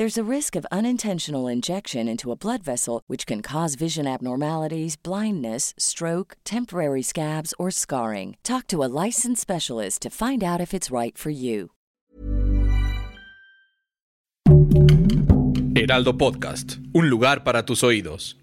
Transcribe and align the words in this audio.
There's 0.00 0.16
a 0.16 0.24
risk 0.24 0.56
of 0.56 0.64
unintentional 0.72 1.46
injection 1.46 2.08
into 2.08 2.32
a 2.32 2.34
blood 2.34 2.62
vessel, 2.62 3.02
which 3.06 3.26
can 3.26 3.42
cause 3.42 3.74
vision 3.74 4.06
abnormalities, 4.06 4.96
blindness, 4.96 5.74
stroke, 5.76 6.38
temporary 6.42 7.02
scabs, 7.02 7.52
or 7.58 7.70
scarring. 7.70 8.38
Talk 8.42 8.66
to 8.68 8.82
a 8.82 8.88
licensed 8.88 9.42
specialist 9.42 10.00
to 10.00 10.08
find 10.08 10.42
out 10.42 10.58
if 10.58 10.72
it's 10.72 10.90
right 10.90 11.18
for 11.18 11.28
you. 11.28 11.72
Heraldo 15.74 16.16
Podcast, 16.16 16.78
un 16.94 17.10
lugar 17.10 17.44
para 17.44 17.66
tus 17.66 17.82
oídos. 17.82 18.38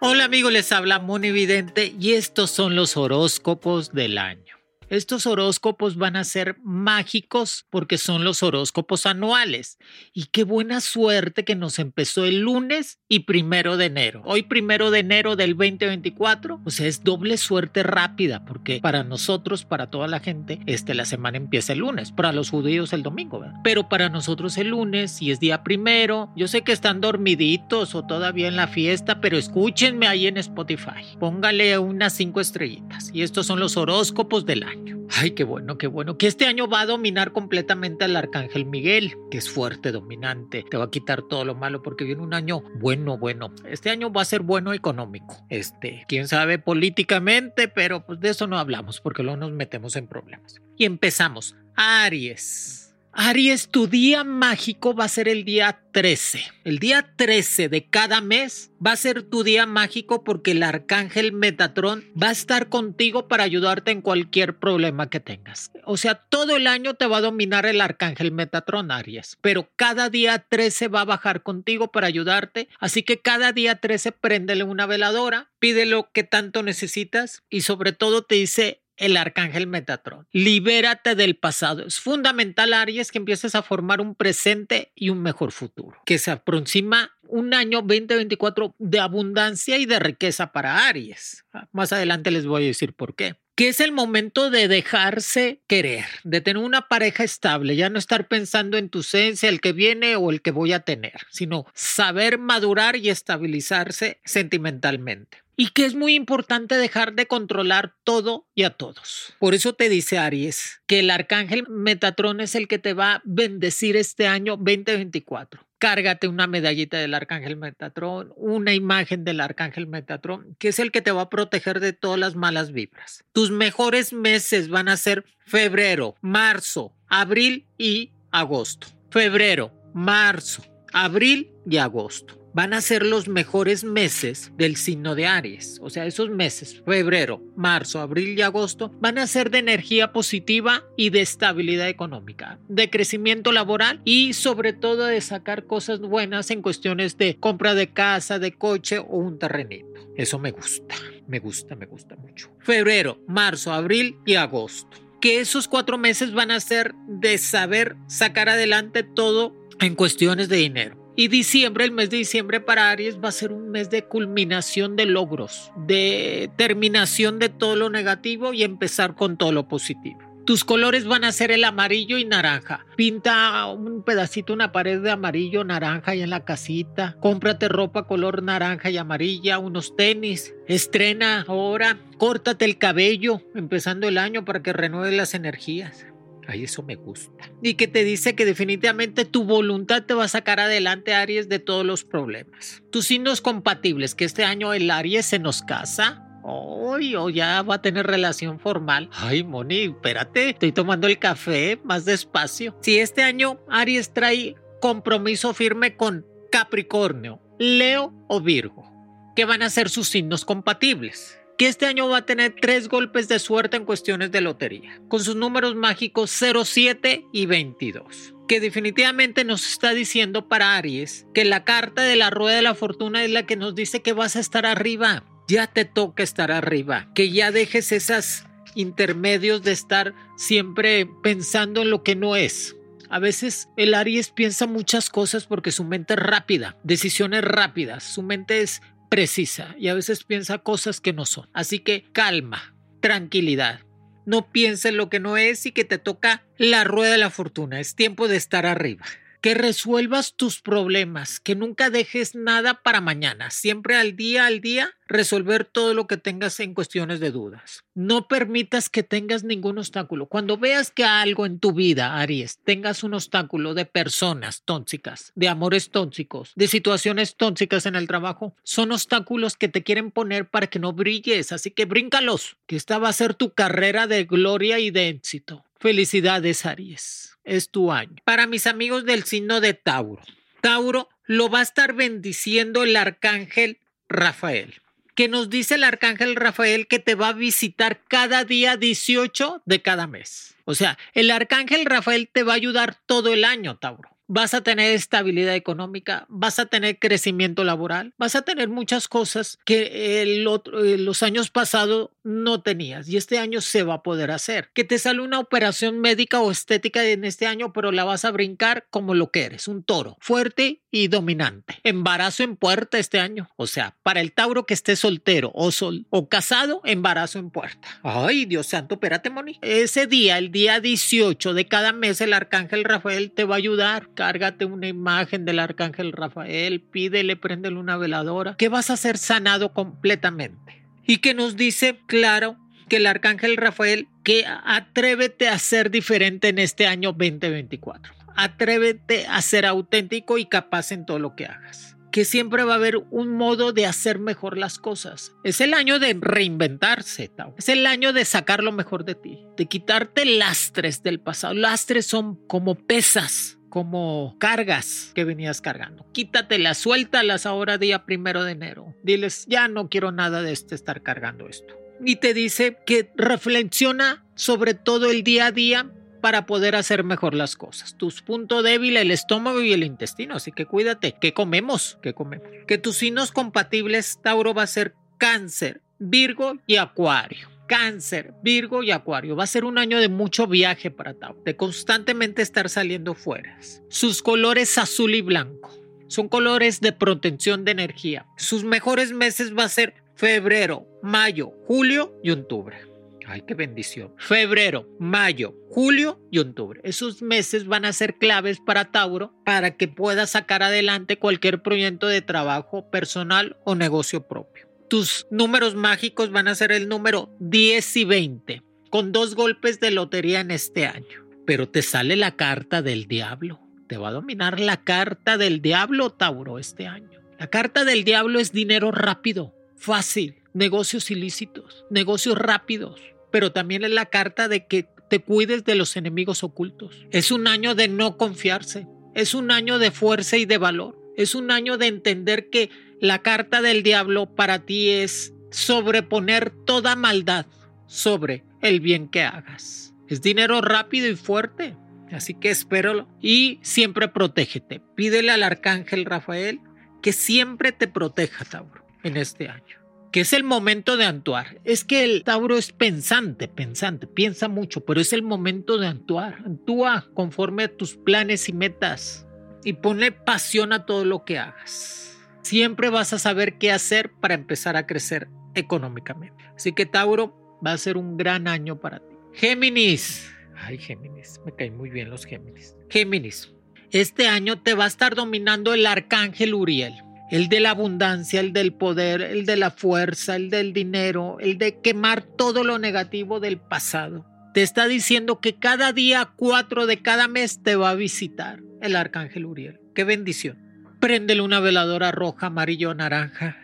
Hola 0.00 0.24
amigos, 0.24 0.52
les 0.52 0.72
habla 0.72 0.98
Moni 0.98 1.30
Vidente 1.30 1.94
y 1.96 2.14
estos 2.14 2.50
son 2.50 2.74
los 2.74 2.96
horóscopos 2.96 3.92
del 3.92 4.18
año. 4.18 4.57
Estos 4.90 5.26
horóscopos 5.26 5.96
van 5.96 6.16
a 6.16 6.24
ser 6.24 6.56
mágicos 6.64 7.66
porque 7.68 7.98
son 7.98 8.24
los 8.24 8.42
horóscopos 8.42 9.04
anuales. 9.04 9.78
Y 10.14 10.26
qué 10.26 10.44
buena 10.44 10.80
suerte 10.80 11.44
que 11.44 11.54
nos 11.54 11.78
empezó 11.78 12.24
el 12.24 12.40
lunes 12.40 12.98
y 13.06 13.20
primero 13.20 13.76
de 13.76 13.86
enero. 13.86 14.22
Hoy 14.24 14.44
primero 14.44 14.90
de 14.90 15.00
enero 15.00 15.36
del 15.36 15.56
2024, 15.56 16.62
o 16.64 16.70
sea, 16.70 16.86
es 16.86 17.04
doble 17.04 17.36
suerte 17.36 17.82
rápida 17.82 18.46
porque 18.46 18.80
para 18.80 19.04
nosotros, 19.04 19.66
para 19.66 19.90
toda 19.90 20.08
la 20.08 20.20
gente, 20.20 20.60
este, 20.64 20.94
la 20.94 21.04
semana 21.04 21.36
empieza 21.36 21.74
el 21.74 21.80
lunes. 21.80 22.10
Para 22.10 22.32
los 22.32 22.48
judíos 22.48 22.94
el 22.94 23.02
domingo, 23.02 23.40
¿verdad? 23.40 23.60
Pero 23.62 23.90
para 23.90 24.08
nosotros 24.08 24.56
el 24.56 24.68
lunes 24.68 25.20
y 25.20 25.32
es 25.32 25.38
día 25.38 25.62
primero. 25.64 26.32
Yo 26.34 26.48
sé 26.48 26.62
que 26.62 26.72
están 26.72 27.02
dormiditos 27.02 27.94
o 27.94 28.06
todavía 28.06 28.48
en 28.48 28.56
la 28.56 28.68
fiesta, 28.68 29.20
pero 29.20 29.36
escúchenme 29.36 30.06
ahí 30.06 30.26
en 30.26 30.38
Spotify. 30.38 31.04
Póngale 31.20 31.76
unas 31.76 32.14
cinco 32.14 32.40
estrellitas. 32.40 33.10
Y 33.12 33.20
estos 33.20 33.46
son 33.46 33.60
los 33.60 33.76
horóscopos 33.76 34.46
del 34.46 34.62
año. 34.62 34.77
Ay, 35.10 35.32
qué 35.32 35.44
bueno, 35.44 35.78
qué 35.78 35.86
bueno. 35.86 36.18
Que 36.18 36.26
este 36.26 36.46
año 36.46 36.68
va 36.68 36.82
a 36.82 36.86
dominar 36.86 37.32
completamente 37.32 38.04
al 38.04 38.16
Arcángel 38.16 38.66
Miguel, 38.66 39.16
que 39.30 39.38
es 39.38 39.50
fuerte, 39.50 39.92
dominante. 39.92 40.64
Te 40.70 40.76
va 40.76 40.84
a 40.84 40.90
quitar 40.90 41.22
todo 41.22 41.44
lo 41.44 41.54
malo 41.54 41.82
porque 41.82 42.04
viene 42.04 42.22
un 42.22 42.34
año 42.34 42.62
bueno, 42.76 43.18
bueno. 43.18 43.52
Este 43.64 43.90
año 43.90 44.12
va 44.12 44.22
a 44.22 44.26
ser 44.26 44.42
bueno 44.42 44.72
económico. 44.72 45.44
Este, 45.48 46.04
quién 46.08 46.28
sabe 46.28 46.58
políticamente, 46.58 47.68
pero 47.68 48.04
pues 48.04 48.20
de 48.20 48.30
eso 48.30 48.46
no 48.46 48.58
hablamos 48.58 49.00
porque 49.00 49.22
luego 49.22 49.38
nos 49.38 49.52
metemos 49.52 49.96
en 49.96 50.06
problemas. 50.06 50.60
Y 50.76 50.84
empezamos. 50.84 51.56
Aries. 51.74 52.87
Aries, 53.12 53.68
tu 53.68 53.88
día 53.88 54.22
mágico 54.22 54.94
va 54.94 55.04
a 55.04 55.08
ser 55.08 55.28
el 55.28 55.44
día 55.44 55.80
13. 55.92 56.40
El 56.64 56.78
día 56.78 57.14
13 57.16 57.68
de 57.68 57.86
cada 57.86 58.20
mes 58.20 58.70
va 58.84 58.92
a 58.92 58.96
ser 58.96 59.22
tu 59.22 59.42
día 59.42 59.66
mágico 59.66 60.22
porque 60.22 60.52
el 60.52 60.62
arcángel 60.62 61.32
Metatrón 61.32 62.04
va 62.20 62.28
a 62.28 62.32
estar 62.32 62.68
contigo 62.68 63.26
para 63.26 63.44
ayudarte 63.44 63.90
en 63.90 64.02
cualquier 64.02 64.58
problema 64.58 65.10
que 65.10 65.20
tengas. 65.20 65.72
O 65.84 65.96
sea, 65.96 66.14
todo 66.14 66.56
el 66.56 66.66
año 66.66 66.94
te 66.94 67.06
va 67.06 67.16
a 67.16 67.22
dominar 67.22 67.66
el 67.66 67.80
arcángel 67.80 68.30
Metatrón, 68.30 68.90
Aries, 68.90 69.36
pero 69.40 69.68
cada 69.74 70.10
día 70.10 70.38
13 70.48 70.88
va 70.88 71.00
a 71.00 71.06
bajar 71.06 71.42
contigo 71.42 71.90
para 71.90 72.06
ayudarte. 72.06 72.68
Así 72.78 73.02
que 73.02 73.18
cada 73.18 73.52
día 73.52 73.76
13 73.76 74.12
préndele 74.12 74.64
una 74.64 74.86
veladora, 74.86 75.50
pide 75.58 75.86
lo 75.86 76.12
que 76.12 76.24
tanto 76.24 76.62
necesitas 76.62 77.42
y 77.50 77.62
sobre 77.62 77.92
todo 77.92 78.22
te 78.22 78.36
dice 78.36 78.82
el 78.98 79.16
arcángel 79.16 79.66
Metatrón. 79.66 80.26
Libérate 80.32 81.14
del 81.14 81.36
pasado. 81.36 81.86
Es 81.86 82.00
fundamental, 82.00 82.72
Aries, 82.72 83.10
que 83.10 83.18
empieces 83.18 83.54
a 83.54 83.62
formar 83.62 84.00
un 84.00 84.14
presente 84.14 84.92
y 84.94 85.10
un 85.10 85.22
mejor 85.22 85.52
futuro. 85.52 86.00
Que 86.04 86.18
se 86.18 86.30
aproxima 86.30 87.12
un 87.22 87.54
año 87.54 87.80
2024 87.80 88.74
de 88.78 89.00
abundancia 89.00 89.78
y 89.78 89.86
de 89.86 89.98
riqueza 89.98 90.52
para 90.52 90.86
Aries. 90.88 91.44
Más 91.72 91.92
adelante 91.92 92.30
les 92.30 92.46
voy 92.46 92.64
a 92.64 92.66
decir 92.66 92.94
por 92.94 93.14
qué 93.14 93.36
que 93.58 93.66
es 93.66 93.80
el 93.80 93.90
momento 93.90 94.50
de 94.50 94.68
dejarse 94.68 95.62
querer, 95.66 96.04
de 96.22 96.40
tener 96.40 96.62
una 96.62 96.86
pareja 96.86 97.24
estable, 97.24 97.74
ya 97.74 97.90
no 97.90 97.98
estar 97.98 98.28
pensando 98.28 98.78
en 98.78 98.88
tu 98.88 99.00
esencia, 99.00 99.48
el 99.48 99.60
que 99.60 99.72
viene 99.72 100.14
o 100.14 100.30
el 100.30 100.42
que 100.42 100.52
voy 100.52 100.72
a 100.72 100.84
tener, 100.84 101.26
sino 101.28 101.66
saber 101.74 102.38
madurar 102.38 102.94
y 102.94 103.10
estabilizarse 103.10 104.20
sentimentalmente 104.24 105.38
y 105.56 105.70
que 105.70 105.86
es 105.86 105.96
muy 105.96 106.14
importante 106.14 106.76
dejar 106.76 107.14
de 107.14 107.26
controlar 107.26 107.96
todo 108.04 108.46
y 108.54 108.62
a 108.62 108.70
todos. 108.70 109.34
Por 109.40 109.54
eso 109.54 109.72
te 109.72 109.88
dice 109.88 110.18
Aries 110.18 110.80
que 110.86 111.00
el 111.00 111.10
arcángel 111.10 111.66
Metatrón 111.68 112.40
es 112.40 112.54
el 112.54 112.68
que 112.68 112.78
te 112.78 112.94
va 112.94 113.14
a 113.14 113.22
bendecir 113.24 113.96
este 113.96 114.28
año 114.28 114.56
2024. 114.56 115.67
Cárgate 115.78 116.28
una 116.28 116.46
medallita 116.46 116.98
del 116.98 117.14
arcángel 117.14 117.56
Metatrón, 117.56 118.32
una 118.36 118.74
imagen 118.74 119.24
del 119.24 119.40
arcángel 119.40 119.86
Metatrón, 119.86 120.56
que 120.58 120.68
es 120.68 120.78
el 120.78 120.90
que 120.90 121.02
te 121.02 121.12
va 121.12 121.22
a 121.22 121.30
proteger 121.30 121.80
de 121.80 121.92
todas 121.92 122.18
las 122.18 122.34
malas 122.34 122.72
vibras. 122.72 123.24
Tus 123.32 123.50
mejores 123.50 124.12
meses 124.12 124.68
van 124.68 124.88
a 124.88 124.96
ser 124.96 125.24
febrero, 125.46 126.16
marzo, 126.20 126.94
abril 127.08 127.66
y 127.78 128.12
agosto. 128.30 128.88
Febrero, 129.10 129.72
marzo, 129.94 130.62
abril 130.92 131.52
y 131.64 131.76
agosto 131.78 132.37
van 132.52 132.74
a 132.74 132.80
ser 132.80 133.04
los 133.04 133.28
mejores 133.28 133.84
meses 133.84 134.52
del 134.56 134.76
signo 134.76 135.14
de 135.14 135.26
Aries. 135.26 135.78
O 135.82 135.90
sea, 135.90 136.06
esos 136.06 136.30
meses, 136.30 136.82
febrero, 136.84 137.42
marzo, 137.56 138.00
abril 138.00 138.38
y 138.38 138.42
agosto, 138.42 138.92
van 139.00 139.18
a 139.18 139.26
ser 139.26 139.50
de 139.50 139.58
energía 139.58 140.12
positiva 140.12 140.84
y 140.96 141.10
de 141.10 141.20
estabilidad 141.20 141.88
económica, 141.88 142.58
de 142.68 142.90
crecimiento 142.90 143.52
laboral 143.52 144.00
y 144.04 144.32
sobre 144.32 144.72
todo 144.72 145.06
de 145.06 145.20
sacar 145.20 145.66
cosas 145.66 146.00
buenas 146.00 146.50
en 146.50 146.62
cuestiones 146.62 147.18
de 147.18 147.36
compra 147.38 147.74
de 147.74 147.92
casa, 147.92 148.38
de 148.38 148.52
coche 148.52 148.98
o 148.98 149.18
un 149.18 149.38
terrenito. 149.38 149.86
Eso 150.16 150.38
me 150.38 150.50
gusta, 150.50 150.94
me 151.26 151.38
gusta, 151.38 151.76
me 151.76 151.86
gusta 151.86 152.16
mucho. 152.16 152.50
Febrero, 152.58 153.20
marzo, 153.28 153.72
abril 153.72 154.16
y 154.26 154.34
agosto. 154.34 154.96
Que 155.20 155.40
esos 155.40 155.68
cuatro 155.68 155.98
meses 155.98 156.32
van 156.32 156.50
a 156.50 156.60
ser 156.60 156.94
de 157.06 157.38
saber 157.38 157.96
sacar 158.06 158.48
adelante 158.48 159.02
todo 159.02 159.54
en 159.80 159.94
cuestiones 159.94 160.48
de 160.48 160.56
dinero 160.56 161.07
y 161.18 161.26
diciembre, 161.26 161.84
el 161.84 161.90
mes 161.90 162.10
de 162.10 162.18
diciembre 162.18 162.60
para 162.60 162.90
Aries 162.90 163.18
va 163.18 163.30
a 163.30 163.32
ser 163.32 163.50
un 163.50 163.70
mes 163.72 163.90
de 163.90 164.04
culminación 164.04 164.94
de 164.94 165.04
logros, 165.04 165.72
de 165.74 166.48
terminación 166.54 167.40
de 167.40 167.48
todo 167.48 167.74
lo 167.74 167.90
negativo 167.90 168.52
y 168.52 168.62
empezar 168.62 169.16
con 169.16 169.36
todo 169.36 169.50
lo 169.50 169.66
positivo. 169.66 170.20
Tus 170.46 170.64
colores 170.64 171.06
van 171.06 171.24
a 171.24 171.32
ser 171.32 171.50
el 171.50 171.64
amarillo 171.64 172.18
y 172.18 172.24
naranja. 172.24 172.86
Pinta 172.96 173.66
un 173.66 174.04
pedacito, 174.04 174.52
una 174.52 174.70
pared 174.70 175.00
de 175.02 175.10
amarillo, 175.10 175.64
naranja 175.64 176.14
y 176.14 176.22
en 176.22 176.30
la 176.30 176.44
casita. 176.44 177.16
Cómprate 177.18 177.66
ropa 177.66 178.06
color 178.06 178.44
naranja 178.44 178.88
y 178.88 178.96
amarilla, 178.96 179.58
unos 179.58 179.96
tenis. 179.96 180.54
Estrena 180.68 181.44
ahora. 181.48 181.98
Córtate 182.16 182.64
el 182.64 182.78
cabello 182.78 183.42
empezando 183.56 184.06
el 184.06 184.18
año 184.18 184.44
para 184.44 184.62
que 184.62 184.72
renueve 184.72 185.16
las 185.16 185.34
energías. 185.34 186.06
Ay, 186.50 186.64
eso 186.64 186.82
me 186.82 186.94
gusta. 186.96 187.50
Y 187.62 187.74
que 187.74 187.86
te 187.88 188.04
dice 188.04 188.34
que 188.34 188.46
definitivamente 188.46 189.26
tu 189.26 189.44
voluntad 189.44 190.04
te 190.04 190.14
va 190.14 190.24
a 190.24 190.28
sacar 190.28 190.60
adelante, 190.60 191.12
Aries, 191.12 191.50
de 191.50 191.58
todos 191.58 191.84
los 191.84 192.04
problemas. 192.04 192.82
Tus 192.90 193.04
signos 193.04 193.42
compatibles, 193.42 194.14
que 194.14 194.24
este 194.24 194.44
año 194.44 194.72
el 194.72 194.90
Aries 194.90 195.26
se 195.26 195.38
nos 195.38 195.60
casa. 195.60 196.24
Hoy 196.42 197.14
o 197.16 197.28
ya 197.28 197.60
va 197.60 197.74
a 197.74 197.82
tener 197.82 198.06
relación 198.06 198.58
formal. 198.58 199.10
Ay, 199.12 199.44
Moni, 199.44 199.82
espérate, 199.82 200.48
estoy 200.48 200.72
tomando 200.72 201.06
el 201.06 201.18
café 201.18 201.78
más 201.84 202.06
despacio. 202.06 202.74
Si 202.80 202.98
este 202.98 203.22
año 203.22 203.60
Aries 203.68 204.14
trae 204.14 204.56
compromiso 204.80 205.52
firme 205.52 205.96
con 205.96 206.24
Capricornio, 206.50 207.42
Leo 207.58 208.14
o 208.26 208.40
Virgo, 208.40 208.90
¿qué 209.36 209.44
van 209.44 209.60
a 209.60 209.68
ser 209.68 209.90
sus 209.90 210.08
signos 210.08 210.46
compatibles? 210.46 211.38
Que 211.58 211.66
este 211.66 211.86
año 211.86 212.08
va 212.08 212.18
a 212.18 212.26
tener 212.26 212.54
tres 212.58 212.88
golpes 212.88 213.28
de 213.28 213.38
suerte 213.38 213.76
en 213.76 213.84
cuestiones 213.84 214.30
de 214.30 214.40
lotería, 214.40 215.02
con 215.08 215.22
sus 215.22 215.36
números 215.36 215.74
mágicos 215.74 216.30
07 216.30 217.26
y 217.32 217.46
22 217.46 218.34
que 218.48 218.60
definitivamente 218.60 219.44
nos 219.44 219.68
está 219.68 219.92
diciendo 219.92 220.48
para 220.48 220.76
Aries 220.76 221.26
que 221.34 221.44
la 221.44 221.64
carta 221.64 222.02
de 222.02 222.16
la 222.16 222.30
rueda 222.30 222.56
de 222.56 222.62
la 222.62 222.74
fortuna 222.74 223.22
es 223.22 223.30
la 223.30 223.44
que 223.44 223.56
nos 223.56 223.74
dice 223.74 224.00
que 224.00 224.14
vas 224.14 224.36
a 224.36 224.40
estar 224.40 224.64
arriba, 224.64 225.24
ya 225.46 225.66
te 225.66 225.84
toca 225.84 226.22
estar 226.22 226.50
arriba, 226.50 227.10
que 227.14 227.30
ya 227.30 227.52
dejes 227.52 227.92
esas 227.92 228.46
intermedios 228.74 229.62
de 229.62 229.72
estar 229.72 230.14
siempre 230.36 231.06
pensando 231.22 231.82
en 231.82 231.90
lo 231.90 232.02
que 232.02 232.16
no 232.16 232.36
es. 232.36 232.74
A 233.10 233.18
veces 233.18 233.68
el 233.76 233.94
Aries 233.94 234.30
piensa 234.30 234.66
muchas 234.66 235.10
cosas 235.10 235.44
porque 235.44 235.70
su 235.70 235.84
mente 235.84 236.14
es 236.14 236.20
rápida, 236.20 236.78
decisiones 236.82 237.42
rápidas, 237.42 238.02
su 238.02 238.22
mente 238.22 238.62
es 238.62 238.82
precisa 239.08 239.74
y 239.78 239.88
a 239.88 239.94
veces 239.94 240.24
piensa 240.24 240.58
cosas 240.58 241.00
que 241.00 241.12
no 241.12 241.26
son. 241.26 241.48
Así 241.52 241.78
que 241.78 242.04
calma, 242.12 242.74
tranquilidad. 243.00 243.80
No 244.26 244.50
pienses 244.52 244.92
lo 244.92 245.08
que 245.08 245.20
no 245.20 245.36
es 245.36 245.64
y 245.66 245.72
que 245.72 245.84
te 245.84 245.98
toca 245.98 246.44
la 246.56 246.84
rueda 246.84 247.12
de 247.12 247.18
la 247.18 247.30
fortuna. 247.30 247.80
Es 247.80 247.94
tiempo 247.94 248.28
de 248.28 248.36
estar 248.36 248.66
arriba 248.66 249.04
que 249.40 249.54
resuelvas 249.54 250.34
tus 250.34 250.60
problemas, 250.60 251.40
que 251.40 251.54
nunca 251.54 251.90
dejes 251.90 252.34
nada 252.34 252.82
para 252.82 253.00
mañana, 253.00 253.50
siempre 253.50 253.96
al 253.96 254.16
día 254.16 254.46
al 254.46 254.60
día 254.60 254.90
resolver 255.06 255.64
todo 255.64 255.94
lo 255.94 256.06
que 256.06 256.16
tengas 256.16 256.60
en 256.60 256.74
cuestiones 256.74 257.18
de 257.18 257.30
dudas. 257.30 257.84
No 257.94 258.28
permitas 258.28 258.90
que 258.90 259.02
tengas 259.02 259.42
ningún 259.42 259.78
obstáculo. 259.78 260.26
Cuando 260.26 260.58
veas 260.58 260.90
que 260.90 261.04
algo 261.04 261.46
en 261.46 261.58
tu 261.58 261.72
vida, 261.72 262.18
Aries, 262.18 262.58
tengas 262.62 263.02
un 263.02 263.14
obstáculo 263.14 263.74
de 263.74 263.86
personas 263.86 264.62
tóxicas, 264.64 265.32
de 265.34 265.48
amores 265.48 265.90
tóxicos, 265.90 266.52
de 266.54 266.68
situaciones 266.68 267.36
tóxicas 267.36 267.86
en 267.86 267.96
el 267.96 268.06
trabajo, 268.06 268.54
son 268.62 268.92
obstáculos 268.92 269.56
que 269.56 269.68
te 269.68 269.82
quieren 269.82 270.10
poner 270.10 270.48
para 270.48 270.66
que 270.66 270.78
no 270.78 270.92
brilles, 270.92 271.52
así 271.52 271.70
que 271.70 271.86
bríncalos, 271.86 272.56
que 272.66 272.76
esta 272.76 272.98
va 272.98 273.08
a 273.08 273.14
ser 273.14 273.34
tu 273.34 273.52
carrera 273.54 274.06
de 274.06 274.24
gloria 274.24 274.78
y 274.78 274.90
de 274.90 275.08
éxito. 275.08 275.64
Felicidades, 275.80 276.66
Aries. 276.66 277.37
Es 277.48 277.70
tu 277.70 277.90
año. 277.90 278.16
Para 278.24 278.46
mis 278.46 278.66
amigos 278.66 279.04
del 279.06 279.24
signo 279.24 279.60
de 279.60 279.74
Tauro, 279.74 280.22
Tauro 280.60 281.08
lo 281.24 281.48
va 281.48 281.60
a 281.60 281.62
estar 281.62 281.94
bendiciendo 281.94 282.82
el 282.82 282.94
arcángel 282.94 283.78
Rafael. 284.08 284.74
Que 285.14 285.28
nos 285.28 285.50
dice 285.50 285.76
el 285.76 285.84
arcángel 285.84 286.36
Rafael 286.36 286.86
que 286.86 286.98
te 286.98 287.14
va 287.14 287.28
a 287.28 287.32
visitar 287.32 288.04
cada 288.06 288.44
día 288.44 288.76
18 288.76 289.62
de 289.64 289.82
cada 289.82 290.06
mes. 290.06 290.54
O 290.66 290.74
sea, 290.74 290.98
el 291.14 291.30
arcángel 291.30 291.86
Rafael 291.86 292.28
te 292.28 292.42
va 292.42 292.52
a 292.52 292.56
ayudar 292.56 292.96
todo 293.06 293.32
el 293.32 293.44
año, 293.44 293.78
Tauro 293.78 294.17
vas 294.28 294.54
a 294.54 294.60
tener 294.60 294.94
estabilidad 294.94 295.54
económica, 295.54 296.26
vas 296.28 296.58
a 296.58 296.66
tener 296.66 296.98
crecimiento 296.98 297.64
laboral, 297.64 298.14
vas 298.18 298.36
a 298.36 298.42
tener 298.42 298.68
muchas 298.68 299.08
cosas 299.08 299.58
que 299.64 300.22
el 300.22 300.46
otro, 300.46 300.84
eh, 300.84 300.98
los 300.98 301.22
años 301.22 301.50
pasados 301.50 302.10
no 302.22 302.60
tenías 302.60 303.08
y 303.08 303.16
este 303.16 303.38
año 303.38 303.60
se 303.60 303.82
va 303.82 303.94
a 303.94 304.02
poder 304.02 304.30
hacer. 304.30 304.70
Que 304.74 304.84
te 304.84 304.98
sale 304.98 305.22
una 305.22 305.40
operación 305.40 305.98
médica 305.98 306.40
o 306.40 306.50
estética 306.50 307.04
en 307.04 307.24
este 307.24 307.46
año, 307.46 307.72
pero 307.72 307.90
la 307.90 308.04
vas 308.04 308.24
a 308.24 308.30
brincar 308.30 308.86
como 308.90 309.14
lo 309.14 309.30
que 309.30 309.44
eres, 309.44 309.66
un 309.66 309.82
toro, 309.82 310.16
fuerte 310.20 310.82
y 310.90 311.08
dominante. 311.08 311.78
Embarazo 311.84 312.42
en 312.42 312.56
puerta 312.56 312.98
este 312.98 313.20
año. 313.20 313.48
O 313.56 313.66
sea, 313.66 313.96
para 314.02 314.20
el 314.20 314.32
Tauro 314.32 314.66
que 314.66 314.74
esté 314.74 314.96
soltero 314.96 315.50
o, 315.54 315.70
sol, 315.70 316.06
o 316.10 316.28
casado, 316.28 316.80
embarazo 316.84 317.38
en 317.38 317.50
puerta. 317.50 317.88
Ay, 318.02 318.44
Dios 318.44 318.66
santo, 318.66 318.94
espérate, 318.94 319.30
Moni. 319.30 319.58
Ese 319.62 320.06
día, 320.06 320.38
el 320.38 320.50
día 320.50 320.80
18 320.80 321.54
de 321.54 321.66
cada 321.66 321.92
mes, 321.92 322.20
el 322.20 322.32
arcángel 322.32 322.84
Rafael 322.84 323.30
te 323.32 323.44
va 323.44 323.56
a 323.56 323.58
ayudar 323.58 324.08
cárgate 324.14 324.64
una 324.64 324.88
imagen 324.88 325.44
del 325.44 325.58
arcángel 325.58 326.12
Rafael, 326.12 326.80
pídele, 326.80 327.36
préndele 327.36 327.76
una 327.76 327.96
veladora, 327.96 328.56
que 328.56 328.68
vas 328.68 328.90
a 328.90 328.96
ser 328.96 329.18
sanado 329.18 329.72
completamente. 329.72 330.84
Y 331.06 331.18
que 331.18 331.34
nos 331.34 331.56
dice, 331.56 332.00
claro, 332.06 332.58
que 332.88 332.96
el 332.96 333.06
arcángel 333.06 333.56
Rafael, 333.56 334.08
que 334.24 334.44
atrévete 334.46 335.48
a 335.48 335.58
ser 335.58 335.90
diferente 335.90 336.48
en 336.48 336.58
este 336.58 336.86
año 336.86 337.12
2024. 337.12 338.17
Atrévete 338.38 339.26
a 339.26 339.42
ser 339.42 339.66
auténtico 339.66 340.38
y 340.38 340.46
capaz 340.46 340.92
en 340.92 341.04
todo 341.04 341.18
lo 341.18 341.34
que 341.34 341.46
hagas 341.46 341.98
que 342.10 342.24
siempre 342.24 342.64
va 342.64 342.72
a 342.72 342.76
haber 342.76 342.96
un 343.10 343.36
modo 343.36 343.72
de 343.72 343.84
hacer 343.84 344.18
mejor 344.18 344.56
las 344.56 344.78
cosas. 344.78 345.32
Es 345.44 345.60
el 345.60 345.74
año 345.74 345.98
de 345.98 346.16
reinventarse. 346.18 347.30
Es 347.58 347.68
el 347.68 347.86
año 347.86 348.12
de 348.12 348.24
sacar 348.24 348.62
lo 348.62 348.72
mejor 348.72 349.04
de 349.04 349.14
ti, 349.14 349.38
de 349.56 349.66
quitarte 349.66 350.24
lastres 350.24 351.02
del 351.02 351.20
pasado. 351.20 351.52
Lastres 351.54 352.06
son 352.06 352.36
como 352.46 352.74
pesas 352.74 353.58
como 353.68 354.36
cargas 354.38 355.12
que 355.14 355.24
venías 355.24 355.60
cargando. 355.60 356.06
Quítatelas, 356.12 356.78
suéltalas 356.78 357.44
ahora 357.44 357.76
día 357.78 358.06
primero 358.06 358.44
de 358.44 358.52
enero. 358.52 358.94
Diles, 359.02 359.44
ya 359.46 359.68
no 359.68 359.88
quiero 359.88 360.10
nada 360.10 360.42
de 360.42 360.52
este 360.52 360.74
estar 360.74 361.02
cargando 361.02 361.48
esto. 361.48 361.74
Y 362.04 362.16
te 362.16 362.32
dice 362.32 362.78
que 362.86 363.10
reflexiona 363.16 364.24
sobre 364.34 364.74
todo 364.74 365.10
el 365.10 365.22
día 365.22 365.46
a 365.46 365.52
día 365.52 365.90
para 366.20 366.46
poder 366.46 366.76
hacer 366.76 367.04
mejor 367.04 367.34
las 367.34 367.56
cosas. 367.56 367.96
Tus 367.96 368.22
puntos 368.22 368.64
débiles, 368.64 369.02
el 369.02 369.10
estómago 369.10 369.62
y 369.62 369.72
el 369.72 369.84
intestino. 369.84 370.34
Así 370.34 370.52
que 370.52 370.66
cuídate. 370.66 371.16
¿Qué 371.20 371.32
comemos? 371.32 371.98
¿Qué 372.02 372.14
comemos? 372.14 372.46
Que 372.66 372.78
tus 372.78 372.96
signos 372.96 373.32
compatibles, 373.32 374.18
Tauro, 374.22 374.54
va 374.54 374.62
a 374.62 374.66
ser 374.66 374.94
cáncer, 375.18 375.80
Virgo 375.98 376.58
y 376.66 376.76
Acuario. 376.76 377.48
Cáncer, 377.66 378.32
Virgo 378.42 378.82
y 378.82 378.90
Acuario. 378.90 379.36
Va 379.36 379.44
a 379.44 379.48
ser 379.48 379.64
un 379.64 379.78
año 379.78 380.00
de 380.00 380.08
mucho 380.08 380.46
viaje 380.46 380.90
para 380.90 381.14
Tauro, 381.14 381.42
de 381.44 381.56
constantemente 381.56 382.42
estar 382.42 382.68
saliendo 382.68 383.14
fuera. 383.14 383.58
Sus 383.88 384.22
colores 384.22 384.78
azul 384.78 385.14
y 385.14 385.20
blanco. 385.20 385.70
Son 386.08 386.28
colores 386.28 386.80
de 386.80 386.92
protección 386.92 387.64
de 387.64 387.72
energía. 387.72 388.26
Sus 388.38 388.64
mejores 388.64 389.12
meses 389.12 389.56
va 389.56 389.64
a 389.64 389.68
ser 389.68 389.94
febrero, 390.14 390.86
mayo, 391.02 391.52
julio 391.66 392.18
y 392.22 392.30
octubre. 392.30 392.78
Ay, 393.28 393.42
qué 393.42 393.54
bendición. 393.54 394.14
Febrero, 394.16 394.88
mayo, 394.98 395.54
julio 395.68 396.20
y 396.30 396.38
octubre. 396.38 396.80
Esos 396.82 397.22
meses 397.22 397.66
van 397.66 397.84
a 397.84 397.92
ser 397.92 398.16
claves 398.16 398.58
para 398.58 398.86
Tauro 398.86 399.34
para 399.44 399.76
que 399.76 399.86
pueda 399.86 400.26
sacar 400.26 400.62
adelante 400.62 401.18
cualquier 401.18 401.62
proyecto 401.62 402.06
de 402.06 402.22
trabajo 402.22 402.90
personal 402.90 403.56
o 403.64 403.74
negocio 403.74 404.26
propio 404.26 404.68
tus 404.88 405.26
números 405.30 405.74
mágicos 405.74 406.30
van 406.30 406.48
a 406.48 406.54
ser 406.54 406.72
el 406.72 406.88
número 406.88 407.30
10 407.40 407.96
y 407.96 408.04
20, 408.04 408.62
con 408.90 409.12
dos 409.12 409.34
golpes 409.34 409.80
de 409.80 409.90
lotería 409.90 410.40
en 410.40 410.50
este 410.50 410.86
año. 410.86 411.28
Pero 411.46 411.68
te 411.68 411.82
sale 411.82 412.16
la 412.16 412.36
carta 412.36 412.82
del 412.82 413.06
diablo. 413.06 413.60
Te 413.86 413.96
va 413.96 414.08
a 414.08 414.12
dominar 414.12 414.60
la 414.60 414.78
carta 414.78 415.38
del 415.38 415.62
diablo, 415.62 416.10
Tauro, 416.10 416.58
este 416.58 416.86
año. 416.86 417.20
La 417.38 417.48
carta 417.48 417.84
del 417.84 418.04
diablo 418.04 418.40
es 418.40 418.52
dinero 418.52 418.90
rápido, 418.90 419.54
fácil, 419.76 420.42
negocios 420.52 421.10
ilícitos, 421.10 421.84
negocios 421.90 422.36
rápidos. 422.36 423.00
Pero 423.30 423.52
también 423.52 423.84
es 423.84 423.90
la 423.90 424.06
carta 424.06 424.48
de 424.48 424.66
que 424.66 424.86
te 425.08 425.20
cuides 425.20 425.64
de 425.64 425.74
los 425.74 425.96
enemigos 425.96 426.44
ocultos. 426.44 427.06
Es 427.10 427.30
un 427.30 427.46
año 427.46 427.74
de 427.74 427.88
no 427.88 428.16
confiarse. 428.16 428.86
Es 429.14 429.34
un 429.34 429.50
año 429.50 429.78
de 429.78 429.90
fuerza 429.90 430.36
y 430.36 430.44
de 430.44 430.58
valor. 430.58 430.98
Es 431.16 431.34
un 431.34 431.50
año 431.50 431.78
de 431.78 431.86
entender 431.86 432.50
que 432.50 432.70
la 433.00 433.22
carta 433.22 433.62
del 433.62 433.82
diablo 433.82 434.34
para 434.34 434.60
ti 434.60 434.90
es 434.90 435.32
sobreponer 435.50 436.50
toda 436.50 436.94
maldad 436.96 437.46
sobre 437.86 438.44
el 438.60 438.80
bien 438.80 439.08
que 439.08 439.22
hagas. 439.22 439.94
Es 440.08 440.22
dinero 440.22 440.60
rápido 440.60 441.08
y 441.08 441.16
fuerte, 441.16 441.76
así 442.12 442.34
que 442.34 442.50
espéralo 442.50 443.08
y 443.20 443.58
siempre 443.62 444.08
protégete. 444.08 444.80
Pídele 444.94 445.30
al 445.32 445.42
arcángel 445.42 446.04
Rafael 446.04 446.60
que 447.02 447.12
siempre 447.12 447.72
te 447.72 447.88
proteja, 447.88 448.44
Tauro, 448.44 448.84
en 449.02 449.16
este 449.16 449.48
año. 449.48 449.77
Que 450.10 450.20
es 450.20 450.32
el 450.32 450.44
momento 450.44 450.96
de 450.96 451.04
actuar. 451.04 451.60
Es 451.64 451.84
que 451.84 452.04
el 452.04 452.24
Tauro 452.24 452.56
es 452.56 452.72
pensante, 452.72 453.48
pensante, 453.48 454.06
piensa 454.06 454.48
mucho, 454.48 454.84
pero 454.84 455.00
es 455.00 455.12
el 455.12 455.22
momento 455.22 455.78
de 455.78 455.86
actuar. 455.86 456.38
Actúa 456.46 457.06
conforme 457.14 457.64
a 457.64 457.76
tus 457.76 457.96
planes 457.96 458.48
y 458.48 458.52
metas 458.52 459.26
y 459.64 459.74
ponle 459.74 460.12
pasión 460.12 460.72
a 460.72 460.86
todo 460.86 461.04
lo 461.04 461.24
que 461.24 461.38
hagas 461.38 462.08
siempre 462.48 462.88
vas 462.88 463.12
a 463.12 463.18
saber 463.18 463.58
qué 463.58 463.70
hacer 463.70 464.10
para 464.10 464.34
empezar 464.34 464.76
a 464.76 464.86
crecer 464.86 465.28
económicamente. 465.54 466.44
Así 466.56 466.72
que 466.72 466.86
Tauro 466.86 467.58
va 467.64 467.72
a 467.72 467.78
ser 467.78 467.96
un 467.96 468.16
gran 468.16 468.48
año 468.48 468.80
para 468.80 469.00
ti. 469.00 469.14
Géminis. 469.34 470.32
Ay, 470.56 470.78
Géminis, 470.78 471.40
me 471.44 471.54
caen 471.54 471.76
muy 471.76 471.90
bien 471.90 472.10
los 472.10 472.24
Géminis. 472.24 472.74
Géminis, 472.88 473.52
este 473.90 474.28
año 474.28 474.60
te 474.62 474.74
va 474.74 474.84
a 474.84 474.88
estar 474.88 475.14
dominando 475.14 475.74
el 475.74 475.86
arcángel 475.86 476.54
Uriel. 476.54 476.94
El 477.30 477.48
de 477.48 477.60
la 477.60 477.70
abundancia, 477.70 478.40
el 478.40 478.52
del 478.54 478.72
poder, 478.72 479.20
el 479.20 479.44
de 479.44 479.56
la 479.56 479.70
fuerza, 479.70 480.36
el 480.36 480.48
del 480.48 480.72
dinero, 480.72 481.36
el 481.40 481.58
de 481.58 481.78
quemar 481.80 482.22
todo 482.22 482.64
lo 482.64 482.78
negativo 482.78 483.38
del 483.38 483.58
pasado. 483.58 484.24
Te 484.54 484.62
está 484.62 484.88
diciendo 484.88 485.38
que 485.40 485.56
cada 485.56 485.92
día, 485.92 486.30
cuatro 486.36 486.86
de 486.86 487.02
cada 487.02 487.28
mes, 487.28 487.62
te 487.62 487.76
va 487.76 487.90
a 487.90 487.94
visitar 487.94 488.60
el 488.80 488.96
arcángel 488.96 489.44
Uriel. 489.44 489.80
Qué 489.94 490.04
bendición. 490.04 490.58
Préndele 491.00 491.42
una 491.42 491.60
veladora 491.60 492.12
roja, 492.12 492.46
amarillo 492.46 492.94
naranja. 492.94 493.58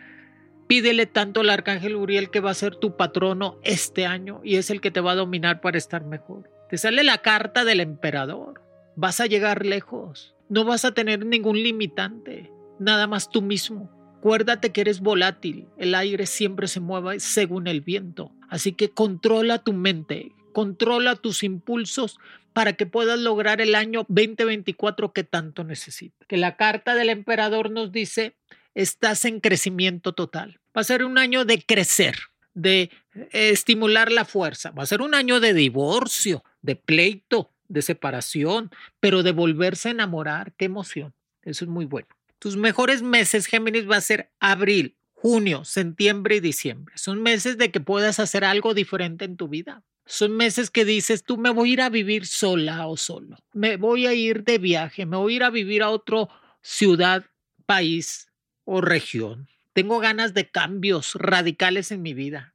Pídele 0.67 1.05
tanto 1.05 1.41
al 1.41 1.49
arcángel 1.49 1.95
Uriel 1.95 2.29
que 2.29 2.39
va 2.39 2.51
a 2.51 2.55
ser 2.55 2.75
tu 2.75 2.95
patrono 2.95 3.59
este 3.63 4.05
año 4.05 4.41
y 4.43 4.55
es 4.55 4.69
el 4.69 4.79
que 4.79 4.91
te 4.91 5.01
va 5.01 5.11
a 5.11 5.15
dominar 5.15 5.59
para 5.59 5.77
estar 5.77 6.05
mejor. 6.05 6.49
Te 6.69 6.77
sale 6.77 7.03
la 7.03 7.19
carta 7.19 7.63
del 7.65 7.79
emperador. 7.79 8.61
Vas 8.95 9.19
a 9.19 9.25
llegar 9.25 9.65
lejos. 9.65 10.35
No 10.49 10.65
vas 10.65 10.85
a 10.85 10.93
tener 10.93 11.25
ningún 11.25 11.61
limitante. 11.61 12.51
Nada 12.79 13.07
más 13.07 13.29
tú 13.29 13.41
mismo. 13.41 13.89
Acuérdate 14.17 14.71
que 14.71 14.81
eres 14.81 15.01
volátil. 15.01 15.67
El 15.77 15.93
aire 15.93 16.25
siempre 16.25 16.67
se 16.67 16.79
mueve 16.79 17.19
según 17.19 17.67
el 17.67 17.81
viento. 17.81 18.31
Así 18.49 18.71
que 18.71 18.89
controla 18.89 19.59
tu 19.59 19.73
mente. 19.73 20.31
Controla 20.51 21.15
tus 21.15 21.43
impulsos 21.43 22.17
para 22.53 22.73
que 22.73 22.85
puedas 22.85 23.19
lograr 23.19 23.61
el 23.61 23.75
año 23.75 24.05
2024 24.07 25.13
que 25.13 25.23
tanto 25.23 25.63
necesitas. 25.63 26.27
Que 26.27 26.37
la 26.37 26.55
carta 26.55 26.95
del 26.95 27.09
emperador 27.09 27.69
nos 27.69 27.91
dice, 27.91 28.37
estás 28.73 29.25
en 29.25 29.41
crecimiento 29.41 30.13
total. 30.13 30.59
Va 30.75 30.81
a 30.81 30.85
ser 30.85 31.03
un 31.03 31.17
año 31.17 31.45
de 31.45 31.61
crecer, 31.61 32.15
de 32.53 32.89
estimular 33.31 34.11
la 34.11 34.25
fuerza. 34.25 34.71
Va 34.71 34.83
a 34.83 34.87
ser 34.87 35.01
un 35.01 35.13
año 35.13 35.39
de 35.39 35.53
divorcio, 35.53 36.43
de 36.61 36.75
pleito, 36.75 37.51
de 37.67 37.81
separación, 37.81 38.71
pero 38.99 39.21
de 39.21 39.33
volverse 39.33 39.89
a 39.89 39.91
enamorar. 39.91 40.53
Qué 40.57 40.65
emoción. 40.65 41.13
Eso 41.41 41.65
es 41.65 41.69
muy 41.69 41.85
bueno. 41.85 42.07
Tus 42.45 42.57
mejores 42.57 43.01
meses, 43.01 43.47
Géminis, 43.47 43.89
va 43.89 43.95
a 43.95 44.01
ser 44.01 44.31
abril, 44.39 44.99
junio, 45.13 45.65
septiembre 45.65 46.35
y 46.35 46.41
diciembre. 46.41 46.95
Son 46.95 47.23
meses 47.23 47.57
de 47.57 47.71
que 47.71 47.79
puedas 47.79 48.19
hacer 48.19 48.45
algo 48.45 48.75
diferente 48.75 49.25
en 49.25 49.35
tu 49.35 49.47
vida. 49.47 49.83
Son 50.05 50.37
meses 50.37 50.69
que 50.69 50.85
dices, 50.85 51.23
tú 51.23 51.37
me 51.37 51.49
voy 51.49 51.71
a 51.71 51.73
ir 51.73 51.81
a 51.81 51.89
vivir 51.89 52.27
sola 52.27 52.85
o 52.85 52.97
solo. 52.97 53.37
Me 53.53 53.77
voy 53.77 54.05
a 54.05 54.13
ir 54.13 54.43
de 54.43 54.59
viaje, 54.59 55.07
me 55.07 55.17
voy 55.17 55.33
a 55.33 55.35
ir 55.37 55.43
a 55.43 55.49
vivir 55.49 55.81
a 55.81 55.89
otra 55.89 56.27
ciudad, 56.61 57.25
país 57.65 58.27
o 58.63 58.79
región. 58.79 59.49
Tengo 59.73 59.97
ganas 59.97 60.35
de 60.35 60.47
cambios 60.47 61.15
radicales 61.15 61.91
en 61.91 62.03
mi 62.03 62.13
vida. 62.13 62.53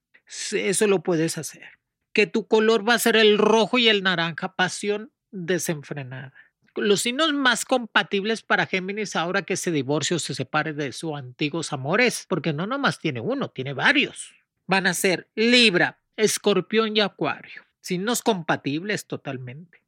Eso 0.52 0.86
lo 0.86 1.02
puedes 1.02 1.36
hacer. 1.36 1.68
Que 2.12 2.28
tu 2.28 2.46
color 2.46 2.88
va 2.88 2.94
a 2.94 3.00
ser 3.00 3.16
el 3.16 3.38
rojo 3.38 3.76
y 3.76 3.88
el 3.88 4.04
naranja, 4.04 4.54
pasión 4.54 5.10
desenfrenada. 5.32 6.32
Los 6.76 7.02
signos 7.02 7.32
más 7.32 7.64
compatibles 7.64 8.42
para 8.42 8.66
Géminis 8.66 9.16
ahora 9.16 9.42
que 9.42 9.56
se 9.56 9.72
divorcie 9.72 10.16
o 10.16 10.18
se 10.20 10.34
separe 10.34 10.72
de 10.72 10.92
sus 10.92 11.14
antiguos 11.14 11.72
amores, 11.72 12.26
porque 12.28 12.52
no 12.52 12.66
nomás 12.66 13.00
tiene 13.00 13.20
uno, 13.20 13.50
tiene 13.50 13.72
varios. 13.72 14.34
Van 14.66 14.86
a 14.86 14.94
ser 14.94 15.28
Libra, 15.34 16.00
Escorpión 16.16 16.96
y 16.96 17.00
Acuario. 17.00 17.62
Signos 17.80 18.22
compatibles 18.22 19.06
totalmente. 19.06 19.82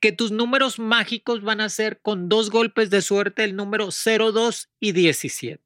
Que 0.00 0.12
tus 0.12 0.30
números 0.30 0.78
mágicos 0.78 1.42
van 1.42 1.60
a 1.60 1.68
ser 1.68 2.00
con 2.00 2.28
dos 2.28 2.50
golpes 2.50 2.88
de 2.90 3.02
suerte 3.02 3.42
el 3.42 3.56
número 3.56 3.88
02 3.90 4.68
y 4.78 4.92
17. 4.92 5.60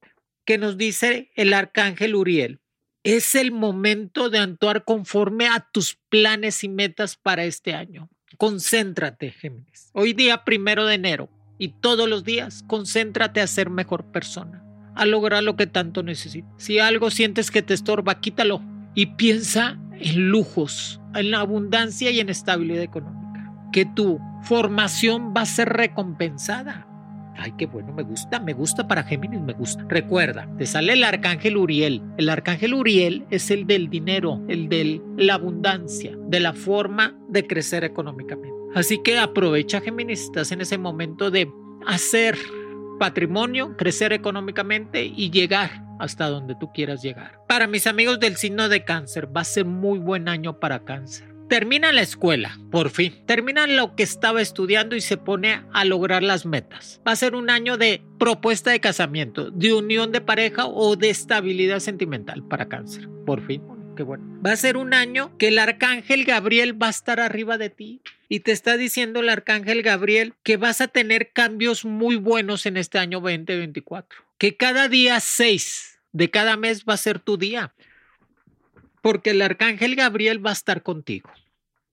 Que 0.46 0.56
nos 0.56 0.78
dice 0.78 1.30
el 1.34 1.52
arcángel 1.52 2.14
Uriel. 2.14 2.60
Es 3.04 3.34
el 3.34 3.52
momento 3.52 4.30
de 4.30 4.38
actuar 4.38 4.84
conforme 4.84 5.48
a 5.48 5.68
tus 5.70 5.96
planes 6.08 6.64
y 6.64 6.68
metas 6.68 7.16
para 7.16 7.44
este 7.44 7.74
año. 7.74 8.08
Concéntrate, 8.38 9.30
Géminis. 9.30 9.90
Hoy 9.92 10.12
día 10.12 10.44
primero 10.44 10.86
de 10.86 10.94
enero 10.94 11.28
y 11.58 11.68
todos 11.68 12.08
los 12.08 12.24
días, 12.24 12.64
concéntrate 12.66 13.40
a 13.40 13.46
ser 13.46 13.70
mejor 13.70 14.04
persona, 14.04 14.64
a 14.94 15.04
lograr 15.06 15.42
lo 15.42 15.56
que 15.56 15.66
tanto 15.66 16.02
necesitas. 16.02 16.50
Si 16.56 16.78
algo 16.78 17.10
sientes 17.10 17.50
que 17.50 17.62
te 17.62 17.74
estorba, 17.74 18.20
quítalo 18.20 18.62
y 18.94 19.06
piensa 19.06 19.78
en 19.92 20.28
lujos, 20.30 21.00
en 21.14 21.30
la 21.30 21.40
abundancia 21.40 22.10
y 22.10 22.20
en 22.20 22.28
estabilidad 22.28 22.82
económica. 22.82 23.52
Que 23.72 23.84
tu 23.86 24.20
formación 24.42 25.32
va 25.36 25.42
a 25.42 25.46
ser 25.46 25.68
recompensada. 25.68 26.86
Ay, 27.36 27.52
qué 27.56 27.66
bueno, 27.66 27.92
me 27.92 28.02
gusta, 28.02 28.40
me 28.40 28.52
gusta 28.52 28.86
para 28.86 29.02
Géminis, 29.02 29.40
me 29.40 29.52
gusta. 29.52 29.84
Recuerda, 29.88 30.48
te 30.58 30.66
sale 30.66 30.92
el 30.92 31.04
arcángel 31.04 31.56
Uriel. 31.56 32.02
El 32.18 32.28
arcángel 32.28 32.74
Uriel 32.74 33.24
es 33.30 33.50
el 33.50 33.66
del 33.66 33.88
dinero, 33.88 34.40
el 34.48 34.68
de 34.68 35.00
la 35.16 35.34
abundancia, 35.34 36.16
de 36.28 36.40
la 36.40 36.52
forma 36.52 37.18
de 37.28 37.46
crecer 37.46 37.84
económicamente. 37.84 38.52
Así 38.74 39.02
que 39.02 39.18
aprovecha, 39.18 39.80
Géminis, 39.80 40.22
estás 40.22 40.52
en 40.52 40.60
ese 40.60 40.78
momento 40.78 41.30
de 41.30 41.50
hacer 41.86 42.36
patrimonio, 42.98 43.76
crecer 43.76 44.12
económicamente 44.12 45.04
y 45.04 45.30
llegar 45.30 45.82
hasta 45.98 46.28
donde 46.28 46.54
tú 46.54 46.72
quieras 46.72 47.02
llegar. 47.02 47.40
Para 47.48 47.66
mis 47.66 47.86
amigos 47.86 48.18
del 48.18 48.36
signo 48.36 48.68
de 48.68 48.84
cáncer, 48.84 49.34
va 49.34 49.42
a 49.42 49.44
ser 49.44 49.64
muy 49.64 49.98
buen 49.98 50.28
año 50.28 50.58
para 50.58 50.84
cáncer. 50.84 51.31
Termina 51.52 51.92
la 51.92 52.00
escuela, 52.00 52.58
por 52.70 52.88
fin. 52.88 53.12
Termina 53.26 53.66
lo 53.66 53.94
que 53.94 54.02
estaba 54.02 54.40
estudiando 54.40 54.96
y 54.96 55.02
se 55.02 55.18
pone 55.18 55.60
a 55.74 55.84
lograr 55.84 56.22
las 56.22 56.46
metas. 56.46 57.02
Va 57.06 57.12
a 57.12 57.16
ser 57.16 57.34
un 57.34 57.50
año 57.50 57.76
de 57.76 58.00
propuesta 58.18 58.70
de 58.70 58.80
casamiento, 58.80 59.50
de 59.50 59.74
unión 59.74 60.12
de 60.12 60.22
pareja 60.22 60.64
o 60.64 60.96
de 60.96 61.10
estabilidad 61.10 61.80
sentimental 61.80 62.42
para 62.42 62.70
cáncer. 62.70 63.06
Por 63.26 63.46
fin. 63.46 63.60
Qué 63.94 64.02
bueno. 64.02 64.24
Va 64.42 64.52
a 64.52 64.56
ser 64.56 64.78
un 64.78 64.94
año 64.94 65.36
que 65.36 65.48
el 65.48 65.58
arcángel 65.58 66.24
Gabriel 66.24 66.82
va 66.82 66.86
a 66.86 66.90
estar 66.90 67.20
arriba 67.20 67.58
de 67.58 67.68
ti 67.68 68.00
y 68.30 68.40
te 68.40 68.52
está 68.52 68.78
diciendo 68.78 69.20
el 69.20 69.28
arcángel 69.28 69.82
Gabriel 69.82 70.32
que 70.42 70.56
vas 70.56 70.80
a 70.80 70.88
tener 70.88 71.32
cambios 71.32 71.84
muy 71.84 72.16
buenos 72.16 72.64
en 72.64 72.78
este 72.78 72.98
año 72.98 73.20
2024. 73.20 74.24
Que 74.38 74.56
cada 74.56 74.88
día 74.88 75.20
6 75.20 76.00
de 76.12 76.30
cada 76.30 76.56
mes 76.56 76.86
va 76.88 76.94
a 76.94 76.96
ser 76.96 77.18
tu 77.18 77.36
día. 77.36 77.74
Porque 79.02 79.30
el 79.30 79.42
arcángel 79.42 79.96
Gabriel 79.96 80.42
va 80.42 80.48
a 80.48 80.54
estar 80.54 80.82
contigo. 80.82 81.28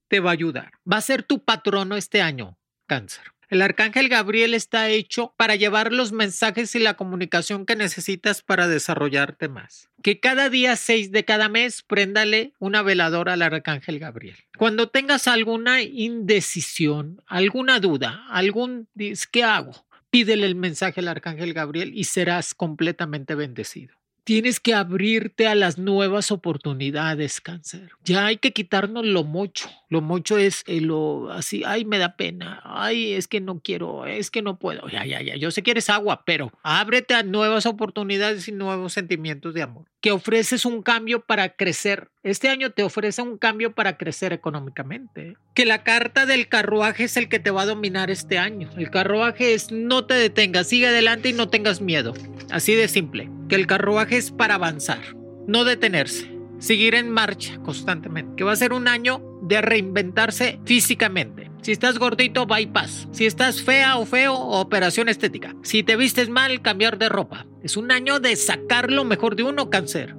Te 0.09 0.19
va 0.19 0.31
a 0.31 0.33
ayudar. 0.33 0.73
Va 0.91 0.97
a 0.97 1.01
ser 1.01 1.23
tu 1.23 1.43
patrono 1.43 1.95
este 1.95 2.21
año, 2.21 2.57
cáncer. 2.87 3.23
El 3.49 3.63
arcángel 3.63 4.09
Gabriel 4.09 4.53
está 4.53 4.89
hecho 4.89 5.33
para 5.35 5.55
llevar 5.55 5.91
los 5.91 6.11
mensajes 6.11 6.75
y 6.75 6.79
la 6.79 6.93
comunicación 6.93 7.65
que 7.65 7.75
necesitas 7.75 8.43
para 8.43 8.67
desarrollarte 8.67 9.49
más. 9.49 9.89
Que 10.03 10.19
cada 10.19 10.49
día 10.49 10.75
6 10.75 11.11
de 11.11 11.25
cada 11.25 11.49
mes 11.49 11.81
préndale 11.81 12.53
una 12.59 12.83
veladora 12.83 13.33
al 13.33 13.41
arcángel 13.41 13.97
Gabriel. 13.97 14.37
Cuando 14.55 14.89
tengas 14.89 15.27
alguna 15.27 15.81
indecisión, 15.81 17.23
alguna 17.25 17.79
duda, 17.79 18.23
algún 18.29 18.87
¿qué 19.31 19.43
hago? 19.43 19.85
Pídele 20.11 20.45
el 20.45 20.55
mensaje 20.55 20.99
al 20.99 21.07
arcángel 21.07 21.53
Gabriel 21.53 21.91
y 21.95 22.03
serás 22.03 22.53
completamente 22.53 23.33
bendecido. 23.33 23.95
Tienes 24.25 24.59
que 24.59 24.75
abrirte 24.75 25.47
a 25.47 25.55
las 25.55 25.79
nuevas 25.79 26.29
oportunidades, 26.29 27.41
cáncer. 27.41 27.89
Ya 28.03 28.27
hay 28.27 28.37
que 28.37 28.53
quitarnos 28.53 29.03
lo 29.03 29.23
mucho. 29.23 29.71
Lo 29.89 30.01
mucho 30.01 30.37
es 30.37 30.63
lo 30.67 31.31
así, 31.31 31.63
ay, 31.65 31.83
me 31.83 31.97
da 31.97 32.15
pena, 32.15 32.61
ay, 32.63 33.13
es 33.13 33.27
que 33.27 33.41
no 33.41 33.59
quiero, 33.59 34.05
es 34.05 34.29
que 34.29 34.43
no 34.43 34.59
puedo. 34.59 34.87
Ya, 34.87 35.03
ya, 35.05 35.21
ya, 35.21 35.35
yo 35.35 35.49
sé 35.49 35.63
que 35.63 35.71
eres 35.71 35.89
agua, 35.89 36.23
pero 36.25 36.51
ábrete 36.61 37.15
a 37.15 37.23
nuevas 37.23 37.65
oportunidades 37.65 38.47
y 38.47 38.51
nuevos 38.51 38.93
sentimientos 38.93 39.53
de 39.55 39.63
amor. 39.63 39.85
Que 39.99 40.11
ofreces 40.11 40.63
un 40.65 40.83
cambio 40.83 41.21
para 41.21 41.55
crecer. 41.55 42.09
Este 42.23 42.49
año 42.49 42.69
te 42.71 42.83
ofrece 42.83 43.21
un 43.21 43.37
cambio 43.37 43.73
para 43.73 43.97
crecer 43.97 44.31
económicamente. 44.31 45.35
Que 45.55 45.65
la 45.65 45.83
carta 45.83 46.25
del 46.25 46.47
carruaje 46.47 47.05
es 47.05 47.17
el 47.17 47.27
que 47.27 47.39
te 47.39 47.51
va 47.51 47.63
a 47.63 47.65
dominar 47.65 48.11
este 48.11 48.37
año. 48.37 48.69
El 48.77 48.91
carruaje 48.91 49.53
es 49.53 49.71
no 49.71 50.05
te 50.05 50.13
detengas, 50.13 50.67
sigue 50.67 50.87
adelante 50.87 51.29
y 51.29 51.33
no 51.33 51.49
tengas 51.49 51.81
miedo. 51.81 52.13
Así 52.51 52.75
de 52.75 52.87
simple. 52.87 53.29
Que 53.49 53.55
el 53.55 53.67
carruaje 53.67 54.17
es 54.17 54.31
para 54.31 54.55
avanzar, 54.55 55.01
no 55.47 55.65
detenerse 55.65 56.39
seguir 56.59 56.93
en 56.93 57.09
marcha 57.09 57.57
constantemente, 57.63 58.35
que 58.35 58.43
va 58.43 58.51
a 58.51 58.57
ser 58.57 58.73
un 58.73 58.87
año 58.87 59.21
de 59.49 59.61
reinventarse 59.61 60.59
físicamente. 60.63 61.48
Si 61.61 61.73
estás 61.73 61.99
gordito, 61.99 62.45
bypass. 62.45 63.09
Si 63.11 63.25
estás 63.25 63.61
fea 63.61 63.97
o 63.97 64.05
feo, 64.05 64.33
operación 64.33 65.09
estética. 65.09 65.55
Si 65.61 65.83
te 65.83 65.97
vistes 65.97 66.29
mal, 66.29 66.61
cambiar 66.61 66.97
de 66.97 67.09
ropa. 67.09 67.45
Es 67.61 67.75
un 67.75 67.91
año 67.91 68.21
de 68.21 68.37
sacar 68.37 68.89
lo 68.89 69.03
mejor 69.03 69.35
de 69.35 69.43
uno, 69.43 69.69
cáncer. 69.69 70.15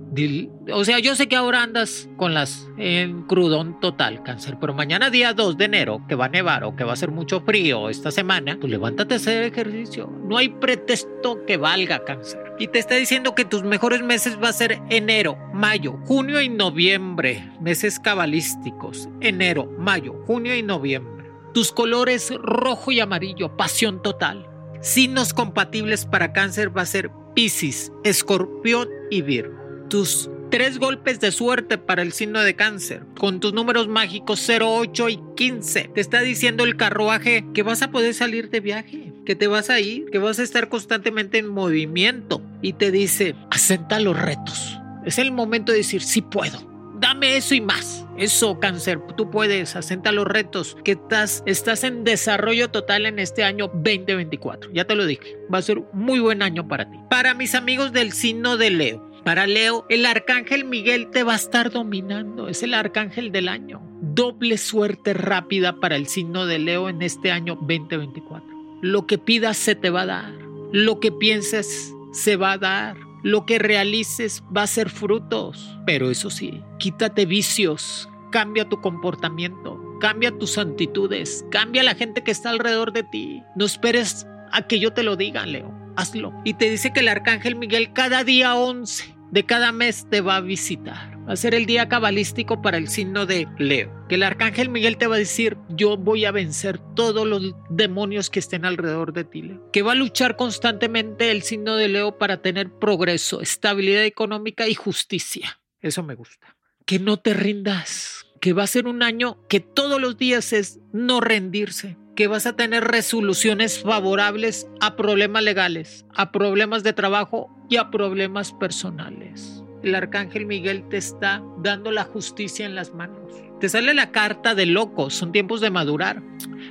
O 0.73 0.85
sea, 0.85 0.99
yo 0.99 1.15
sé 1.15 1.29
que 1.29 1.37
ahora 1.37 1.63
andas 1.63 2.11
con 2.17 2.35
las 2.35 2.69
en 2.77 3.23
crudón 3.23 3.81
total, 3.81 4.23
cáncer, 4.23 4.59
pero 4.61 4.75
mañana 4.75 5.09
día 5.09 5.33
2 5.33 5.57
de 5.57 5.65
enero, 5.65 6.05
que 6.09 6.17
va 6.17 6.27
a 6.27 6.29
nevar 6.29 6.65
o 6.65 6.77
que 6.77 6.85
va 6.85 6.93
a 6.93 6.97
ser 6.97 7.11
mucho 7.11 7.41
frío 7.41 7.89
esta 7.89 8.11
semana, 8.11 8.59
pues 8.61 8.71
levántate 8.71 9.15
a 9.15 9.17
hacer 9.17 9.45
ejercicio. 9.45 10.13
No 10.27 10.37
hay 10.37 10.51
pretexto 10.51 11.47
que 11.47 11.57
valga, 11.57 12.05
cáncer. 12.05 12.41
Y 12.59 12.69
te 12.69 12.81
está 12.81 12.97
diciendo 12.97 13.35
que 13.35 13.47
tus 13.47 13.63
mejores 13.63 14.03
meses 14.03 14.37
va 14.43 14.49
a 14.49 14.53
ser 14.53 14.81
enero, 14.91 15.39
mayo, 15.55 15.99
junio 16.05 16.43
y 16.43 16.51
noviembre. 16.51 17.51
Meses 17.61 17.99
cabalísticos. 17.99 19.09
Enero, 19.21 19.73
mayo, 19.79 20.23
junio 20.27 20.55
y 20.55 20.63
noviembre. 20.63 21.20
Tus 21.53 21.73
colores 21.73 22.33
rojo 22.43 22.93
y 22.93 23.01
amarillo, 23.01 23.57
pasión 23.57 24.03
total. 24.03 24.49
Signos 24.81 25.35
compatibles 25.35 26.07
para 26.07 26.33
cáncer 26.33 26.77
va 26.77 26.83
a 26.83 26.87
ser 26.87 27.11
Piscis, 27.35 27.91
Escorpión 28.05 28.89
y 29.11 29.23
Virgo. 29.23 29.59
Tus 29.89 30.31
tres 30.53 30.79
golpes 30.79 31.19
de 31.19 31.33
suerte 31.33 31.77
para 31.77 32.03
el 32.03 32.13
signo 32.13 32.41
de 32.43 32.55
cáncer, 32.55 33.03
con 33.19 33.41
tus 33.41 33.53
números 33.53 33.89
mágicos 33.89 34.41
0, 34.47 34.77
8 34.77 35.09
y 35.09 35.21
15. 35.37 35.91
Te 35.93 36.01
está 36.01 36.21
diciendo 36.21 36.65
el 36.65 36.77
carruaje 36.77 37.45
que 37.53 37.65
vas 37.65 37.83
a 37.83 37.91
poder 37.91 38.15
salir 38.15 38.49
de 38.51 38.61
viaje, 38.61 39.13
que 39.27 39.35
te 39.35 39.49
vas 39.49 39.71
a 39.71 39.81
ir, 39.81 40.07
que 40.13 40.19
vas 40.21 40.39
a 40.39 40.45
estar 40.45 40.69
constantemente 40.69 41.39
en 41.39 41.49
movimiento. 41.49 42.43
Y 42.63 42.75
te 42.75 42.93
dice, 42.93 43.35
asenta 43.51 43.99
los 43.99 44.17
retos. 44.17 44.79
Es 45.05 45.19
el 45.19 45.33
momento 45.33 45.73
de 45.73 45.79
decir, 45.79 46.03
sí 46.03 46.23
puedo 46.23 46.70
dame 47.01 47.37
eso 47.37 47.55
y 47.55 47.61
más. 47.61 48.07
Eso, 48.17 48.61
cáncer, 48.61 49.01
tú 49.17 49.31
puedes, 49.31 49.77
asenta 49.77 50.13
los 50.13 50.27
retos, 50.27 50.77
que 50.85 50.93
estás, 50.93 51.43
estás 51.47 51.85
en 51.85 52.05
desarrollo 52.05 52.71
total 52.71 53.07
en 53.07 53.19
este 53.19 53.45
año 53.45 53.69
2024. 53.69 54.71
Ya 54.73 54.85
te 54.85 54.95
lo 54.95 55.07
dije, 55.07 55.39
va 55.53 55.59
a 55.59 55.63
ser 55.63 55.79
un 55.79 55.87
muy 55.95 56.21
buen 56.21 56.43
año 56.43 56.69
para 56.69 56.91
ti. 56.91 56.99
Para 57.09 57.33
mis 57.33 57.55
amigos 57.55 57.93
del 57.93 58.13
signo 58.13 58.59
de 58.59 58.71
Leo, 58.71 59.11
para 59.25 59.47
Leo, 59.47 59.87
el 59.89 60.05
arcángel 60.05 60.65
Miguel 60.65 61.09
te 61.11 61.23
va 61.23 61.33
a 61.33 61.37
estar 61.37 61.71
dominando, 61.71 62.49
es 62.49 62.63
el 62.63 62.75
arcángel 62.75 63.33
del 63.33 63.49
año. 63.49 63.81
Doble 64.03 64.59
suerte 64.59 65.15
rápida 65.15 65.81
para 65.81 65.97
el 65.97 66.07
signo 66.07 66.47
de 66.47 66.59
Leo 66.59 66.89
en 66.89 67.01
este 67.01 67.31
año 67.31 67.57
2024. 67.57 68.47
Lo 68.83 69.07
que 69.07 69.19
pidas 69.19 69.57
se 69.57 69.75
te 69.75 69.91
va 69.91 70.03
a 70.03 70.07
dar, 70.07 70.33
lo 70.73 71.01
que 71.01 71.13
pienses 71.13 71.95
se 72.13 72.37
va 72.37 72.53
a 72.53 72.59
dar 72.59 72.97
lo 73.23 73.47
que 73.47 73.59
realices 73.59 74.43
va 74.55 74.63
a 74.63 74.67
ser 74.67 74.91
frutos. 74.91 75.79
Pero 75.87 76.11
eso 76.11 76.31
sí, 76.31 76.63
quítate 76.79 77.27
vicios, 77.27 78.09
cambia 78.31 78.69
tu 78.69 78.81
comportamiento, 78.81 79.81
cambia 80.01 80.37
tus 80.37 80.59
actitudes, 80.59 81.45
cambia 81.51 81.83
la 81.83 81.95
gente 81.95 82.23
que 82.23 82.31
está 82.31 82.51
alrededor 82.51 82.93
de 82.93 83.03
ti. 83.03 83.43
No 83.57 83.65
esperes 83.65 84.27
a 84.53 84.63
que 84.63 84.79
yo 84.79 84.93
te 84.93 85.03
lo 85.03 85.17
diga, 85.17 85.47
Leo. 85.47 85.73
Hazlo. 85.97 86.33
Y 86.45 86.55
te 86.55 86.71
dice 86.71 86.93
que 86.93 87.01
el 87.01 87.09
arcángel 87.09 87.57
Miguel 87.57 87.93
cada 87.93 88.25
día 88.25 88.55
11 88.55 89.10
de 89.31 89.47
cada 89.47 89.73
mes 89.73 90.07
te 90.11 90.21
va 90.21 90.37
a 90.37 90.41
visitar. 90.41 91.19
Va 91.29 91.35
a 91.35 91.37
ser 91.37 91.55
el 91.55 91.67
día 91.67 91.89
cabalístico 91.89 92.61
para 92.61 92.77
el 92.77 92.89
signo 92.89 93.27
de 93.27 93.47
Leo. 93.59 93.93
Que 94.09 94.17
el 94.17 94.23
arcángel 94.23 94.69
Miguel 94.69 94.97
te 94.97 95.07
va 95.07 95.17
a 95.17 95.19
decir, 95.19 95.57
yo 95.69 95.97
voy 95.97 96.25
a 96.25 96.33
vencer 96.33 96.79
todos 96.97 97.27
los 97.27 97.55
demonios 97.69 98.31
que 98.31 98.41
estén 98.41 98.65
alrededor 98.65 99.13
de 99.13 99.25
ti, 99.25 99.43
Leo. 99.43 99.71
Que 99.71 99.83
va 99.83 99.93
a 99.93 99.97
luchar 99.97 100.37
constantemente 100.37 101.31
el 101.31 101.43
signo 101.43 101.77
de 101.77 101.89
Leo 101.89 102.19
para 102.19 102.43
tener 102.43 102.71
progreso, 102.71 103.41
estabilidad 103.41 104.05
económica 104.05 104.69
y 104.69 104.75
justicia. 104.75 105.61
Eso 105.81 106.03
me 106.03 106.15
gusta. 106.15 106.57
Que 106.85 106.99
no 106.99 107.19
te 107.19 107.35
rindas. 107.35 108.27
Que 108.41 108.53
va 108.53 108.65
a 108.65 108.67
ser 108.67 108.89
un 108.89 109.03
año 109.03 109.47
que 109.49 109.61
todos 109.61 110.01
los 110.01 110.17
días 110.17 110.53
es 110.53 110.81
no 110.93 111.21
rendirse 111.21 111.97
que 112.21 112.27
vas 112.27 112.45
a 112.45 112.55
tener 112.55 112.85
resoluciones 112.85 113.79
favorables 113.79 114.67
a 114.83 114.95
problemas 114.95 115.43
legales, 115.43 116.05
a 116.15 116.33
problemas 116.33 116.83
de 116.83 116.93
trabajo 116.93 117.49
y 117.71 117.79
a 117.79 117.91
problemas 117.91 118.53
personales. 118.53 119.65
El 119.83 119.95
arcángel 119.95 120.45
Miguel 120.45 120.87
te 120.91 120.99
está 120.99 121.43
dando 121.63 121.91
la 121.91 122.05
justicia 122.05 122.67
en 122.67 122.75
las 122.75 122.93
manos. 122.93 123.33
Te 123.59 123.71
sale 123.71 123.95
la 123.95 124.13
carta 124.13 124.55
de 124.55 124.67
loco, 124.67 125.09
son 125.09 125.33
tiempos 125.33 125.63
de 125.63 125.71
madurar, 125.71 126.23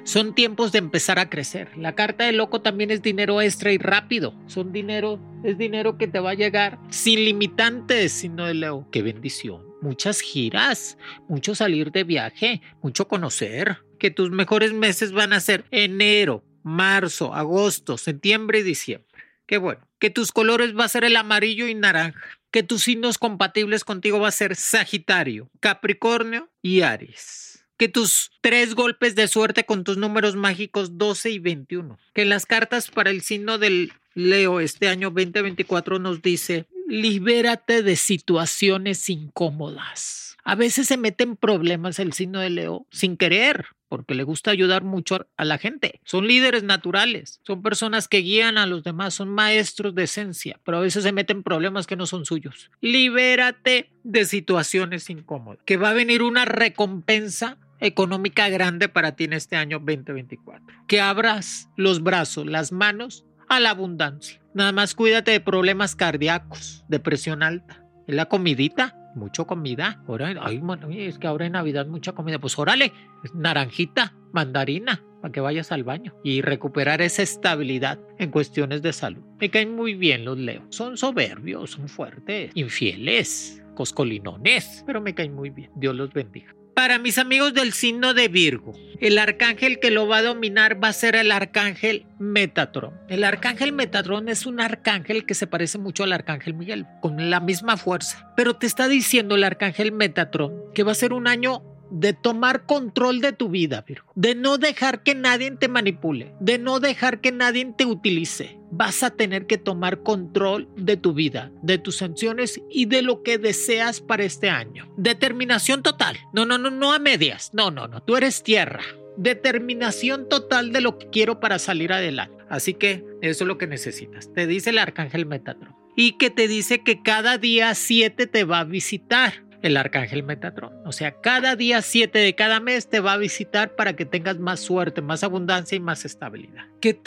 son 0.04 0.36
tiempos 0.36 0.72
de 0.72 0.78
empezar 0.78 1.18
a 1.18 1.32
crecer. 1.32 1.76
La 1.76 1.96
carta 1.96 2.26
de 2.26 2.32
loco 2.32 2.62
también 2.62 2.92
es 2.92 3.02
dinero 3.02 3.42
extra 3.42 3.72
y 3.72 3.80
rápido, 3.80 4.36
son 4.46 4.72
dinero, 4.72 5.20
es 5.44 5.58
dinero 5.58 5.98
que 5.98 6.08
te 6.08 6.20
va 6.20 6.30
a 6.30 6.36
llegar 6.36 6.78
sin 6.90 7.26
limitantes, 7.26 8.12
sino 8.12 8.46
de 8.46 8.54
Leo. 8.54 8.88
Qué 8.92 9.02
bendición. 9.02 9.64
Muchas 9.82 10.22
giras, 10.22 11.00
mucho 11.28 11.56
salir 11.56 11.92
de 11.92 12.04
viaje, 12.04 12.62
mucho 12.84 13.08
conocer 13.08 13.89
que 14.00 14.10
tus 14.10 14.32
mejores 14.32 14.74
meses 14.74 15.12
van 15.12 15.34
a 15.34 15.40
ser 15.40 15.66
enero, 15.70 16.44
marzo, 16.64 17.36
agosto, 17.36 17.98
septiembre 17.98 18.60
y 18.60 18.64
diciembre. 18.64 19.08
Qué 19.46 19.58
bueno. 19.58 19.82
Que 20.00 20.10
tus 20.10 20.32
colores 20.32 20.78
va 20.78 20.86
a 20.86 20.90
ser 20.90 21.04
el 21.04 21.16
amarillo 21.16 21.68
y 21.68 21.76
naranja. 21.76 22.20
Que 22.52 22.64
tus 22.64 22.84
signos 22.84 23.18
compatibles 23.18 23.84
contigo 23.84 24.20
va 24.20 24.30
a 24.30 24.32
ser 24.32 24.56
Sagitario, 24.56 25.50
Capricornio 25.60 26.50
y 26.62 26.82
Aries. 26.82 27.66
Que 27.78 27.88
tus 27.88 28.32
tres 28.42 28.76
golpes 28.76 29.16
de 29.16 29.28
suerte 29.28 29.66
con 29.66 29.84
tus 29.84 29.98
números 29.98 30.36
mágicos 30.36 30.98
12 30.98 31.32
y 31.32 31.40
21. 31.40 31.98
Que 32.14 32.26
las 32.26 32.46
cartas 32.46 32.90
para 32.90 33.10
el 33.10 33.22
signo 33.22 33.58
del 33.58 33.92
Leo 34.16 34.60
este 34.60 34.88
año 34.88 35.12
2024 35.12 36.00
nos 36.00 36.22
dice, 36.22 36.66
libérate 36.90 37.84
de 37.84 37.96
situaciones 37.96 39.10
incómodas. 39.10 40.38
A 40.44 40.56
veces 40.56 40.88
se 40.88 40.98
meten 40.98 41.36
problemas 41.36 42.00
el 42.00 42.14
signo 42.14 42.40
de 42.40 42.50
Leo 42.50 42.88
sin 42.90 43.16
querer 43.16 43.68
porque 43.88 44.14
le 44.14 44.24
gusta 44.24 44.52
ayudar 44.52 44.84
mucho 44.84 45.28
a 45.36 45.46
la 45.46 45.58
gente. 45.58 46.00
Son 46.04 46.28
líderes 46.28 46.64
naturales, 46.64 47.42
son 47.44 47.62
personas 47.62 48.08
que 48.08 48.20
guían 48.20 48.58
a 48.58 48.68
los 48.68 48.84
demás, 48.84 49.16
son 49.16 49.30
maestros 49.30 49.96
de 49.96 50.04
esencia, 50.04 50.60
pero 50.64 50.78
a 50.78 50.82
veces 50.82 51.04
se 51.04 51.12
meten 51.12 51.44
problemas 51.44 51.88
que 51.88 51.96
no 51.96 52.06
son 52.06 52.26
suyos. 52.26 52.70
Libérate 52.82 53.92
de 54.04 54.26
situaciones 54.26 55.10
incómodas, 55.10 55.64
que 55.66 55.78
va 55.78 55.90
a 55.90 55.94
venir 55.94 56.22
una 56.22 56.46
recompensa 56.46 57.58
económica 57.80 58.50
grande 58.50 58.90
para 58.90 59.16
ti 59.16 59.24
en 59.24 59.34
este 59.34 59.56
año 59.56 59.80
2024. 59.80 60.66
Que 60.88 61.02
abras 61.02 61.70
los 61.76 62.04
brazos, 62.04 62.46
las 62.46 62.72
manos 62.72 63.26
a 63.50 63.60
la 63.60 63.72
abundancia. 63.72 64.40
Nada 64.54 64.72
más 64.72 64.96
cuídate 64.96 65.32
de 65.32 65.40
problemas 65.40 65.96
cardíacos, 65.96 66.86
de 66.88 67.00
presión 67.00 67.44
alta. 67.44 67.84
La 68.08 68.26
comidita, 68.26 68.96
mucho 69.16 69.46
comida. 69.46 70.02
Ahora, 70.08 70.34
ay, 70.42 70.62
es 70.92 71.20
que 71.20 71.28
ahora 71.28 71.46
en 71.46 71.54
Navidad 71.54 71.86
mucha 71.88 72.14
comida. 72.14 72.40
Pues 72.40 72.58
órale, 72.58 72.94
naranjita, 73.34 74.16
mandarina, 74.32 75.04
para 75.22 75.32
que 75.32 75.42
vayas 75.42 75.72
al 75.72 75.84
baño 75.84 76.16
y 76.24 76.42
recuperar 76.42 77.02
esa 77.02 77.22
estabilidad 77.22 78.00
en 78.18 78.32
cuestiones 78.32 78.82
de 78.82 78.94
salud. 78.94 79.24
Me 79.40 79.50
caen 79.50 79.76
muy 79.76 79.94
bien 79.94 80.26
los 80.26 80.38
leos. 80.38 80.64
Son 80.70 80.98
soberbios, 80.98 81.72
son 81.72 81.90
fuertes, 81.90 82.52
infieles, 82.56 83.62
coscolinones, 83.76 84.84
pero 84.86 85.02
me 85.02 85.14
caen 85.14 85.36
muy 85.36 85.50
bien. 85.50 85.72
Dios 85.76 85.96
los 85.96 86.12
bendiga. 86.14 86.56
Para 86.80 86.98
mis 86.98 87.18
amigos 87.18 87.54
del 87.54 87.74
signo 87.74 88.14
de 88.14 88.30
Virgo, 88.30 88.72
el 89.02 89.18
arcángel 89.18 89.82
que 89.82 89.92
lo 89.92 90.08
va 90.08 90.20
a 90.20 90.22
dominar 90.22 90.82
va 90.82 90.88
a 90.88 90.94
ser 90.94 91.18
el 91.18 91.30
arcángel 91.30 92.06
Metatron. 92.20 92.94
El 93.10 93.26
arcángel 93.26 93.74
Metatron 93.74 94.30
es 94.30 94.46
un 94.46 94.62
arcángel 94.62 95.26
que 95.26 95.34
se 95.34 95.46
parece 95.46 95.78
mucho 95.78 96.06
al 96.06 96.14
arcángel 96.14 96.54
Miguel, 96.54 96.86
con 97.02 97.30
la 97.30 97.42
misma 97.42 97.76
fuerza. 97.76 98.32
Pero 98.38 98.54
te 98.54 98.66
está 98.66 98.88
diciendo 98.88 99.36
el 99.36 99.44
arcángel 99.44 99.92
Metatron 99.92 100.54
que 100.74 100.84
va 100.84 100.94
a 100.94 100.96
ser 100.96 101.12
un 101.12 101.28
año 101.28 101.64
de 101.92 102.14
tomar 102.14 102.66
control 102.66 103.22
de 103.22 103.34
tu 103.34 103.50
vida, 103.50 103.86
de 104.16 104.36
no 104.36 104.58
dejar 104.58 105.04
que 105.04 105.16
nadie 105.16 105.52
te 105.52 105.68
manipule, 105.68 106.34
de 106.40 106.58
no 106.58 106.80
dejar 106.80 107.22
que 107.22 107.32
nadie 107.32 107.74
te 107.78 107.86
utilice. 107.86 108.58
Vas 108.72 109.02
a 109.02 109.10
tener 109.10 109.48
que 109.48 109.58
tomar 109.58 110.04
control 110.04 110.70
de 110.76 110.96
tu 110.96 111.14
vida, 111.14 111.52
de 111.64 111.80
tus 111.80 111.98
sanciones 111.98 112.62
y 112.70 112.86
de 112.86 113.02
lo 113.02 113.24
que 113.24 113.38
deseas 113.40 114.00
para 114.00 114.24
este 114.24 114.50
año. 114.50 114.94
Determinación 114.96 115.82
total. 115.82 116.18
No, 116.34 116.46
no, 116.46 116.58
no, 116.60 116.70
no 116.70 116.94
a 116.94 117.00
medias. 117.00 117.50
No, 117.54 117.72
no, 117.72 117.88
no. 117.88 118.04
Tú 118.04 118.16
eres 118.16 118.44
tierra. 118.44 118.84
Determinación 119.18 120.30
total 120.30 120.72
de 120.72 120.82
lo 120.82 121.00
que 121.00 121.10
quiero 121.10 121.40
para 121.40 121.58
salir 121.58 121.92
adelante. 121.92 122.44
Así 122.48 122.76
que 122.76 123.04
eso 123.22 123.44
es 123.44 123.48
lo 123.48 123.58
que 123.58 123.68
necesitas. 123.68 124.32
Te 124.34 124.46
dice 124.46 124.70
el 124.70 124.78
arcángel 124.78 125.26
Metatron. 125.26 125.76
Y 125.96 126.14
que 126.14 126.30
te 126.30 126.48
dice 126.48 126.84
que 126.84 127.02
cada 127.02 127.38
día 127.38 127.74
siete 127.74 128.28
te 128.28 128.44
va 128.44 128.60
a 128.60 128.64
visitar 128.64 129.49
el 129.62 129.78
arcángel 129.78 130.24
Metatron. 130.24 130.74
O 130.86 130.92
sea, 130.92 131.12
cada 131.12 131.56
día 131.56 131.82
7 131.82 132.18
de 132.18 132.36
cada 132.36 132.60
mes 132.60 132.88
te 132.88 133.00
va 133.00 133.14
a 133.14 133.18
visitar 133.18 133.76
para 133.76 133.96
que 133.96 134.06
tengas 134.06 134.40
más 134.40 134.60
suerte, 134.60 135.02
más 135.02 135.24
abundancia 135.24 135.76
y 135.76 135.80
más 135.80 136.06
estabilidad. 136.06 136.66
Que, 136.80 137.00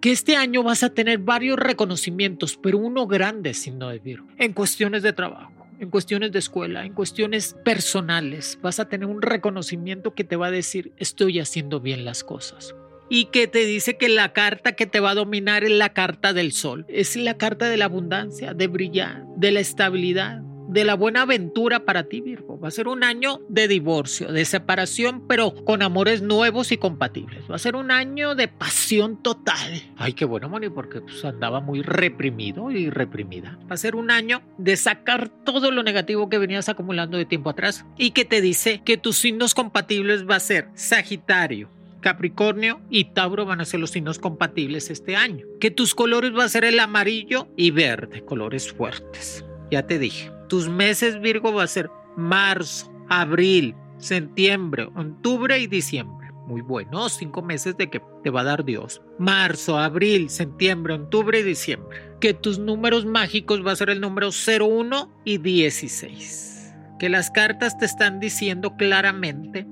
que 0.00 0.12
este 0.12 0.36
año 0.36 0.62
vas 0.62 0.82
a 0.82 0.90
tener 0.90 1.18
varios 1.18 1.58
reconocimientos, 1.58 2.58
pero 2.62 2.78
uno 2.78 3.06
grande, 3.06 3.54
signo 3.54 3.88
de 3.88 3.98
Virgo, 3.98 4.28
en 4.38 4.52
cuestiones 4.52 5.02
de 5.02 5.12
trabajo 5.12 5.56
en 5.78 5.90
cuestiones 5.90 6.32
de 6.32 6.38
escuela, 6.38 6.84
en 6.86 6.94
cuestiones 6.94 7.54
personales, 7.64 8.58
vas 8.62 8.80
a 8.80 8.88
tener 8.88 9.06
un 9.06 9.22
reconocimiento 9.22 10.14
que 10.14 10.24
te 10.24 10.36
va 10.36 10.46
a 10.46 10.50
decir 10.50 10.92
estoy 10.96 11.38
haciendo 11.38 11.80
bien 11.80 12.04
las 12.04 12.24
cosas. 12.24 12.74
Y 13.08 13.26
que 13.26 13.46
te 13.46 13.64
dice 13.64 13.96
que 13.96 14.08
la 14.08 14.32
carta 14.32 14.72
que 14.72 14.86
te 14.86 14.98
va 14.98 15.10
a 15.10 15.14
dominar 15.14 15.62
es 15.64 15.70
la 15.70 15.92
carta 15.92 16.32
del 16.32 16.52
sol, 16.52 16.86
es 16.88 17.14
la 17.14 17.36
carta 17.36 17.68
de 17.68 17.76
la 17.76 17.84
abundancia, 17.84 18.52
de 18.52 18.66
brillar, 18.66 19.22
de 19.36 19.52
la 19.52 19.60
estabilidad, 19.60 20.42
de 20.76 20.84
la 20.84 20.94
buena 20.94 21.22
aventura 21.22 21.86
para 21.86 22.02
ti, 22.02 22.20
Virgo. 22.20 22.60
Va 22.60 22.68
a 22.68 22.70
ser 22.70 22.86
un 22.86 23.02
año 23.02 23.40
de 23.48 23.66
divorcio, 23.66 24.30
de 24.30 24.44
separación, 24.44 25.26
pero 25.26 25.54
con 25.64 25.80
amores 25.80 26.20
nuevos 26.20 26.70
y 26.70 26.76
compatibles. 26.76 27.50
Va 27.50 27.54
a 27.54 27.58
ser 27.58 27.76
un 27.76 27.90
año 27.90 28.34
de 28.34 28.46
pasión 28.46 29.22
total. 29.22 29.82
Ay, 29.96 30.12
qué 30.12 30.26
bueno, 30.26 30.50
Moni, 30.50 30.68
porque 30.68 31.00
pues, 31.00 31.24
andaba 31.24 31.60
muy 31.60 31.80
reprimido 31.80 32.70
y 32.70 32.90
reprimida. 32.90 33.58
Va 33.70 33.74
a 33.74 33.78
ser 33.78 33.96
un 33.96 34.10
año 34.10 34.42
de 34.58 34.76
sacar 34.76 35.30
todo 35.30 35.70
lo 35.70 35.82
negativo 35.82 36.28
que 36.28 36.36
venías 36.36 36.68
acumulando 36.68 37.16
de 37.16 37.24
tiempo 37.24 37.48
atrás 37.48 37.86
y 37.96 38.10
que 38.10 38.26
te 38.26 38.42
dice 38.42 38.82
que 38.84 38.98
tus 38.98 39.16
signos 39.16 39.54
compatibles 39.54 40.28
va 40.28 40.36
a 40.36 40.40
ser 40.40 40.68
Sagitario, 40.74 41.70
Capricornio 42.02 42.82
y 42.90 43.14
Tauro 43.14 43.46
van 43.46 43.62
a 43.62 43.64
ser 43.64 43.80
los 43.80 43.92
signos 43.92 44.18
compatibles 44.18 44.90
este 44.90 45.16
año. 45.16 45.46
Que 45.58 45.70
tus 45.70 45.94
colores 45.94 46.32
va 46.36 46.44
a 46.44 46.50
ser 46.50 46.66
el 46.66 46.78
amarillo 46.80 47.48
y 47.56 47.70
verde, 47.70 48.26
colores 48.26 48.70
fuertes. 48.70 49.42
Ya 49.70 49.86
te 49.86 49.98
dije. 49.98 50.35
Tus 50.48 50.68
meses 50.68 51.20
Virgo 51.20 51.52
va 51.52 51.64
a 51.64 51.68
ser 51.68 51.90
marzo, 52.16 52.92
abril, 53.08 53.74
septiembre, 53.98 54.84
octubre 54.94 55.58
y 55.58 55.66
diciembre. 55.66 56.30
Muy 56.46 56.60
buenos, 56.60 57.14
cinco 57.14 57.42
meses 57.42 57.76
de 57.76 57.90
que 57.90 58.00
te 58.22 58.30
va 58.30 58.42
a 58.42 58.44
dar 58.44 58.64
Dios. 58.64 59.02
Marzo, 59.18 59.78
abril, 59.78 60.30
septiembre, 60.30 60.94
octubre 60.94 61.40
y 61.40 61.42
diciembre. 61.42 61.98
Que 62.20 62.34
tus 62.34 62.60
números 62.60 63.04
mágicos 63.04 63.66
va 63.66 63.72
a 63.72 63.76
ser 63.76 63.90
el 63.90 64.00
número 64.00 64.30
01 64.30 65.12
y 65.24 65.38
16. 65.38 66.74
Que 67.00 67.08
las 67.08 67.32
cartas 67.32 67.76
te 67.78 67.84
están 67.84 68.20
diciendo 68.20 68.76
claramente 68.76 69.66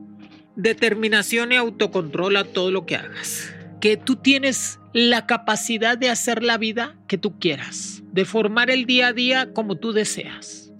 determinación 0.57 1.53
y 1.53 1.57
autocontrol 1.57 2.37
a 2.37 2.45
todo 2.45 2.73
lo 2.73 2.87
que 2.87 2.97
hagas. 2.97 3.55
Que 3.81 3.97
tú 3.97 4.17
tienes 4.17 4.81
la 4.93 5.27
capacidad 5.27 5.97
de 5.97 6.11
hacer 6.11 6.43
la 6.43 6.59
vida 6.59 6.97
que 7.07 7.19
tú 7.19 7.39
quieras, 7.39 8.03
de 8.13 8.25
formar 8.25 8.71
el 8.71 8.87
día 8.87 9.09
a 9.09 9.13
día 9.13 9.53
como 9.53 9.77
tú 9.77 9.93
deseas. 9.93 10.64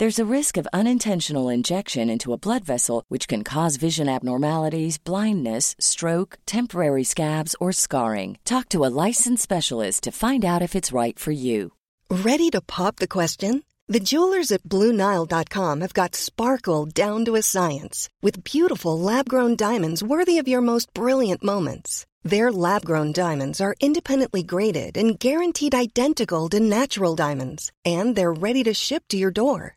There's 0.00 0.18
a 0.18 0.34
risk 0.36 0.56
of 0.56 0.66
unintentional 0.72 1.50
injection 1.50 2.08
into 2.08 2.32
a 2.32 2.38
blood 2.38 2.64
vessel, 2.64 3.04
which 3.08 3.28
can 3.28 3.44
cause 3.44 3.76
vision 3.76 4.08
abnormalities, 4.08 4.96
blindness, 4.96 5.76
stroke, 5.78 6.38
temporary 6.46 7.04
scabs, 7.04 7.54
or 7.60 7.70
scarring. 7.70 8.38
Talk 8.46 8.70
to 8.70 8.86
a 8.86 8.94
licensed 9.06 9.42
specialist 9.42 10.04
to 10.04 10.10
find 10.10 10.42
out 10.42 10.62
if 10.62 10.74
it's 10.74 10.90
right 10.90 11.18
for 11.18 11.32
you. 11.32 11.72
Ready 12.10 12.48
to 12.48 12.62
pop 12.62 12.96
the 12.96 13.06
question? 13.06 13.62
The 13.88 14.00
jewelers 14.00 14.50
at 14.50 14.62
BlueNile.com 14.62 15.82
have 15.82 15.92
got 15.92 16.16
sparkle 16.16 16.86
down 16.86 17.26
to 17.26 17.36
a 17.36 17.42
science 17.42 18.08
with 18.22 18.42
beautiful 18.42 18.98
lab 18.98 19.28
grown 19.28 19.54
diamonds 19.54 20.02
worthy 20.02 20.38
of 20.38 20.48
your 20.48 20.62
most 20.62 20.94
brilliant 20.94 21.44
moments. 21.44 22.06
Their 22.22 22.50
lab 22.50 22.86
grown 22.86 23.12
diamonds 23.12 23.60
are 23.60 23.76
independently 23.80 24.44
graded 24.44 24.96
and 24.96 25.20
guaranteed 25.20 25.74
identical 25.74 26.48
to 26.48 26.58
natural 26.58 27.14
diamonds, 27.16 27.70
and 27.84 28.16
they're 28.16 28.40
ready 28.48 28.64
to 28.64 28.72
ship 28.72 29.04
to 29.08 29.18
your 29.18 29.30
door. 29.30 29.76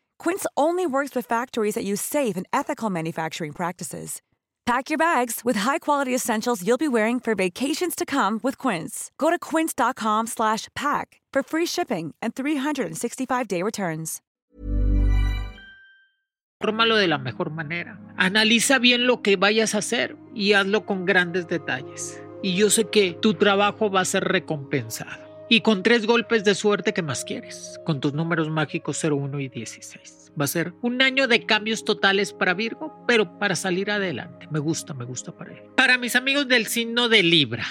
Quince 0.21 0.45
only 0.55 0.85
works 0.85 1.15
with 1.15 1.25
factories 1.25 1.73
that 1.73 1.83
use 1.83 1.99
safe 1.99 2.37
and 2.37 2.45
ethical 2.53 2.91
manufacturing 2.91 3.51
practices. 3.53 4.21
Pack 4.67 4.91
your 4.91 4.99
bags 4.99 5.41
with 5.43 5.61
high-quality 5.61 6.13
essentials 6.13 6.61
you'll 6.61 6.77
be 6.77 6.87
wearing 6.87 7.19
for 7.19 7.33
vacations 7.33 7.95
to 7.95 8.05
come 8.05 8.39
with 8.43 8.55
Quince. 8.59 9.09
Go 9.17 9.31
to 9.31 9.39
quince.com/pack 9.39 11.07
for 11.33 11.41
free 11.41 11.65
shipping 11.65 12.13
and 12.21 12.35
365-day 12.35 13.63
returns. 13.63 14.21
Fórmalo 16.61 16.95
de 16.97 17.07
la 17.07 17.17
mejor 17.17 17.49
manera. 17.49 17.99
Analiza 18.15 18.77
bien 18.77 19.07
lo 19.07 19.23
que 19.23 19.37
vayas 19.37 19.73
a 19.73 19.79
hacer 19.79 20.15
y 20.35 20.53
hazlo 20.53 20.85
con 20.85 21.07
grandes 21.07 21.47
detalles. 21.47 22.21
Y 22.43 22.53
yo 22.53 22.69
sé 22.69 22.91
que 22.91 23.17
tu 23.19 23.33
trabajo 23.33 23.89
va 23.89 24.01
a 24.01 24.05
ser 24.05 24.25
recompensado. 24.25 25.30
Y 25.53 25.59
con 25.59 25.83
tres 25.83 26.05
golpes 26.05 26.45
de 26.45 26.55
suerte 26.55 26.93
que 26.93 27.01
más 27.01 27.25
quieres, 27.25 27.77
con 27.83 27.99
tus 27.99 28.13
números 28.13 28.49
mágicos 28.49 29.03
01 29.03 29.37
y 29.41 29.49
16. 29.49 30.31
Va 30.39 30.45
a 30.45 30.47
ser 30.47 30.73
un 30.81 31.01
año 31.01 31.27
de 31.27 31.45
cambios 31.45 31.83
totales 31.83 32.31
para 32.31 32.53
Virgo, 32.53 33.03
pero 33.05 33.37
para 33.37 33.57
salir 33.57 33.91
adelante. 33.91 34.47
Me 34.49 34.59
gusta, 34.59 34.93
me 34.93 35.03
gusta 35.03 35.35
para 35.35 35.51
él. 35.51 35.61
Para 35.75 35.97
mis 35.97 36.15
amigos 36.15 36.47
del 36.47 36.67
signo 36.67 37.09
de 37.09 37.23
Libra. 37.23 37.65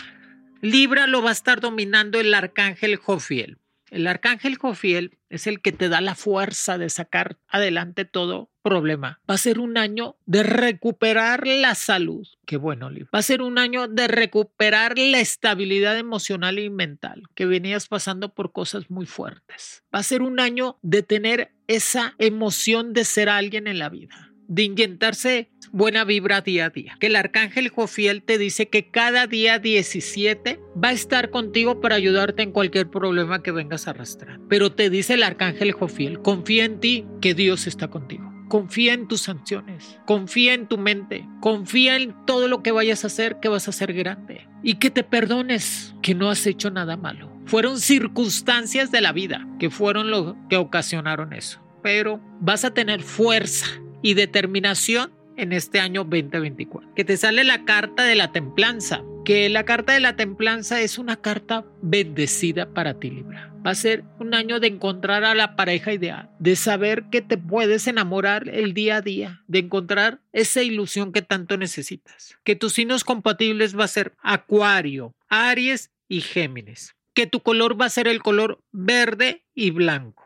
Libra 0.61 1.07
lo 1.07 1.23
va 1.23 1.31
a 1.31 1.33
estar 1.33 1.62
dominando 1.62 2.21
el 2.21 2.35
arcángel 2.35 2.97
Jofiel. 2.97 3.57
El 3.90 4.07
arcángel 4.07 4.59
Jofiel 4.59 5.16
es 5.31 5.47
el 5.47 5.62
que 5.62 5.73
te 5.73 5.88
da 5.88 6.01
la 6.01 6.14
fuerza 6.14 6.77
de 6.77 6.90
sacar 6.90 7.38
adelante 7.49 8.05
todo 8.05 8.51
problema. 8.62 9.21
Va 9.31 9.35
a 9.35 9.38
ser 9.38 9.59
un 9.59 9.79
año 9.79 10.16
de 10.27 10.43
recuperar 10.43 11.47
la 11.47 11.75
salud. 11.75 12.27
Qué 12.47 12.57
bueno. 12.57 12.90
Va 13.14 13.19
a 13.21 13.23
ser 13.23 13.40
un 13.40 13.59
año 13.59 13.88
de 13.88 14.09
recuperar 14.09 14.99
la 14.99 15.21
estabilidad 15.21 15.97
emocional 15.97 16.59
y 16.59 16.69
mental, 16.69 17.23
que 17.35 17.47
venías 17.47 17.88
pasando 17.88 18.35
por 18.35 18.53
cosas 18.53 18.90
muy 18.90 19.07
fuertes. 19.07 19.85
Va 19.95 20.01
a 20.01 20.05
ser 20.05 20.23
un 20.23 20.40
año 20.40 20.79
de 20.83 21.03
tener 21.03 21.55
esa 21.69 22.14
emoción 22.19 22.93
de 22.93 23.05
ser 23.05 23.29
alguien 23.29 23.66
en 23.66 23.79
la 23.79 23.88
vida 23.88 24.30
de 24.51 24.65
inyectarse 24.65 25.49
buena 25.71 26.05
vibra 26.05 26.41
día 26.41 26.67
a 26.67 26.71
día. 26.71 26.97
Que 26.99 27.07
el 27.07 27.17
arcángel 27.17 27.69
Jofiel 27.69 28.23
te 28.25 28.37
dice 28.37 28.69
que 28.69 28.91
cada 28.91 29.29
día 29.29 29.61
17 29.61 30.61
va 30.83 30.89
a 30.89 30.93
estar 30.93 31.31
contigo 31.31 31.81
para 31.81 31.95
ayudarte 31.95 32.43
en 32.43 32.51
cualquier 32.51 32.91
problema 32.91 33.45
que 33.45 33.53
vengas 33.53 33.87
a 33.87 33.91
arrastrar. 33.91 34.41
Pero 34.49 34.73
te 34.73 34.91
dice 34.91 35.15
el 35.15 35.23
arcángel 35.23 35.71
Jofiel, 35.71 36.21
confía 36.21 36.65
en 36.65 36.81
ti, 36.81 37.07
que 37.21 37.33
Dios 37.33 37.69
está 37.69 37.89
contigo. 37.89 38.29
Confía 38.49 38.95
en 38.95 39.07
tus 39.07 39.21
sanciones, 39.21 40.01
confía 40.05 40.55
en 40.55 40.67
tu 40.67 40.77
mente, 40.77 41.25
confía 41.41 41.95
en 41.95 42.17
todo 42.27 42.49
lo 42.49 42.65
que 42.65 42.73
vayas 42.73 43.05
a 43.05 43.07
hacer, 43.07 43.39
que 43.39 43.49
vas 43.49 43.69
a 43.69 43.73
ser 43.73 43.93
grande. 43.93 44.49
Y 44.65 44.75
que 44.75 44.91
te 44.91 45.05
perdones, 45.05 45.95
que 46.03 46.17
no 46.17 46.29
has 46.29 46.45
hecho 46.49 46.73
nada 46.73 46.97
malo. 46.97 47.33
Fueron 47.47 47.79
circunstancias 47.79 48.91
de 48.91 49.01
la 49.01 49.13
vida 49.13 49.47
que 49.61 49.71
fueron 49.71 50.11
lo 50.11 50.37
que 50.49 50.57
ocasionaron 50.57 51.33
eso. 51.33 51.61
Pero 51.85 52.21
vas 52.41 52.65
a 52.65 52.75
tener 52.75 53.03
fuerza 53.03 53.81
y 54.03 54.15
determinación 54.15 55.13
en 55.37 55.53
este 55.53 55.81
año 55.81 56.05
2024. 56.05 56.95
Que 56.95 57.05
te 57.05 57.17
sale 57.17 57.45
la 57.45 57.65
carta 57.65 58.05
de 58.05 58.15
la 58.15 58.33
templanza, 58.33 59.03
que 59.25 59.49
la 59.49 59.65
carta 59.65 59.93
de 59.93 60.01
la 60.01 60.17
templanza 60.17 60.81
es 60.81 60.99
una 60.99 61.17
carta 61.17 61.65
bendecida 61.83 62.73
para 62.73 62.99
ti, 62.99 63.11
Libra. 63.11 63.53
Va 63.65 63.73
a 63.73 63.75
ser 63.75 64.05
un 64.19 64.35
año 64.35 64.59
de 64.59 64.69
encontrar 64.69 65.25
a 65.25 65.35
la 65.35 65.55
pareja 65.57 65.93
ideal, 65.93 66.31
de 66.39 66.57
saber 66.57 67.05
que 67.11 67.21
te 67.21 67.37
puedes 67.37 67.87
enamorar 67.87 68.49
el 68.49 68.73
día 68.73 68.97
a 68.97 69.03
día, 69.03 69.43
de 69.49 69.61
encontrar 69.61 70.21
esa 70.33 70.63
ilusión 70.63 71.13
que 71.13 71.23
tanto 71.23 71.57
necesitas. 71.57 72.37
Que 72.43 72.57
tus 72.57 72.73
signos 72.73 73.05
compatibles 73.05 73.79
va 73.79 73.85
a 73.85 73.89
ser 73.89 74.15
Acuario, 74.23 75.15
Aries 75.29 75.91
y 76.09 76.23
Géminis. 76.23 76.97
Que 77.13 77.27
tu 77.27 77.41
color 77.41 77.79
va 77.79 77.87
a 77.87 77.91
ser 77.91 78.09
el 78.09 78.23
color 78.23 78.63
verde 78.73 79.45
y 79.55 79.73
blanco 79.73 80.19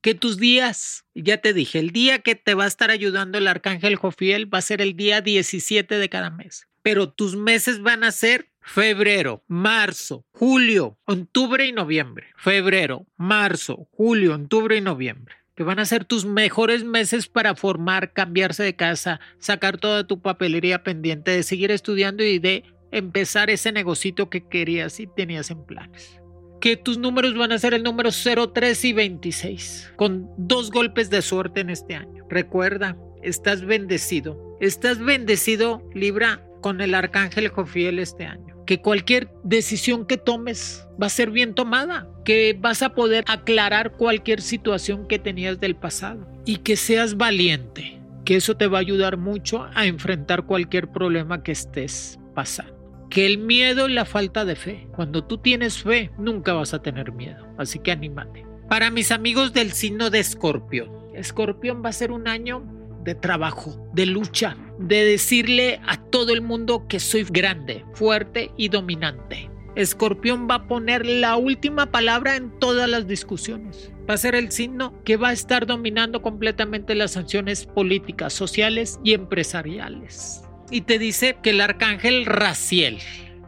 que 0.00 0.14
tus 0.14 0.38
días, 0.38 1.04
ya 1.14 1.38
te 1.38 1.52
dije, 1.52 1.78
el 1.78 1.90
día 1.90 2.20
que 2.20 2.34
te 2.34 2.54
va 2.54 2.64
a 2.64 2.68
estar 2.68 2.90
ayudando 2.90 3.38
el 3.38 3.46
arcángel 3.46 3.96
Jofiel 3.96 4.52
va 4.52 4.58
a 4.58 4.62
ser 4.62 4.80
el 4.80 4.96
día 4.96 5.20
17 5.20 5.98
de 5.98 6.08
cada 6.08 6.30
mes, 6.30 6.68
pero 6.82 7.10
tus 7.10 7.36
meses 7.36 7.82
van 7.82 8.04
a 8.04 8.12
ser 8.12 8.50
febrero, 8.60 9.44
marzo, 9.46 10.24
julio, 10.32 10.98
octubre 11.04 11.66
y 11.66 11.72
noviembre. 11.72 12.28
Febrero, 12.36 13.06
marzo, 13.16 13.88
julio, 13.92 14.34
octubre 14.34 14.76
y 14.76 14.80
noviembre. 14.80 15.36
Que 15.54 15.64
van 15.64 15.78
a 15.78 15.84
ser 15.84 16.04
tus 16.04 16.24
mejores 16.24 16.84
meses 16.84 17.28
para 17.28 17.54
formar, 17.54 18.12
cambiarse 18.12 18.62
de 18.62 18.76
casa, 18.76 19.20
sacar 19.38 19.76
toda 19.76 20.06
tu 20.06 20.22
papelería 20.22 20.82
pendiente, 20.82 21.32
de 21.32 21.42
seguir 21.42 21.70
estudiando 21.70 22.22
y 22.22 22.38
de 22.38 22.64
empezar 22.92 23.50
ese 23.50 23.72
negocito 23.72 24.30
que 24.30 24.46
querías 24.46 25.00
y 25.00 25.06
tenías 25.06 25.50
en 25.50 25.64
planes 25.64 26.19
que 26.60 26.76
tus 26.76 26.98
números 26.98 27.34
van 27.36 27.52
a 27.52 27.58
ser 27.58 27.74
el 27.74 27.82
número 27.82 28.12
0, 28.12 28.50
3 28.50 28.84
y 28.84 28.92
26, 28.92 29.92
con 29.96 30.30
dos 30.36 30.70
golpes 30.70 31.10
de 31.10 31.22
suerte 31.22 31.60
en 31.60 31.70
este 31.70 31.94
año. 31.94 32.26
Recuerda, 32.28 32.96
estás 33.22 33.64
bendecido. 33.64 34.58
Estás 34.60 34.98
bendecido, 34.98 35.82
Libra, 35.94 36.44
con 36.60 36.80
el 36.82 36.94
arcángel 36.94 37.48
Jofiel 37.48 37.98
este 37.98 38.26
año. 38.26 38.62
Que 38.66 38.82
cualquier 38.82 39.32
decisión 39.42 40.06
que 40.06 40.18
tomes 40.18 40.86
va 41.02 41.06
a 41.06 41.10
ser 41.10 41.30
bien 41.30 41.54
tomada, 41.54 42.08
que 42.24 42.56
vas 42.58 42.82
a 42.82 42.94
poder 42.94 43.24
aclarar 43.26 43.92
cualquier 43.92 44.42
situación 44.42 45.08
que 45.08 45.18
tenías 45.18 45.58
del 45.58 45.74
pasado 45.74 46.28
y 46.44 46.58
que 46.58 46.76
seas 46.76 47.16
valiente, 47.16 48.00
que 48.24 48.36
eso 48.36 48.56
te 48.56 48.66
va 48.66 48.78
a 48.78 48.82
ayudar 48.82 49.16
mucho 49.16 49.66
a 49.74 49.86
enfrentar 49.86 50.44
cualquier 50.44 50.92
problema 50.92 51.42
que 51.42 51.52
estés 51.52 52.20
pasando 52.34 52.79
que 53.10 53.26
el 53.26 53.38
miedo 53.38 53.88
y 53.88 53.92
la 53.92 54.04
falta 54.04 54.44
de 54.44 54.56
fe. 54.56 54.88
Cuando 54.94 55.24
tú 55.24 55.38
tienes 55.38 55.82
fe, 55.82 56.10
nunca 56.16 56.54
vas 56.54 56.72
a 56.72 56.80
tener 56.80 57.12
miedo. 57.12 57.44
Así 57.58 57.80
que 57.80 57.90
anímate. 57.90 58.46
Para 58.68 58.90
mis 58.90 59.10
amigos 59.10 59.52
del 59.52 59.72
signo 59.72 60.10
de 60.10 60.20
Escorpión, 60.20 60.88
Escorpión 61.14 61.82
va 61.84 61.88
a 61.88 61.92
ser 61.92 62.12
un 62.12 62.28
año 62.28 62.62
de 63.02 63.16
trabajo, 63.16 63.90
de 63.92 64.06
lucha, 64.06 64.56
de 64.78 65.04
decirle 65.04 65.80
a 65.86 65.96
todo 65.96 66.32
el 66.32 66.40
mundo 66.40 66.86
que 66.86 67.00
soy 67.00 67.24
grande, 67.24 67.84
fuerte 67.94 68.52
y 68.56 68.68
dominante. 68.68 69.50
Escorpión 69.74 70.46
va 70.48 70.56
a 70.56 70.68
poner 70.68 71.04
la 71.04 71.36
última 71.36 71.90
palabra 71.90 72.36
en 72.36 72.56
todas 72.60 72.88
las 72.88 73.08
discusiones. 73.08 73.90
Va 74.08 74.14
a 74.14 74.18
ser 74.18 74.34
el 74.34 74.52
signo 74.52 74.94
que 75.04 75.16
va 75.16 75.28
a 75.28 75.32
estar 75.32 75.66
dominando 75.66 76.22
completamente 76.22 76.94
las 76.94 77.12
sanciones 77.12 77.66
políticas, 77.66 78.32
sociales 78.32 79.00
y 79.02 79.14
empresariales 79.14 80.44
y 80.70 80.82
te 80.82 80.98
dice 80.98 81.36
que 81.42 81.50
el 81.50 81.60
arcángel 81.60 82.26
Raciel 82.26 82.98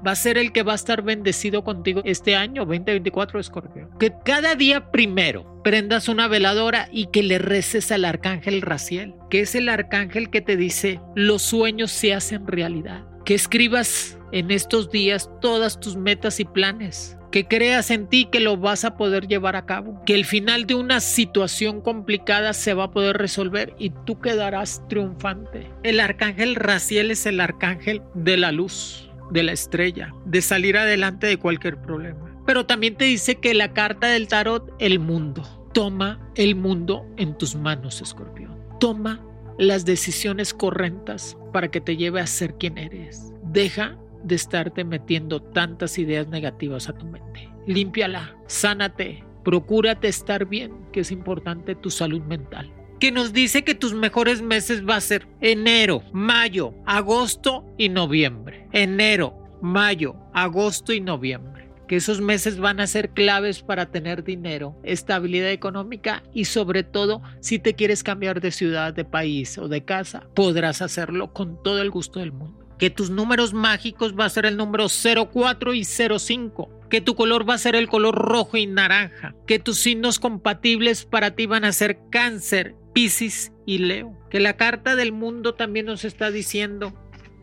va 0.06 0.12
a 0.12 0.16
ser 0.16 0.37
el 0.37 0.52
que 0.52 0.62
va 0.62 0.72
a 0.72 0.76
estar 0.76 1.02
bendecido 1.02 1.62
contigo 1.64 2.02
este 2.04 2.35
año 2.35 2.64
2024 2.64 3.40
Escorpio. 3.40 3.88
Que 3.98 4.12
cada 4.24 4.54
día 4.54 4.90
primero 4.90 5.61
prendas 5.62 6.08
una 6.08 6.28
veladora 6.28 6.88
y 6.90 7.06
que 7.06 7.22
le 7.22 7.38
reces 7.38 7.92
al 7.92 8.04
arcángel 8.04 8.62
Raciel, 8.62 9.14
que 9.30 9.40
es 9.40 9.54
el 9.54 9.68
arcángel 9.68 10.30
que 10.30 10.40
te 10.40 10.56
dice 10.56 11.00
los 11.14 11.42
sueños 11.42 11.92
se 11.92 12.14
hacen 12.14 12.46
realidad. 12.46 13.06
Que 13.24 13.35
escribas 13.35 14.18
en 14.32 14.50
estos 14.50 14.90
días 14.90 15.30
todas 15.40 15.78
tus 15.78 15.96
metas 15.96 16.40
y 16.40 16.44
planes. 16.44 17.16
Que 17.32 17.48
creas 17.48 17.90
en 17.90 18.06
ti 18.06 18.26
que 18.26 18.40
lo 18.40 18.58
vas 18.58 18.84
a 18.84 18.96
poder 18.96 19.26
llevar 19.26 19.56
a 19.56 19.66
cabo. 19.66 20.00
Que 20.04 20.14
el 20.14 20.26
final 20.26 20.66
de 20.66 20.74
una 20.74 21.00
situación 21.00 21.80
complicada 21.80 22.52
se 22.52 22.74
va 22.74 22.84
a 22.84 22.90
poder 22.90 23.16
resolver 23.16 23.74
y 23.78 23.90
tú 24.04 24.20
quedarás 24.20 24.86
triunfante. 24.88 25.70
El 25.82 25.98
arcángel 25.98 26.54
Raciel 26.54 27.10
es 27.10 27.24
el 27.26 27.40
arcángel 27.40 28.02
de 28.14 28.36
la 28.36 28.52
luz, 28.52 29.10
de 29.30 29.42
la 29.42 29.52
estrella, 29.52 30.14
de 30.26 30.42
salir 30.42 30.76
adelante 30.76 31.26
de 31.26 31.38
cualquier 31.38 31.80
problema. 31.80 32.32
Pero 32.46 32.66
también 32.66 32.96
te 32.96 33.06
dice 33.06 33.36
que 33.36 33.54
la 33.54 33.72
carta 33.72 34.08
del 34.08 34.28
tarot, 34.28 34.70
el 34.78 34.98
mundo. 34.98 35.42
Toma 35.72 36.20
el 36.34 36.54
mundo 36.54 37.06
en 37.16 37.36
tus 37.38 37.54
manos, 37.54 38.02
escorpión. 38.02 38.58
Toma 38.78 39.24
las 39.58 39.86
decisiones 39.86 40.52
correctas 40.52 41.36
para 41.52 41.70
que 41.70 41.80
te 41.80 41.96
lleve 41.96 42.20
a 42.20 42.26
ser 42.26 42.54
quien 42.54 42.76
eres. 42.76 43.32
Deja 43.42 43.96
de 44.24 44.35
estarte 44.35 44.85
metiendo 44.85 45.40
tantas 45.40 45.98
ideas 45.98 46.28
negativas 46.28 46.88
a 46.88 46.92
tu 46.92 47.06
mente. 47.06 47.48
Límpiala, 47.66 48.37
sánate, 48.46 49.24
procúrate 49.44 50.08
estar 50.08 50.46
bien, 50.46 50.72
que 50.92 51.00
es 51.00 51.11
importante 51.11 51.74
tu 51.74 51.90
salud 51.90 52.22
mental. 52.22 52.72
Que 52.98 53.11
nos 53.11 53.32
dice 53.32 53.64
que 53.64 53.74
tus 53.74 53.94
mejores 53.94 54.42
meses 54.42 54.87
va 54.87 54.96
a 54.96 55.00
ser 55.00 55.26
enero, 55.40 56.02
mayo, 56.12 56.74
agosto 56.87 57.64
y 57.76 57.88
noviembre. 57.88 58.68
Enero, 58.72 59.35
mayo, 59.61 60.14
agosto 60.32 60.92
y 60.92 61.00
noviembre. 61.00 61.68
Que 61.88 61.96
esos 61.96 62.20
meses 62.20 62.58
van 62.58 62.78
a 62.80 62.87
ser 62.87 63.11
claves 63.11 63.61
para 63.62 63.90
tener 63.90 64.22
dinero, 64.22 64.76
estabilidad 64.85 65.50
económica 65.50 66.22
y 66.32 66.44
sobre 66.44 66.85
todo 66.85 67.22
si 67.40 67.58
te 67.58 67.74
quieres 67.74 68.02
cambiar 68.04 68.40
de 68.40 68.52
ciudad, 68.52 68.94
de 68.94 69.04
país 69.04 69.58
o 69.58 69.68
de 69.68 69.85
casa, 69.85 70.26
podrás 70.35 70.80
hacerlo 70.80 71.32
con 71.32 71.61
todo 71.62 71.82
el 71.82 71.90
gusto 71.90 72.20
del 72.20 72.32
mundo 72.32 72.62
que 72.78 72.90
tus 72.90 73.11
números 73.11 73.54
mágicos 73.54 74.14
va 74.18 74.24
a 74.24 74.30
ser 74.30 74.46
el 74.46 74.56
número 74.56 74.87
04 74.88 75.74
y 75.74 75.85
05, 75.85 76.80
que 76.90 77.00
tu 77.00 77.14
color 77.14 77.48
va 77.48 77.54
a 77.54 77.58
ser 77.58 77.76
el 77.76 77.88
color 77.88 78.14
rojo 78.14 78.56
y 78.56 78.66
naranja, 78.66 79.35
que 79.46 79.58
tus 79.58 79.78
signos 79.78 80.18
compatibles 80.18 81.04
para 81.04 81.32
ti 81.32 81.46
van 81.46 81.64
a 81.64 81.72
ser 81.72 81.98
cáncer, 82.11 82.74
piscis 82.92 83.52
y 83.66 83.78
leo, 83.78 84.18
que 84.30 84.40
la 84.40 84.56
carta 84.56 84.96
del 84.96 85.12
mundo 85.12 85.54
también 85.54 85.87
nos 85.87 86.04
está 86.04 86.30
diciendo, 86.30 86.92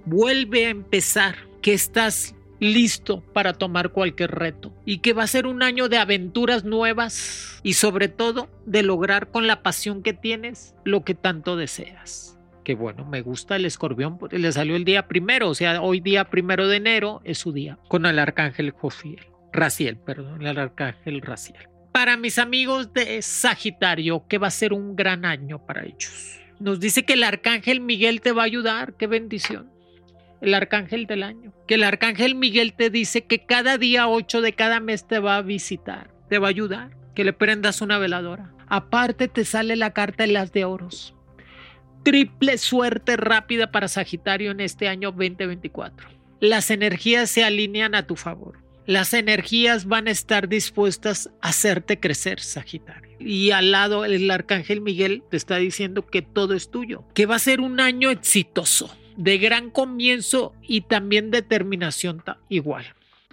vuelve 0.05 0.65
a 0.65 0.69
empezar, 0.69 1.35
que 1.61 1.73
estás 1.73 2.35
listo 2.59 3.21
para 3.33 3.53
tomar 3.53 3.91
cualquier 3.91 4.31
reto 4.31 4.73
y 4.85 4.99
que 4.99 5.13
va 5.13 5.23
a 5.23 5.27
ser 5.27 5.47
un 5.47 5.63
año 5.63 5.87
de 5.87 5.97
aventuras 5.97 6.65
nuevas 6.65 7.59
y 7.63 7.73
sobre 7.73 8.09
todo 8.09 8.49
de 8.65 8.83
lograr 8.83 9.31
con 9.31 9.47
la 9.47 9.63
pasión 9.63 10.03
que 10.03 10.13
tienes 10.13 10.75
lo 10.83 11.03
que 11.03 11.15
tanto 11.15 11.55
deseas 11.55 12.38
bueno, 12.75 13.05
me 13.05 13.21
gusta 13.21 13.55
el 13.55 13.65
escorpión, 13.65 14.17
porque 14.17 14.39
le 14.39 14.51
salió 14.51 14.75
el 14.75 14.85
día 14.85 15.07
primero, 15.07 15.49
o 15.49 15.55
sea, 15.55 15.81
hoy 15.81 15.99
día 15.99 16.29
primero 16.29 16.67
de 16.67 16.77
enero 16.77 17.21
es 17.23 17.37
su 17.37 17.51
día, 17.51 17.77
con 17.87 18.05
el 18.05 18.19
arcángel 18.19 18.71
Jofiel, 18.71 19.27
Raciel, 19.51 19.97
perdón, 19.97 20.45
el 20.45 20.57
arcángel 20.57 21.21
Raciel. 21.21 21.67
Para 21.91 22.17
mis 22.17 22.37
amigos 22.37 22.93
de 22.93 23.21
Sagitario, 23.21 24.25
que 24.27 24.37
va 24.37 24.47
a 24.47 24.51
ser 24.51 24.73
un 24.73 24.95
gran 24.95 25.25
año 25.25 25.65
para 25.65 25.85
ellos. 25.85 26.39
Nos 26.59 26.79
dice 26.79 27.03
que 27.03 27.13
el 27.13 27.23
arcángel 27.23 27.81
Miguel 27.81 28.21
te 28.21 28.31
va 28.31 28.43
a 28.43 28.45
ayudar, 28.45 28.93
qué 28.95 29.07
bendición. 29.07 29.71
El 30.41 30.53
arcángel 30.53 31.07
del 31.07 31.23
año. 31.23 31.53
Que 31.67 31.75
el 31.75 31.83
arcángel 31.83 32.35
Miguel 32.35 32.73
te 32.73 32.89
dice 32.89 33.21
que 33.25 33.45
cada 33.45 33.77
día 33.77 34.07
8 34.07 34.41
de 34.41 34.53
cada 34.53 34.79
mes 34.79 35.07
te 35.07 35.19
va 35.19 35.37
a 35.37 35.41
visitar, 35.41 36.11
te 36.29 36.37
va 36.37 36.47
a 36.47 36.51
ayudar, 36.51 36.91
que 37.15 37.23
le 37.23 37.33
prendas 37.33 37.81
una 37.81 37.97
veladora. 37.97 38.53
Aparte 38.67 39.27
te 39.27 39.45
sale 39.45 39.75
la 39.75 39.93
carta 39.93 40.23
de 40.23 40.33
las 40.33 40.53
de 40.53 40.65
oros 40.65 41.15
triple 42.03 42.57
suerte 42.57 43.17
rápida 43.17 43.71
para 43.71 43.87
Sagitario 43.87 44.51
en 44.51 44.59
este 44.59 44.87
año 44.87 45.11
2024. 45.11 46.09
Las 46.39 46.71
energías 46.71 47.29
se 47.29 47.43
alinean 47.43 47.95
a 47.95 48.07
tu 48.07 48.15
favor. 48.15 48.59
Las 48.85 49.13
energías 49.13 49.85
van 49.85 50.07
a 50.07 50.11
estar 50.11 50.49
dispuestas 50.49 51.29
a 51.41 51.49
hacerte 51.49 51.99
crecer, 51.99 52.39
Sagitario. 52.39 53.15
Y 53.19 53.51
al 53.51 53.71
lado 53.71 54.05
el 54.05 54.31
arcángel 54.31 54.81
Miguel 54.81 55.23
te 55.29 55.37
está 55.37 55.57
diciendo 55.57 56.07
que 56.07 56.21
todo 56.21 56.55
es 56.55 56.71
tuyo, 56.71 57.03
que 57.13 57.25
va 57.25 57.35
a 57.35 57.39
ser 57.39 57.59
un 57.59 57.79
año 57.79 58.09
exitoso, 58.09 58.95
de 59.17 59.37
gran 59.37 59.69
comienzo 59.69 60.53
y 60.61 60.81
también 60.81 61.29
determinación 61.29 62.23
igual. 62.47 62.85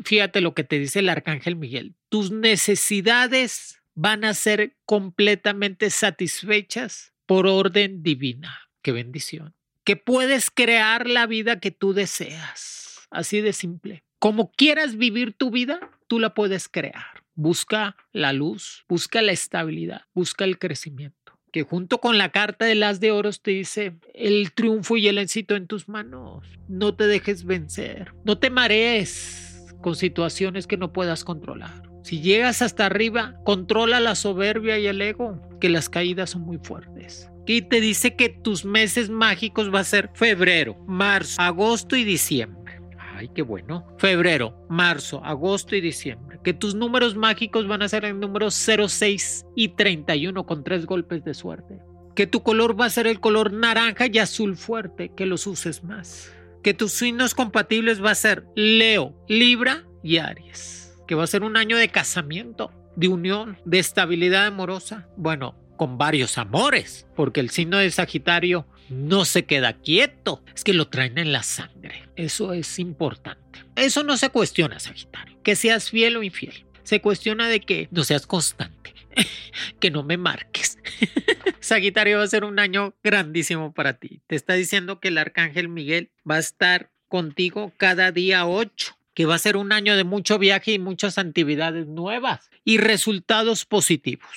Fíjate 0.04 0.40
lo 0.40 0.52
que 0.52 0.64
te 0.64 0.78
dice 0.78 0.98
el 0.98 1.08
arcángel 1.08 1.56
Miguel. 1.56 1.94
Tus 2.10 2.30
necesidades 2.30 3.80
van 3.94 4.24
a 4.24 4.34
ser 4.34 4.76
completamente 4.84 5.88
satisfechas 5.88 7.14
por 7.26 7.46
orden 7.46 8.02
divina. 8.02 8.68
Qué 8.82 8.92
bendición. 8.92 9.54
Que 9.84 9.96
puedes 9.96 10.50
crear 10.50 11.08
la 11.08 11.26
vida 11.26 11.60
que 11.60 11.70
tú 11.70 11.92
deseas. 11.92 13.06
Así 13.10 13.40
de 13.40 13.52
simple. 13.52 14.04
Como 14.18 14.50
quieras 14.52 14.96
vivir 14.96 15.32
tu 15.32 15.50
vida, 15.50 15.90
tú 16.06 16.18
la 16.18 16.34
puedes 16.34 16.68
crear. 16.68 17.24
Busca 17.34 17.96
la 18.12 18.32
luz, 18.32 18.84
busca 18.88 19.20
la 19.22 19.32
estabilidad, 19.32 20.02
busca 20.14 20.44
el 20.44 20.58
crecimiento. 20.58 21.38
Que 21.52 21.62
junto 21.62 21.98
con 21.98 22.18
la 22.18 22.32
carta 22.32 22.64
de 22.64 22.74
las 22.74 22.98
de 23.00 23.12
oros 23.12 23.42
te 23.42 23.52
dice 23.52 23.96
el 24.14 24.52
triunfo 24.52 24.96
y 24.96 25.08
el 25.08 25.18
éxito 25.18 25.54
en 25.54 25.66
tus 25.66 25.88
manos. 25.88 26.46
No 26.68 26.96
te 26.96 27.06
dejes 27.06 27.44
vencer. 27.44 28.12
No 28.24 28.38
te 28.38 28.50
marees 28.50 29.66
con 29.82 29.94
situaciones 29.94 30.66
que 30.66 30.76
no 30.76 30.92
puedas 30.92 31.24
controlar. 31.24 31.85
Si 32.06 32.20
llegas 32.20 32.62
hasta 32.62 32.86
arriba, 32.86 33.34
controla 33.42 33.98
la 33.98 34.14
soberbia 34.14 34.78
y 34.78 34.86
el 34.86 35.02
ego, 35.02 35.42
que 35.60 35.68
las 35.68 35.88
caídas 35.88 36.30
son 36.30 36.42
muy 36.42 36.58
fuertes. 36.58 37.28
Y 37.48 37.62
te 37.62 37.80
dice 37.80 38.14
que 38.14 38.28
tus 38.28 38.64
meses 38.64 39.10
mágicos 39.10 39.74
va 39.74 39.80
a 39.80 39.84
ser 39.84 40.10
febrero, 40.14 40.76
marzo, 40.86 41.42
agosto 41.42 41.96
y 41.96 42.04
diciembre. 42.04 42.80
Ay, 42.96 43.28
qué 43.34 43.42
bueno. 43.42 43.84
Febrero, 43.98 44.56
marzo, 44.68 45.20
agosto 45.24 45.74
y 45.74 45.80
diciembre. 45.80 46.38
Que 46.44 46.54
tus 46.54 46.76
números 46.76 47.16
mágicos 47.16 47.66
van 47.66 47.82
a 47.82 47.88
ser 47.88 48.04
el 48.04 48.20
número 48.20 48.52
06 48.52 49.44
y 49.56 49.70
31 49.70 50.46
con 50.46 50.62
tres 50.62 50.86
golpes 50.86 51.24
de 51.24 51.34
suerte. 51.34 51.80
Que 52.14 52.28
tu 52.28 52.44
color 52.44 52.80
va 52.80 52.84
a 52.84 52.90
ser 52.90 53.08
el 53.08 53.18
color 53.18 53.52
naranja 53.52 54.06
y 54.06 54.18
azul 54.18 54.56
fuerte, 54.56 55.10
que 55.16 55.26
los 55.26 55.48
uses 55.48 55.82
más. 55.82 56.32
Que 56.62 56.72
tus 56.72 56.92
signos 56.92 57.34
compatibles 57.34 58.00
va 58.00 58.12
a 58.12 58.14
ser 58.14 58.44
Leo, 58.54 59.12
Libra 59.26 59.82
y 60.04 60.18
Aries 60.18 60.85
que 61.06 61.14
va 61.14 61.24
a 61.24 61.28
ser 61.28 61.42
un 61.42 61.56
año 61.56 61.76
de 61.76 61.88
casamiento, 61.88 62.72
de 62.96 63.08
unión, 63.08 63.58
de 63.64 63.78
estabilidad 63.78 64.46
amorosa. 64.46 65.08
Bueno, 65.16 65.54
con 65.76 65.98
varios 65.98 66.38
amores, 66.38 67.06
porque 67.14 67.40
el 67.40 67.50
signo 67.50 67.78
de 67.78 67.90
Sagitario 67.90 68.66
no 68.88 69.24
se 69.24 69.44
queda 69.44 69.74
quieto, 69.74 70.42
es 70.54 70.64
que 70.64 70.72
lo 70.72 70.88
traen 70.88 71.18
en 71.18 71.32
la 71.32 71.42
sangre. 71.42 72.08
Eso 72.16 72.52
es 72.52 72.78
importante. 72.78 73.64
Eso 73.76 74.02
no 74.02 74.16
se 74.16 74.30
cuestiona, 74.30 74.80
Sagitario, 74.80 75.40
que 75.42 75.56
seas 75.56 75.90
fiel 75.90 76.16
o 76.16 76.22
infiel. 76.22 76.66
Se 76.82 77.00
cuestiona 77.00 77.48
de 77.48 77.60
que 77.60 77.88
no 77.90 78.04
seas 78.04 78.26
constante, 78.26 78.94
que 79.80 79.90
no 79.90 80.02
me 80.02 80.16
marques. 80.16 80.78
Sagitario 81.60 82.18
va 82.18 82.24
a 82.24 82.28
ser 82.28 82.44
un 82.44 82.58
año 82.58 82.94
grandísimo 83.02 83.74
para 83.74 83.98
ti. 83.98 84.22
Te 84.26 84.36
está 84.36 84.54
diciendo 84.54 85.00
que 85.00 85.08
el 85.08 85.18
arcángel 85.18 85.68
Miguel 85.68 86.10
va 86.28 86.36
a 86.36 86.40
estar 86.40 86.90
contigo 87.08 87.72
cada 87.76 88.12
día 88.12 88.46
8 88.46 88.95
que 89.16 89.24
va 89.24 89.34
a 89.34 89.38
ser 89.38 89.56
un 89.56 89.72
año 89.72 89.96
de 89.96 90.04
mucho 90.04 90.38
viaje 90.38 90.72
y 90.72 90.78
muchas 90.78 91.16
actividades 91.16 91.86
nuevas 91.86 92.50
y 92.64 92.76
resultados 92.76 93.64
positivos. 93.64 94.28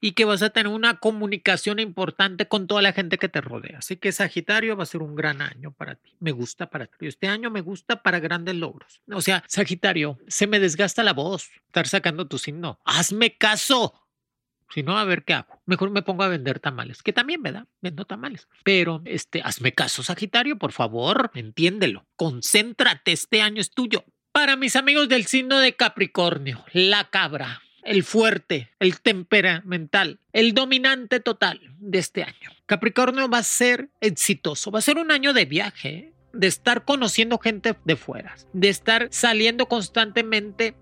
Y 0.00 0.12
que 0.12 0.24
vas 0.24 0.42
a 0.42 0.50
tener 0.50 0.70
una 0.70 0.98
comunicación 0.98 1.78
importante 1.78 2.48
con 2.48 2.66
toda 2.66 2.82
la 2.82 2.92
gente 2.92 3.16
que 3.16 3.28
te 3.28 3.40
rodea. 3.40 3.78
Así 3.78 3.96
que 3.96 4.10
Sagitario 4.10 4.76
va 4.76 4.82
a 4.82 4.86
ser 4.86 5.02
un 5.02 5.14
gran 5.14 5.40
año 5.40 5.72
para 5.72 5.94
ti. 5.94 6.16
Me 6.18 6.32
gusta 6.32 6.68
para 6.68 6.86
ti. 6.86 7.06
Este 7.06 7.28
año 7.28 7.48
me 7.48 7.60
gusta 7.60 8.02
para 8.02 8.18
grandes 8.18 8.56
logros. 8.56 9.00
O 9.10 9.22
sea, 9.22 9.44
Sagitario, 9.46 10.18
se 10.26 10.48
me 10.48 10.58
desgasta 10.58 11.04
la 11.04 11.12
voz 11.12 11.50
estar 11.68 11.86
sacando 11.86 12.26
tu 12.26 12.36
signo. 12.38 12.80
Hazme 12.84 13.38
caso. 13.38 13.94
Si 14.68 14.82
no, 14.82 14.98
a 14.98 15.04
ver 15.04 15.24
qué 15.24 15.34
hago. 15.34 15.62
Mejor 15.64 15.90
me 15.90 16.02
pongo 16.02 16.24
a 16.24 16.28
vender 16.28 16.58
tamales, 16.58 17.04
que 17.04 17.12
también 17.12 17.40
me 17.40 17.52
da, 17.52 17.68
vendo 17.80 18.04
tamales. 18.04 18.48
Pero, 18.64 19.00
este, 19.04 19.40
hazme 19.42 19.72
caso, 19.72 20.02
Sagitario, 20.02 20.58
por 20.58 20.72
favor, 20.72 21.30
entiéndelo. 21.34 22.08
Concéntrate, 22.16 23.12
este 23.12 23.40
año 23.40 23.60
es 23.60 23.70
tuyo. 23.70 24.04
Para 24.34 24.56
mis 24.56 24.74
amigos 24.74 25.08
del 25.08 25.26
signo 25.26 25.60
de 25.60 25.76
Capricornio, 25.76 26.64
la 26.72 27.04
cabra, 27.04 27.62
el 27.84 28.02
fuerte, 28.02 28.68
el 28.80 29.00
temperamental, 29.00 30.18
el 30.32 30.54
dominante 30.54 31.20
total 31.20 31.60
de 31.78 31.98
este 31.98 32.24
año. 32.24 32.50
Capricornio 32.66 33.28
va 33.28 33.38
a 33.38 33.44
ser 33.44 33.90
exitoso, 34.00 34.72
va 34.72 34.80
a 34.80 34.82
ser 34.82 34.98
un 34.98 35.12
año 35.12 35.34
de 35.34 35.44
viaje, 35.44 36.12
de 36.32 36.48
estar 36.48 36.84
conociendo 36.84 37.38
gente 37.38 37.76
de 37.84 37.94
fuera, 37.94 38.34
de 38.52 38.70
estar 38.70 39.06
saliendo 39.12 39.66
constantemente 39.66 40.74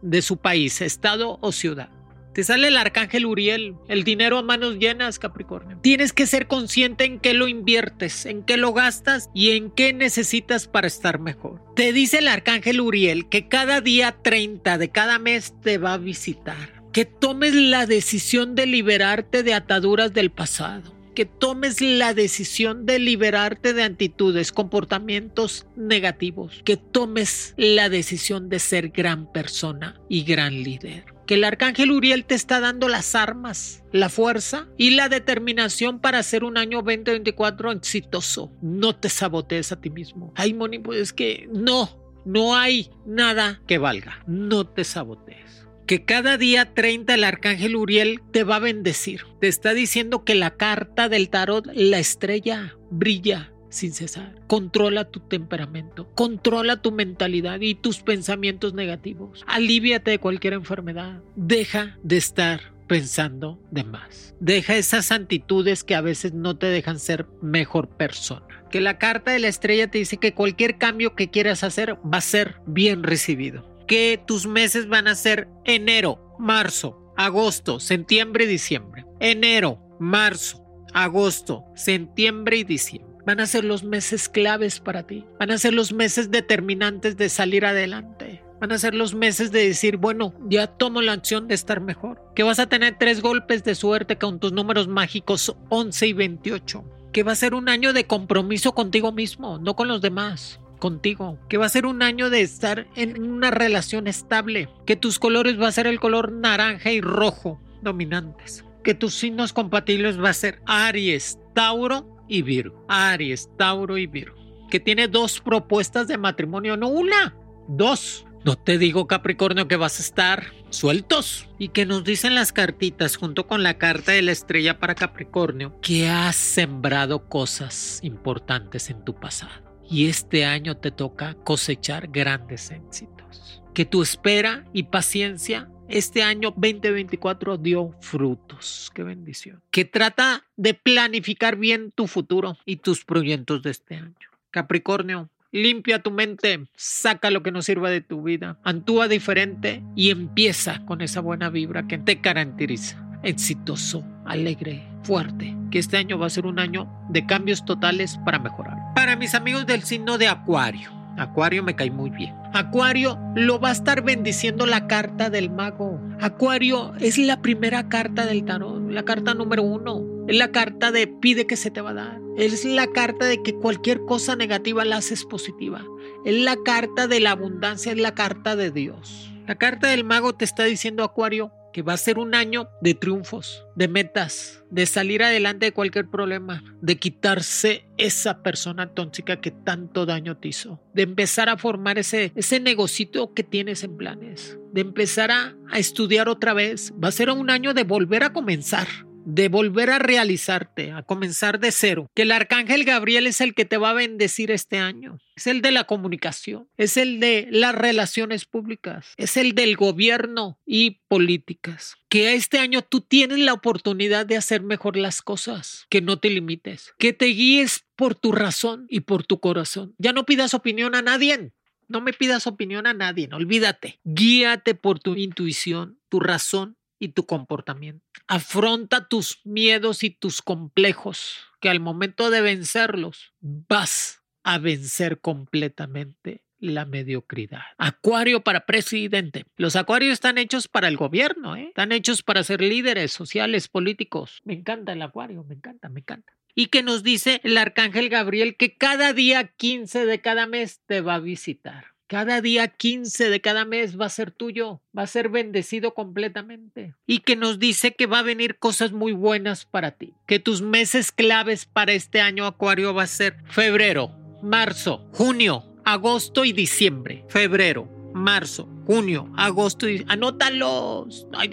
de 0.00 0.22
su 0.22 0.38
país, 0.38 0.80
estado 0.80 1.38
o 1.42 1.52
ciudad. 1.52 1.90
Te 2.34 2.42
sale 2.42 2.66
el 2.66 2.76
arcángel 2.76 3.26
Uriel, 3.26 3.76
el 3.86 4.02
dinero 4.02 4.38
a 4.38 4.42
manos 4.42 4.78
llenas, 4.80 5.20
Capricornio. 5.20 5.78
Tienes 5.82 6.12
que 6.12 6.26
ser 6.26 6.48
consciente 6.48 7.04
en 7.04 7.20
qué 7.20 7.32
lo 7.32 7.46
inviertes, 7.46 8.26
en 8.26 8.42
qué 8.42 8.56
lo 8.56 8.72
gastas 8.72 9.30
y 9.32 9.50
en 9.50 9.70
qué 9.70 9.92
necesitas 9.92 10.66
para 10.66 10.88
estar 10.88 11.20
mejor. 11.20 11.62
Te 11.76 11.92
dice 11.92 12.18
el 12.18 12.26
arcángel 12.26 12.80
Uriel 12.80 13.28
que 13.28 13.46
cada 13.46 13.80
día 13.80 14.16
30 14.20 14.78
de 14.78 14.90
cada 14.90 15.20
mes 15.20 15.54
te 15.62 15.78
va 15.78 15.92
a 15.92 15.98
visitar. 15.98 16.82
Que 16.92 17.04
tomes 17.04 17.54
la 17.54 17.86
decisión 17.86 18.56
de 18.56 18.66
liberarte 18.66 19.44
de 19.44 19.54
ataduras 19.54 20.12
del 20.12 20.30
pasado 20.30 20.92
que 21.14 21.26
tomes 21.26 21.80
la 21.80 22.12
decisión 22.12 22.86
de 22.86 22.98
liberarte 22.98 23.72
de 23.72 23.84
actitudes, 23.84 24.50
comportamientos 24.50 25.64
negativos, 25.76 26.60
que 26.64 26.76
tomes 26.76 27.54
la 27.56 27.88
decisión 27.88 28.48
de 28.48 28.58
ser 28.58 28.88
gran 28.88 29.30
persona 29.30 30.00
y 30.08 30.24
gran 30.24 30.64
líder 30.64 31.13
que 31.26 31.34
el 31.34 31.44
arcángel 31.44 31.90
Uriel 31.90 32.24
te 32.24 32.34
está 32.34 32.60
dando 32.60 32.88
las 32.88 33.14
armas, 33.14 33.82
la 33.92 34.08
fuerza 34.08 34.68
y 34.76 34.90
la 34.90 35.08
determinación 35.08 36.00
para 36.00 36.18
hacer 36.18 36.44
un 36.44 36.58
año 36.58 36.82
2024 36.82 37.72
exitoso. 37.72 38.52
No 38.62 38.96
te 38.96 39.08
sabotees 39.08 39.72
a 39.72 39.80
ti 39.80 39.90
mismo. 39.90 40.32
Ay, 40.36 40.54
Moni, 40.54 40.78
pues 40.78 41.00
es 41.00 41.12
que 41.12 41.48
no, 41.52 42.22
no 42.24 42.56
hay 42.56 42.90
nada 43.06 43.62
que 43.66 43.78
valga. 43.78 44.22
No 44.26 44.66
te 44.66 44.84
sabotees. 44.84 45.66
Que 45.86 46.04
cada 46.04 46.38
día 46.38 46.72
30 46.72 47.14
el 47.14 47.24
arcángel 47.24 47.76
Uriel 47.76 48.22
te 48.32 48.42
va 48.42 48.56
a 48.56 48.60
bendecir. 48.60 49.22
Te 49.40 49.48
está 49.48 49.74
diciendo 49.74 50.24
que 50.24 50.34
la 50.34 50.56
carta 50.56 51.08
del 51.08 51.28
tarot, 51.28 51.66
la 51.74 51.98
estrella, 51.98 52.74
brilla 52.90 53.53
sin 53.74 53.92
cesar. 53.92 54.34
Controla 54.46 55.10
tu 55.10 55.20
temperamento, 55.20 56.08
controla 56.14 56.80
tu 56.80 56.92
mentalidad 56.92 57.60
y 57.60 57.74
tus 57.74 58.00
pensamientos 58.00 58.74
negativos. 58.74 59.44
Aliviate 59.46 60.12
de 60.12 60.18
cualquier 60.18 60.54
enfermedad. 60.54 61.22
Deja 61.36 61.98
de 62.02 62.16
estar 62.16 62.74
pensando 62.86 63.60
de 63.70 63.84
más. 63.84 64.34
Deja 64.40 64.76
esas 64.76 65.10
actitudes 65.10 65.84
que 65.84 65.94
a 65.94 66.00
veces 66.00 66.32
no 66.32 66.56
te 66.56 66.66
dejan 66.66 66.98
ser 66.98 67.26
mejor 67.42 67.88
persona. 67.88 68.46
Que 68.70 68.80
la 68.80 68.98
carta 68.98 69.30
de 69.30 69.38
la 69.38 69.48
estrella 69.48 69.90
te 69.90 69.98
dice 69.98 70.16
que 70.16 70.34
cualquier 70.34 70.78
cambio 70.78 71.14
que 71.14 71.30
quieras 71.30 71.64
hacer 71.64 71.96
va 72.04 72.18
a 72.18 72.22
ser 72.22 72.56
bien 72.66 73.02
recibido. 73.02 73.68
Que 73.86 74.20
tus 74.26 74.46
meses 74.46 74.88
van 74.88 75.08
a 75.08 75.14
ser 75.14 75.48
enero, 75.64 76.34
marzo, 76.38 77.12
agosto, 77.16 77.80
septiembre 77.80 78.44
y 78.44 78.48
diciembre. 78.48 79.04
Enero, 79.20 79.80
marzo, 80.00 80.64
agosto, 80.92 81.64
septiembre 81.74 82.58
y 82.58 82.64
diciembre. 82.64 83.13
Van 83.26 83.40
a 83.40 83.46
ser 83.46 83.64
los 83.64 83.84
meses 83.84 84.28
claves 84.28 84.80
para 84.80 85.06
ti. 85.06 85.24
Van 85.38 85.50
a 85.50 85.58
ser 85.58 85.72
los 85.72 85.92
meses 85.92 86.30
determinantes 86.30 87.16
de 87.16 87.28
salir 87.28 87.64
adelante. 87.64 88.42
Van 88.60 88.72
a 88.72 88.78
ser 88.78 88.94
los 88.94 89.14
meses 89.14 89.50
de 89.50 89.66
decir, 89.66 89.96
bueno, 89.96 90.34
ya 90.48 90.66
tomo 90.66 91.00
la 91.00 91.12
acción 91.12 91.48
de 91.48 91.54
estar 91.54 91.80
mejor. 91.80 92.22
Que 92.34 92.42
vas 92.42 92.58
a 92.58 92.66
tener 92.66 92.96
tres 92.98 93.22
golpes 93.22 93.64
de 93.64 93.74
suerte 93.74 94.16
con 94.18 94.40
tus 94.40 94.52
números 94.52 94.88
mágicos 94.88 95.56
11 95.70 96.06
y 96.06 96.12
28. 96.12 96.84
Que 97.12 97.22
va 97.22 97.32
a 97.32 97.36
ser 97.36 97.54
un 97.54 97.68
año 97.68 97.92
de 97.92 98.06
compromiso 98.06 98.74
contigo 98.74 99.10
mismo, 99.10 99.58
no 99.58 99.74
con 99.74 99.88
los 99.88 100.02
demás 100.02 100.60
contigo, 100.78 101.38
que 101.48 101.56
va 101.56 101.64
a 101.64 101.70
ser 101.70 101.86
un 101.86 102.02
año 102.02 102.28
de 102.28 102.42
estar 102.42 102.86
en 102.94 103.22
una 103.22 103.50
relación 103.50 104.06
estable, 104.06 104.68
que 104.84 104.96
tus 104.96 105.18
colores 105.18 105.58
va 105.58 105.68
a 105.68 105.72
ser 105.72 105.86
el 105.86 105.98
color 105.98 106.30
naranja 106.32 106.90
y 106.92 107.00
rojo 107.00 107.58
dominantes, 107.80 108.66
que 108.82 108.92
tus 108.92 109.14
signos 109.14 109.54
compatibles 109.54 110.22
va 110.22 110.28
a 110.28 110.34
ser 110.34 110.60
Aries, 110.66 111.38
Tauro 111.54 112.13
y 112.28 112.42
Virgo. 112.42 112.84
Aries, 112.88 113.48
Tauro 113.56 113.98
y 113.98 114.06
Virgo. 114.06 114.36
Que 114.70 114.80
tiene 114.80 115.08
dos 115.08 115.40
propuestas 115.40 116.08
de 116.08 116.18
matrimonio, 116.18 116.76
no 116.76 116.88
una, 116.88 117.36
dos. 117.68 118.26
No 118.44 118.56
te 118.56 118.76
digo 118.76 119.06
Capricornio 119.06 119.68
que 119.68 119.76
vas 119.76 119.98
a 119.98 120.02
estar 120.02 120.44
sueltos 120.68 121.48
y 121.58 121.68
que 121.68 121.86
nos 121.86 122.04
dicen 122.04 122.34
las 122.34 122.52
cartitas 122.52 123.16
junto 123.16 123.46
con 123.46 123.62
la 123.62 123.78
carta 123.78 124.12
de 124.12 124.20
la 124.20 124.32
estrella 124.32 124.78
para 124.78 124.94
Capricornio 124.94 125.80
que 125.80 126.08
has 126.08 126.36
sembrado 126.36 127.28
cosas 127.28 128.00
importantes 128.02 128.90
en 128.90 129.02
tu 129.02 129.14
pasado 129.14 129.64
y 129.88 130.08
este 130.08 130.44
año 130.44 130.76
te 130.76 130.90
toca 130.90 131.34
cosechar 131.44 132.08
grandes 132.08 132.70
éxitos. 132.70 133.62
Que 133.74 133.84
tu 133.84 134.02
espera 134.02 134.64
y 134.72 134.84
paciencia 134.84 135.68
este 135.88 136.22
año 136.22 136.50
2024 136.56 137.58
dio 137.58 137.94
frutos. 138.00 138.90
Qué 138.94 139.02
bendición. 139.02 139.62
Que 139.70 139.84
trata 139.84 140.44
de 140.56 140.74
planificar 140.74 141.56
bien 141.56 141.92
tu 141.94 142.06
futuro 142.06 142.56
y 142.64 142.76
tus 142.76 143.04
proyectos 143.04 143.62
de 143.62 143.70
este 143.70 143.96
año. 143.96 144.14
Capricornio, 144.50 145.28
limpia 145.52 146.02
tu 146.02 146.10
mente, 146.10 146.66
saca 146.74 147.30
lo 147.30 147.42
que 147.42 147.52
no 147.52 147.62
sirva 147.62 147.90
de 147.90 148.00
tu 148.00 148.22
vida, 148.22 148.58
actúa 148.64 149.08
diferente 149.08 149.82
y 149.94 150.10
empieza 150.10 150.84
con 150.84 151.00
esa 151.00 151.20
buena 151.20 151.50
vibra 151.50 151.86
que 151.86 151.98
te 151.98 152.20
caracteriza. 152.20 153.00
Exitoso, 153.22 154.04
alegre, 154.26 154.82
fuerte, 155.02 155.56
que 155.70 155.78
este 155.78 155.96
año 155.96 156.18
va 156.18 156.26
a 156.26 156.30
ser 156.30 156.46
un 156.46 156.58
año 156.58 156.88
de 157.08 157.24
cambios 157.24 157.64
totales 157.64 158.18
para 158.24 158.38
mejorar. 158.38 158.76
Para 158.94 159.16
mis 159.16 159.34
amigos 159.34 159.66
del 159.66 159.82
signo 159.82 160.18
de 160.18 160.28
Acuario, 160.28 160.90
Acuario 161.16 161.62
me 161.62 161.76
cae 161.76 161.90
muy 161.90 162.10
bien. 162.10 162.34
Acuario 162.54 163.18
lo 163.34 163.58
va 163.58 163.70
a 163.70 163.72
estar 163.72 164.04
bendiciendo 164.04 164.64
la 164.64 164.86
carta 164.86 165.28
del 165.28 165.50
mago. 165.50 166.00
Acuario 166.20 166.94
es 167.00 167.18
la 167.18 167.42
primera 167.42 167.88
carta 167.88 168.26
del 168.26 168.44
tarot, 168.44 168.92
la 168.92 169.04
carta 169.04 169.34
número 169.34 169.64
uno. 169.64 170.04
Es 170.28 170.36
la 170.36 170.52
carta 170.52 170.92
de 170.92 171.08
pide 171.08 171.48
que 171.48 171.56
se 171.56 171.72
te 171.72 171.80
va 171.80 171.90
a 171.90 171.94
dar. 171.94 172.20
Es 172.36 172.64
la 172.64 172.86
carta 172.86 173.26
de 173.26 173.42
que 173.42 173.54
cualquier 173.54 174.04
cosa 174.04 174.36
negativa 174.36 174.84
la 174.84 174.98
haces 174.98 175.24
positiva. 175.24 175.84
Es 176.24 176.36
la 176.44 176.56
carta 176.64 177.08
de 177.08 177.18
la 177.18 177.32
abundancia, 177.32 177.90
es 177.90 177.98
la 177.98 178.14
carta 178.14 178.54
de 178.54 178.70
Dios. 178.70 179.32
La 179.48 179.56
carta 179.56 179.88
del 179.88 180.04
mago 180.04 180.32
te 180.36 180.44
está 180.44 180.62
diciendo 180.62 181.02
Acuario, 181.02 181.50
que 181.74 181.82
va 181.82 181.94
a 181.94 181.96
ser 181.96 182.20
un 182.20 182.36
año 182.36 182.68
de 182.80 182.94
triunfos, 182.94 183.66
de 183.74 183.88
metas, 183.88 184.62
de 184.70 184.86
salir 184.86 185.24
adelante 185.24 185.66
de 185.66 185.72
cualquier 185.72 186.08
problema, 186.08 186.62
de 186.80 186.96
quitarse 186.98 187.84
esa 187.98 188.44
persona 188.44 188.94
tóxica 188.94 189.40
que 189.40 189.50
tanto 189.50 190.06
daño 190.06 190.36
te 190.36 190.48
hizo, 190.48 190.80
de 190.94 191.02
empezar 191.02 191.48
a 191.48 191.58
formar 191.58 191.98
ese, 191.98 192.30
ese 192.36 192.60
negocito 192.60 193.34
que 193.34 193.42
tienes 193.42 193.82
en 193.82 193.96
planes, 193.96 194.56
de 194.72 194.82
empezar 194.82 195.32
a, 195.32 195.56
a 195.68 195.80
estudiar 195.80 196.28
otra 196.28 196.54
vez. 196.54 196.94
Va 197.02 197.08
a 197.08 197.12
ser 197.12 197.28
un 197.28 197.50
año 197.50 197.74
de 197.74 197.82
volver 197.82 198.22
a 198.22 198.32
comenzar, 198.32 198.86
de 199.24 199.48
volver 199.48 199.90
a 199.90 199.98
realizarte, 199.98 200.92
a 200.92 201.02
comenzar 201.02 201.58
de 201.58 201.72
cero. 201.72 202.10
Que 202.14 202.22
el 202.22 202.32
arcángel 202.32 202.84
Gabriel 202.84 203.26
es 203.26 203.40
el 203.40 203.54
que 203.54 203.64
te 203.64 203.76
va 203.76 203.90
a 203.90 203.94
bendecir 203.94 204.50
este 204.50 204.78
año. 204.78 205.18
Es 205.36 205.46
el 205.46 205.62
de 205.62 205.72
la 205.72 205.84
comunicación, 205.84 206.68
es 206.76 206.96
el 206.96 207.18
de 207.18 207.48
las 207.50 207.74
relaciones 207.74 208.44
públicas, 208.44 209.14
es 209.16 209.36
el 209.36 209.54
del 209.54 209.76
gobierno 209.76 210.58
y 210.64 211.00
políticas. 211.08 211.96
Que 212.08 212.34
este 212.34 212.58
año 212.58 212.82
tú 212.82 213.00
tienes 213.00 213.38
la 213.38 213.52
oportunidad 213.52 214.26
de 214.26 214.36
hacer 214.36 214.62
mejor 214.62 214.96
las 214.96 215.22
cosas, 215.22 215.86
que 215.88 216.00
no 216.00 216.20
te 216.20 216.30
limites, 216.30 216.94
que 216.98 217.12
te 217.12 217.26
guíes 217.26 217.84
por 217.96 218.14
tu 218.14 218.30
razón 218.30 218.86
y 218.88 219.00
por 219.00 219.24
tu 219.24 219.40
corazón. 219.40 219.94
Ya 219.98 220.12
no 220.12 220.24
pidas 220.24 220.54
opinión 220.54 220.94
a 220.94 221.02
nadie. 221.02 221.52
No 221.86 222.00
me 222.00 222.14
pidas 222.14 222.46
opinión 222.46 222.86
a 222.86 222.94
nadie, 222.94 223.28
olvídate. 223.30 224.00
Guíate 224.04 224.74
por 224.74 225.00
tu 225.00 225.16
intuición, 225.16 225.98
tu 226.08 226.18
razón 226.18 226.78
y 227.04 227.08
tu 227.08 227.26
comportamiento. 227.26 228.04
Afronta 228.26 229.08
tus 229.08 229.40
miedos 229.44 230.02
y 230.02 230.10
tus 230.10 230.42
complejos, 230.42 231.36
que 231.60 231.68
al 231.68 231.80
momento 231.80 232.30
de 232.30 232.40
vencerlos 232.40 233.32
vas 233.40 234.22
a 234.42 234.58
vencer 234.58 235.20
completamente 235.20 236.44
la 236.58 236.84
mediocridad. 236.84 237.62
Acuario 237.78 238.42
para 238.42 238.66
presidente. 238.66 239.44
Los 239.56 239.76
acuarios 239.76 240.14
están 240.14 240.38
hechos 240.38 240.66
para 240.66 240.88
el 240.88 240.96
gobierno, 240.96 241.56
¿eh? 241.56 241.66
están 241.68 241.92
hechos 241.92 242.22
para 242.22 242.42
ser 242.42 242.60
líderes 242.60 243.12
sociales, 243.12 243.68
políticos. 243.68 244.40
Me 244.44 244.54
encanta 244.54 244.92
el 244.92 245.02
acuario, 245.02 245.44
me 245.44 245.54
encanta, 245.54 245.88
me 245.88 246.00
encanta. 246.00 246.32
Y 246.54 246.66
que 246.66 246.82
nos 246.82 247.02
dice 247.02 247.40
el 247.44 247.58
arcángel 247.58 248.08
Gabriel 248.08 248.56
que 248.56 248.76
cada 248.76 249.12
día 249.12 249.48
15 249.48 250.06
de 250.06 250.20
cada 250.20 250.46
mes 250.46 250.80
te 250.86 251.00
va 251.00 251.16
a 251.16 251.20
visitar. 251.20 251.93
Cada 252.14 252.40
día 252.40 252.68
15 252.68 253.28
de 253.28 253.40
cada 253.40 253.64
mes 253.64 254.00
va 254.00 254.06
a 254.06 254.08
ser 254.08 254.30
tuyo, 254.30 254.80
va 254.96 255.02
a 255.02 255.08
ser 255.08 255.30
bendecido 255.30 255.94
completamente. 255.94 256.94
Y 257.08 257.18
que 257.18 257.34
nos 257.34 257.58
dice 257.58 257.96
que 257.96 258.06
va 258.06 258.20
a 258.20 258.22
venir 258.22 258.56
cosas 258.56 258.92
muy 258.92 259.10
buenas 259.10 259.64
para 259.64 259.90
ti. 259.90 260.14
Que 260.28 260.38
tus 260.38 260.62
meses 260.62 261.10
claves 261.10 261.66
para 261.66 261.92
este 261.92 262.20
año 262.20 262.46
Acuario 262.46 262.94
va 262.94 263.02
a 263.02 263.08
ser 263.08 263.38
febrero, 263.48 264.12
marzo, 264.44 265.04
junio, 265.10 265.64
agosto 265.84 266.44
y 266.44 266.52
diciembre. 266.52 267.24
Febrero, 267.26 267.88
marzo, 268.14 268.68
junio, 268.86 269.28
agosto 269.36 269.88
y 269.88 270.04
anótalos. 270.08 271.26
Ay, 271.32 271.50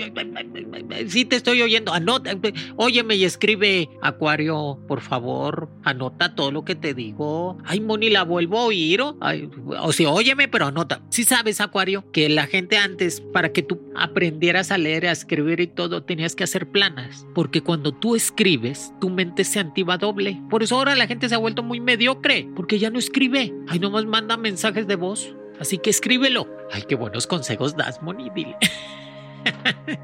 sí 1.07 1.25
te 1.25 1.35
estoy 1.35 1.61
oyendo, 1.61 1.91
anota, 1.91 2.37
óyeme 2.77 3.15
y 3.15 3.25
escribe 3.25 3.89
Acuario, 4.01 4.79
por 4.87 5.01
favor, 5.01 5.69
anota 5.83 6.35
todo 6.35 6.51
lo 6.51 6.63
que 6.63 6.75
te 6.75 6.93
digo. 6.93 7.57
Ay, 7.65 7.81
Moni, 7.81 8.09
la 8.09 8.23
vuelvo 8.23 8.59
a 8.59 8.65
oír. 8.65 9.01
o 9.01 9.93
sea, 9.93 10.09
óyeme, 10.09 10.47
pero 10.47 10.67
anota. 10.67 11.01
Si 11.09 11.23
sabes, 11.23 11.59
Acuario, 11.59 12.09
que 12.11 12.29
la 12.29 12.47
gente 12.47 12.77
antes, 12.77 13.21
para 13.21 13.51
que 13.51 13.63
tú 13.63 13.81
aprendieras 13.95 14.71
a 14.71 14.77
leer, 14.77 15.07
a 15.07 15.11
escribir 15.11 15.59
y 15.59 15.67
todo, 15.67 16.03
tenías 16.03 16.35
que 16.35 16.43
hacer 16.43 16.69
planas. 16.69 17.25
Porque 17.33 17.61
cuando 17.61 17.91
tú 17.91 18.15
escribes, 18.15 18.93
tu 19.01 19.09
mente 19.09 19.43
se 19.43 19.59
activa 19.59 19.97
doble. 19.97 20.41
Por 20.49 20.63
eso 20.63 20.75
ahora 20.75 20.95
la 20.95 21.07
gente 21.07 21.27
se 21.27 21.35
ha 21.35 21.39
vuelto 21.39 21.63
muy 21.63 21.79
mediocre, 21.79 22.47
porque 22.55 22.79
ya 22.79 22.89
no 22.89 22.99
escribe. 22.99 23.53
Ay, 23.67 23.79
nomás 23.79 24.05
manda 24.05 24.37
mensajes 24.37 24.87
de 24.87 24.95
voz. 24.95 25.35
Así 25.61 25.77
que 25.77 25.91
escríbelo. 25.91 26.47
Ay, 26.71 26.83
qué 26.89 26.95
buenos 26.95 27.27
consejos 27.27 27.77
das, 27.77 28.01
Moni. 28.01 28.31
Dile. 28.31 28.57